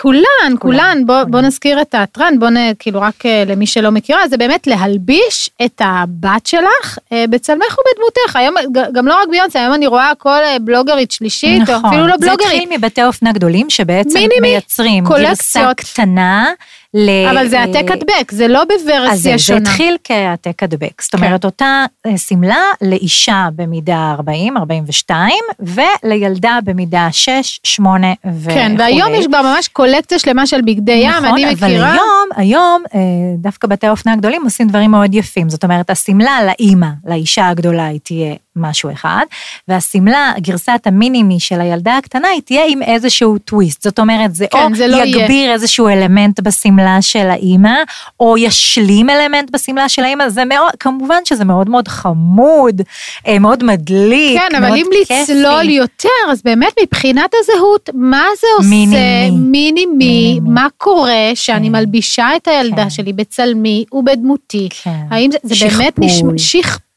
כולן, 0.00 0.54
כולן, 0.58 1.02
בוא, 1.06 1.24
בוא 1.24 1.40
נזכיר 1.40 1.80
את 1.80 1.94
הטרנד, 1.94 2.40
בוא 2.40 2.50
נ... 2.50 2.56
כאילו 2.78 3.00
רק 3.00 3.26
אה, 3.26 3.44
למי 3.46 3.66
שלא 3.66 3.90
מכירה, 3.90 4.28
זה 4.28 4.36
באמת 4.36 4.66
להלביש 4.66 5.50
את 5.64 5.82
הבת 5.84 6.46
שלך 6.46 6.98
אה, 7.12 7.24
בצלמך 7.30 7.76
ובדמותך. 7.78 8.36
היום, 8.36 8.54
גם 8.92 9.06
לא 9.06 9.14
רק 9.22 9.28
ביונסה, 9.30 9.60
היום 9.60 9.74
אני 9.74 9.86
רואה 9.86 10.12
כל 10.18 10.28
אה, 10.28 10.56
בלוגרית 10.60 11.10
שלישית, 11.10 11.70
או 11.70 11.74
אפילו 11.88 12.06
לא 12.06 12.06
נכון. 12.06 12.20
זה 12.20 12.26
בלוגרית. 12.26 12.62
התחיל 12.62 12.78
מבתי 12.78 13.04
אופנה 13.04 13.32
גדולים, 13.32 13.70
שבעצם 13.70 14.18
mini-me, 14.18 14.40
מייצרים 14.40 15.04
גרסה. 15.04 15.74
קטנה. 15.76 16.52
ל... 16.94 17.10
אבל 17.30 17.48
זה 17.48 17.60
העתק 17.60 17.90
הדבק, 17.90 18.32
זה 18.32 18.48
לא 18.48 18.62
אז 18.62 18.80
זהו, 18.82 18.88
בוורסיה 18.98 19.36
זה 19.36 19.38
שונה. 19.38 19.60
התחיל 19.60 19.96
כהעתק 20.04 20.62
הדבק. 20.62 21.02
זאת 21.02 21.14
כן. 21.14 21.24
אומרת, 21.24 21.44
אותה 21.44 21.84
אה, 22.06 22.18
שמלה 22.18 22.62
לאישה 22.82 23.48
במידה 23.56 24.10
40, 24.14 24.56
42, 24.56 25.30
ולילדה 25.60 26.58
במידה 26.64 27.08
6, 27.12 27.60
8 27.64 28.06
וכולי. 28.24 28.54
כן, 28.54 28.74
והיום 28.78 29.14
יש 29.14 29.26
כבר 29.26 29.42
ממש 29.42 29.68
קולקציה 29.68 30.18
שלמה 30.18 30.46
של 30.46 30.60
בגדי 30.62 30.92
ים, 30.92 31.10
נכון, 31.10 31.24
אני 31.28 31.44
אבל 31.44 31.68
מכירה. 31.68 31.92
היום, 31.92 32.28
היום, 32.36 32.82
אה, 32.94 33.00
דווקא 33.36 33.68
בתי 33.68 33.86
האופנה 33.86 34.12
הגדולים 34.12 34.44
עושים 34.44 34.68
דברים 34.68 34.90
מאוד 34.90 35.14
יפים. 35.14 35.48
זאת 35.48 35.64
אומרת, 35.64 35.90
השמלה 35.90 36.38
לאימא, 36.46 36.88
לאישה 37.06 37.48
הגדולה, 37.48 37.86
היא 37.86 38.00
תהיה 38.02 38.34
משהו 38.56 38.92
אחד, 38.92 39.24
והשמלה, 39.68 40.32
גרסת 40.38 40.80
המינימי 40.86 41.40
של 41.40 41.60
הילדה 41.60 41.96
הקטנה, 41.96 42.28
היא 42.28 42.42
תהיה 42.44 42.62
עם 42.68 42.82
איזשהו 42.82 43.38
טוויסט. 43.38 43.82
זאת 43.82 43.98
אומרת, 43.98 44.34
זה 44.34 44.46
כן, 44.50 44.58
או 44.72 44.76
זה 44.76 44.86
לא 44.86 44.96
יהיה. 44.96 45.06
יגביר 45.06 45.52
איזשהו 45.52 45.88
אלמנט 45.88 46.40
בשמלה, 46.40 46.87
בשמלה 46.88 47.02
של 47.02 47.30
האימא, 47.30 47.74
או 48.20 48.38
ישלים 48.38 49.10
אלמנט 49.10 49.50
בשמלה 49.50 49.88
של 49.88 50.04
האימא, 50.04 50.28
זה 50.28 50.44
מאוד, 50.44 50.70
כמובן 50.80 51.20
שזה 51.24 51.44
מאוד 51.44 51.68
מאוד 51.70 51.88
חמוד, 51.88 52.82
אה, 53.26 53.38
מאוד 53.38 53.64
מדליק, 53.64 54.40
כן, 54.40 54.56
אבל 54.56 54.66
מאוד 54.66 54.78
אם 54.78 54.86
כיפי. 55.06 55.22
לצלול 55.22 55.68
יותר, 55.68 56.08
אז 56.30 56.42
באמת 56.44 56.72
מבחינת 56.82 57.30
הזהות, 57.42 57.90
מה 57.94 58.24
זה 58.40 58.46
עושה? 58.58 58.68
מיני-מי. 58.68 59.30
מיני-מי, 59.30 59.86
מיני-מי. 59.96 60.40
מה 60.54 60.66
קורה 60.76 61.30
שאני 61.34 61.66
כן. 61.66 61.72
מלבישה 61.72 62.28
את 62.36 62.48
הילדה 62.48 62.82
כן. 62.84 62.90
שלי 62.90 63.12
בצלמי 63.12 63.84
ובדמותי? 63.92 64.68
כן. 64.82 64.90
האם 65.10 65.30
זה, 65.32 65.38
זה 65.42 65.68
באמת. 65.68 65.98
נשמע, 65.98 66.32
שכפול, 66.36 66.88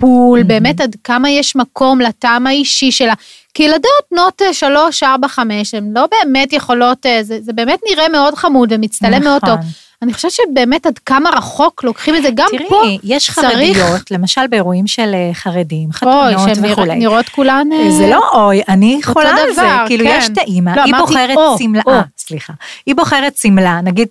Mhm. 0.42 0.44
באמת 0.44 0.82
עד 0.82 0.96
כמה 1.04 1.30
יש 1.30 1.56
מקום 1.56 2.02
לטעם 2.02 2.48
האישי 2.48 2.92
שלה. 2.92 3.14
כי 3.54 3.64
ילדות 3.64 4.04
בנות 4.12 4.42
אה, 4.42 4.54
שלוש, 4.54 5.04
ארבע, 5.04 5.28
חמש, 5.28 5.74
הן 5.74 5.92
לא 5.96 6.08
באמת 6.12 6.54
יכולות, 6.54 7.06
אה, 7.06 7.24
זה, 7.24 7.38
זה 7.42 7.54
באמת 7.54 7.80
נראה 7.92 8.10
מאוד 8.10 8.36
חמוד 8.36 8.70
ומצטלם 8.72 9.24
מאוד 9.24 9.42
טוב. 9.42 9.50
נכון. 9.58 9.70
אני 10.02 10.14
חושבת 10.14 10.32
שבאמת 10.32 10.86
עד 10.86 10.98
כמה 11.00 11.30
רחוק 11.30 11.84
לוקחים 11.84 12.16
את 12.16 12.24
זה, 12.24 12.30
גם 12.34 12.48
תראי, 12.52 12.70
פה 12.70 12.82
יש 13.04 13.32
צריך- 13.32 13.40
חרדיות, 13.40 14.12
למשל 14.12 14.48
באירועים 14.48 14.88
של 14.88 15.12
אה, 15.14 15.30
חרדים, 15.34 15.90
אוי, 15.90 16.34
חתונות 16.36 16.56
שהן 16.56 16.72
וכולי. 16.72 16.96
נראות 16.96 17.30
כולן... 17.30 17.68
זה 17.90 18.08
לא 18.08 18.22
אוי, 18.34 18.62
אני 18.70 19.00
חולה 19.04 19.30
על 19.30 19.54
זה, 19.54 19.62
דבר, 19.62 19.84
כאילו 19.88 20.06
כן. 20.06 20.16
יש 20.20 20.30
את 20.30 20.38
האימא, 20.38 20.72
לא, 20.76 20.82
היא 20.84 20.94
בוחרת 21.00 21.38
שמלה, 21.58 21.82
סליחה, 22.18 22.54
היא 22.86 22.96
בוחרת 22.96 23.38
שמלה, 23.38 23.82
נגיד 23.82 24.08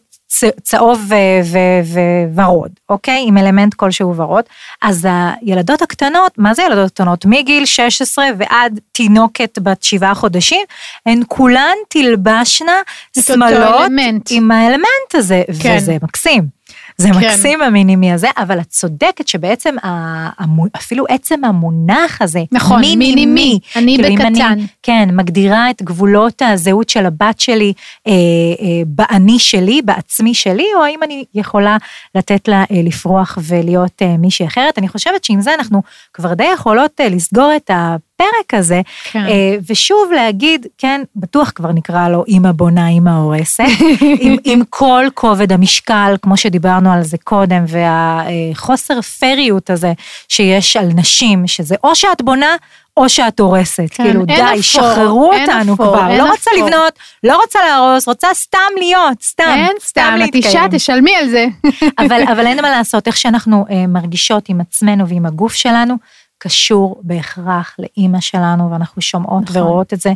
צהוב 0.62 1.10
וורוד, 2.34 2.70
אוקיי? 2.88 3.24
עם 3.26 3.38
אלמנט 3.38 3.74
כלשהו 3.74 4.16
ורוד, 4.16 4.44
אז 4.82 5.08
הילדות 5.42 5.82
הקטנות, 5.82 6.32
מה 6.38 6.54
זה 6.54 6.62
ילדות 6.62 6.90
קטנות? 6.90 7.24
מגיל 7.24 7.66
16 7.66 8.24
ועד 8.38 8.80
תינוקת 8.92 9.58
בת 9.62 9.82
שבעה 9.82 10.14
חודשים, 10.14 10.64
הן 11.06 11.22
כולן 11.28 11.74
תלבשנה 11.88 12.72
שמלות. 13.18 13.90
עם 14.30 14.50
האלמנט 14.50 15.14
הזה, 15.14 15.42
כן. 15.62 15.76
וזה 15.76 15.96
מקסים. 16.02 16.59
זה 17.00 17.08
כן. 17.08 17.18
מקסים 17.18 17.62
המינימי 17.62 18.12
הזה, 18.12 18.28
אבל 18.36 18.60
את 18.60 18.66
צודקת 18.66 19.28
שבעצם 19.28 19.74
ה- 19.82 20.42
המו- 20.42 20.66
אפילו 20.76 21.04
עצם 21.08 21.44
המונח 21.44 22.22
הזה, 22.22 22.42
נכון, 22.52 22.80
מיני-מי, 22.80 23.58
אני 23.76 23.96
כאילו, 24.02 24.14
בקטן. 24.14 24.58
כן, 24.82 25.08
מגדירה 25.12 25.70
את 25.70 25.82
גבולות 25.82 26.42
הזהות 26.44 26.88
של 26.88 27.06
הבת 27.06 27.40
שלי 27.40 27.72
אה, 28.06 28.12
אה, 28.12 28.16
באני 28.86 29.38
שלי, 29.38 29.82
בעצמי 29.84 30.34
שלי, 30.34 30.66
או 30.76 30.84
האם 30.84 31.02
אני 31.02 31.24
יכולה 31.34 31.76
לתת 32.14 32.48
לה 32.48 32.64
אה, 32.70 32.82
לפרוח 32.84 33.38
ולהיות 33.42 34.02
אה, 34.02 34.16
מישהי 34.16 34.46
אחרת. 34.46 34.78
אני 34.78 34.88
חושבת 34.88 35.24
שעם 35.24 35.40
זה 35.40 35.54
אנחנו 35.54 35.82
כבר 36.14 36.34
די 36.34 36.44
יכולות 36.54 37.00
אה, 37.00 37.08
לסגור 37.08 37.52
את 37.56 37.70
הפרק 38.20 38.54
הזה, 38.54 38.80
כן. 39.04 39.26
אה, 39.26 39.56
ושוב 39.70 40.12
להגיד, 40.14 40.66
כן, 40.78 41.02
בטוח 41.16 41.52
כבר 41.54 41.72
נקרא 41.72 42.08
לו 42.08 42.24
אימא 42.28 42.52
בונה, 42.52 42.88
אימא 42.88 43.10
הורסת, 43.10 43.64
עם, 44.20 44.36
עם 44.44 44.62
כל 44.70 45.04
כובד 45.14 45.52
המשקל, 45.52 46.14
כמו 46.22 46.36
שדיברנו 46.36 46.92
על 46.92 47.02
זה 47.02 47.16
קודם, 47.24 47.64
והחוסר 47.66 49.00
פריות 49.00 49.70
הזה 49.70 49.92
שיש 50.28 50.76
על 50.76 50.88
נשים, 50.94 51.46
שזה 51.46 51.74
או 51.84 51.94
שאת 51.94 52.22
בונה, 52.22 52.56
או 52.96 53.08
שאת 53.08 53.40
הורסת. 53.40 53.86
כן, 53.90 54.04
כאילו, 54.04 54.24
די, 54.24 54.42
אפור, 54.42 54.60
שחררו 54.60 55.32
אותנו 55.32 55.74
אפור, 55.74 55.86
כבר. 55.86 56.18
לא 56.18 56.30
רוצה 56.30 56.50
אפור. 56.50 56.66
לבנות, 56.66 56.98
לא 57.24 57.40
רוצה 57.42 57.58
להרוס, 57.68 58.08
רוצה 58.08 58.28
סתם 58.34 58.58
להיות, 58.78 59.22
סתם. 59.22 59.54
אין 59.56 59.76
סתם, 59.80 60.18
את 60.28 60.34
אישה, 60.34 60.48
להתקיים. 60.48 60.70
תשלמי 60.70 61.16
על 61.16 61.28
זה. 61.28 61.46
אבל, 61.98 62.22
אבל 62.32 62.46
אין 62.46 62.62
מה 62.62 62.70
לעשות, 62.70 63.06
איך 63.06 63.16
שאנחנו 63.16 63.64
אה, 63.70 63.86
מרגישות 63.86 64.48
עם 64.48 64.60
עצמנו 64.60 65.08
ועם 65.08 65.26
הגוף 65.26 65.54
שלנו, 65.54 65.94
קשור 66.42 67.00
בהכרח 67.02 67.76
לאימא 67.78 68.20
שלנו, 68.20 68.70
ואנחנו 68.70 69.02
שומעות 69.02 69.42
נכון. 69.42 69.62
ורואות 69.62 69.92
את 69.92 70.00
זה 70.00 70.12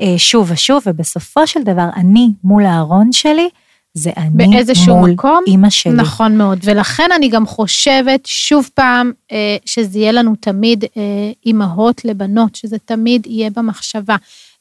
אה, 0.00 0.14
שוב 0.18 0.50
ושוב, 0.50 0.82
ובסופו 0.86 1.46
של 1.46 1.62
דבר, 1.62 1.88
אני 1.96 2.28
מול 2.44 2.66
הארון 2.66 3.12
שלי, 3.12 3.48
זה 3.94 4.10
אני 4.16 4.46
מול 4.88 5.10
מקום. 5.10 5.44
אימא 5.46 5.70
שלי. 5.70 5.92
נכון 5.92 6.36
מאוד, 6.36 6.58
ולכן 6.64 7.08
אני 7.16 7.28
גם 7.28 7.46
חושבת, 7.46 8.26
שוב 8.26 8.70
פעם, 8.74 9.12
אה, 9.32 9.56
שזה 9.64 9.98
יהיה 9.98 10.12
לנו 10.12 10.34
תמיד 10.40 10.84
אה, 10.84 11.00
אימהות 11.46 12.04
לבנות, 12.04 12.54
שזה 12.54 12.76
תמיד 12.84 13.26
יהיה 13.26 13.50
במחשבה. 13.50 14.16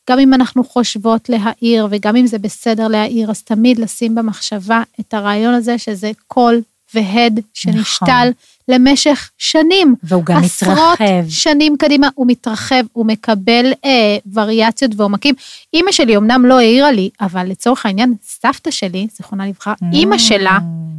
גם 0.10 0.20
אם 0.20 0.34
אנחנו 0.34 0.64
חושבות 0.64 1.30
להעיר, 1.30 1.88
וגם 1.92 2.16
אם 2.16 2.28
זה 2.28 2.40
בסדר 2.40 2.88
להעיר, 2.88 3.30
אז 3.30 3.44
תמיד 3.44 3.80
לשים 3.80 4.16
במחשבה 4.16 4.84
את 5.00 5.14
הרעיון 5.14 5.54
הזה 5.54 5.78
שזה 5.78 6.12
קול 6.28 6.62
והד 6.94 7.40
שנשתל 7.54 8.30
למשך 8.68 9.30
שנים. 9.38 9.96
והוא 10.04 10.24
גם 10.24 10.44
עשרות 10.44 10.78
מתרחב. 10.78 11.30
שנים 11.30 11.78
קדימה, 11.78 12.10
הוא 12.16 12.28
מתרחב, 12.28 12.84
הוא 12.94 13.06
מקבל 13.06 13.74
אה, 13.86 14.18
וריאציות 14.34 14.92
ועומקים. 14.98 15.36
אימא 15.74 15.92
שלי 15.92 16.18
אמנם 16.18 16.46
לא 16.46 16.60
העירה 16.60 16.92
לי, 16.92 17.10
אבל 17.22 17.48
לצורך 17.48 17.86
העניין, 17.86 18.14
סבתא 18.24 18.72
שלי, 18.72 19.08
זיכרונה 19.18 19.48
לברכה, 19.48 19.74
אימא 19.94 20.18
שלה, 20.18 20.58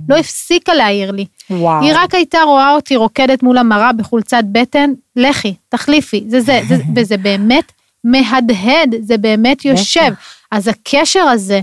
לא 0.09 0.17
הפסיקה 0.17 0.75
להעיר 0.75 1.11
לי. 1.11 1.27
וואו. 1.51 1.83
היא 1.85 1.93
רק 1.95 2.15
הייתה 2.15 2.43
רואה 2.43 2.73
אותי 2.73 2.97
רוקדת 2.97 3.43
מול 3.43 3.59
המראה 3.59 3.93
בחולצת 3.93 4.43
בטן, 4.53 4.91
לכי, 5.17 5.55
תחליפי, 5.69 6.25
זה 6.29 6.41
זה, 6.41 6.61
זה 6.69 6.77
וזה 6.97 7.17
באמת 7.17 7.73
מהדהד, 8.05 8.95
זה 9.01 9.19
באמת 9.19 9.65
יושב. 9.65 10.13
אז 10.51 10.69
הקשר 10.69 11.21
הזה, 11.21 11.61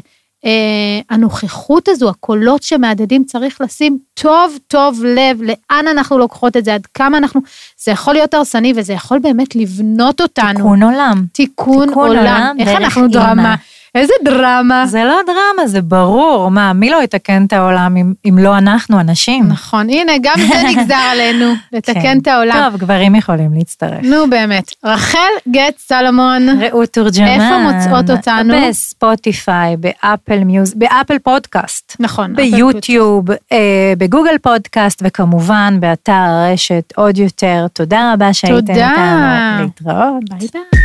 הנוכחות 1.09 1.87
הזו, 1.87 2.09
הקולות 2.09 2.63
שמהדהדים, 2.63 3.23
צריך 3.23 3.61
לשים 3.61 3.97
טוב 4.13 4.57
טוב 4.67 5.03
לב 5.03 5.41
לאן 5.41 5.87
אנחנו 5.87 6.17
לוקחות 6.17 6.57
את 6.57 6.65
זה, 6.65 6.73
עד 6.73 6.85
כמה 6.93 7.17
אנחנו, 7.17 7.41
זה 7.83 7.91
יכול 7.91 8.13
להיות 8.13 8.33
הרסני 8.33 8.73
וזה 8.75 8.93
יכול 8.93 9.19
באמת 9.19 9.55
לבנות 9.55 10.21
אותנו. 10.21 10.53
תיקון 10.53 10.83
עולם. 10.83 11.25
תיקון, 11.31 11.87
תיקון 11.87 12.07
עולם. 12.07 12.17
עולם 12.17 12.55
איך 12.59 12.69
אנחנו. 12.69 13.07
דרמה? 13.07 13.55
איזה 13.95 14.13
דרמה. 14.23 14.85
זה 14.87 15.03
לא 15.03 15.19
דרמה, 15.25 15.67
זה 15.67 15.81
ברור. 15.81 16.51
מה, 16.51 16.73
מי 16.73 16.89
לא 16.89 17.03
יתקן 17.03 17.45
את 17.45 17.53
העולם 17.53 17.97
אם, 17.97 18.13
אם 18.29 18.37
לא 18.37 18.57
אנחנו 18.57 18.99
הנשים? 18.99 19.47
נכון, 19.47 19.89
הנה, 19.89 20.11
גם 20.21 20.35
זה 20.47 20.53
נגזר 20.69 20.95
עלינו, 21.11 21.53
לתקן 21.71 22.01
כן. 22.01 22.17
את 22.21 22.27
העולם. 22.27 22.69
טוב, 22.69 22.79
גברים 22.79 23.15
יכולים 23.15 23.53
להצטרף. 23.53 24.03
נו 24.03 24.29
באמת. 24.29 24.71
רחל 24.83 25.17
גט 25.51 25.77
סלומון, 25.77 26.61
רעות 26.61 26.89
תורג'מן. 26.89 27.27
איפה 27.27 27.57
מוצאות 27.57 28.09
אותנו? 28.09 28.53
בספוטיפיי, 28.69 29.77
באפל 29.77 30.43
מיוזיק, 30.43 30.73
באפל 30.73 31.19
פודקאסט. 31.19 31.95
נכון. 31.99 32.35
ביוטיוב, 32.35 33.31
אה, 33.31 33.93
בגוגל 33.97 34.37
פודקאסט, 34.41 35.01
וכמובן 35.05 35.77
באתר 35.79 36.13
הרשת 36.13 36.93
עוד 36.95 37.17
יותר. 37.17 37.65
תודה 37.73 38.13
רבה 38.13 38.33
שהייתם 38.33 38.59
תודה. 38.59 38.91
איתנו. 38.91 39.63
להתראות. 39.63 40.23
ביי 40.29 40.47
ביי. 40.53 40.84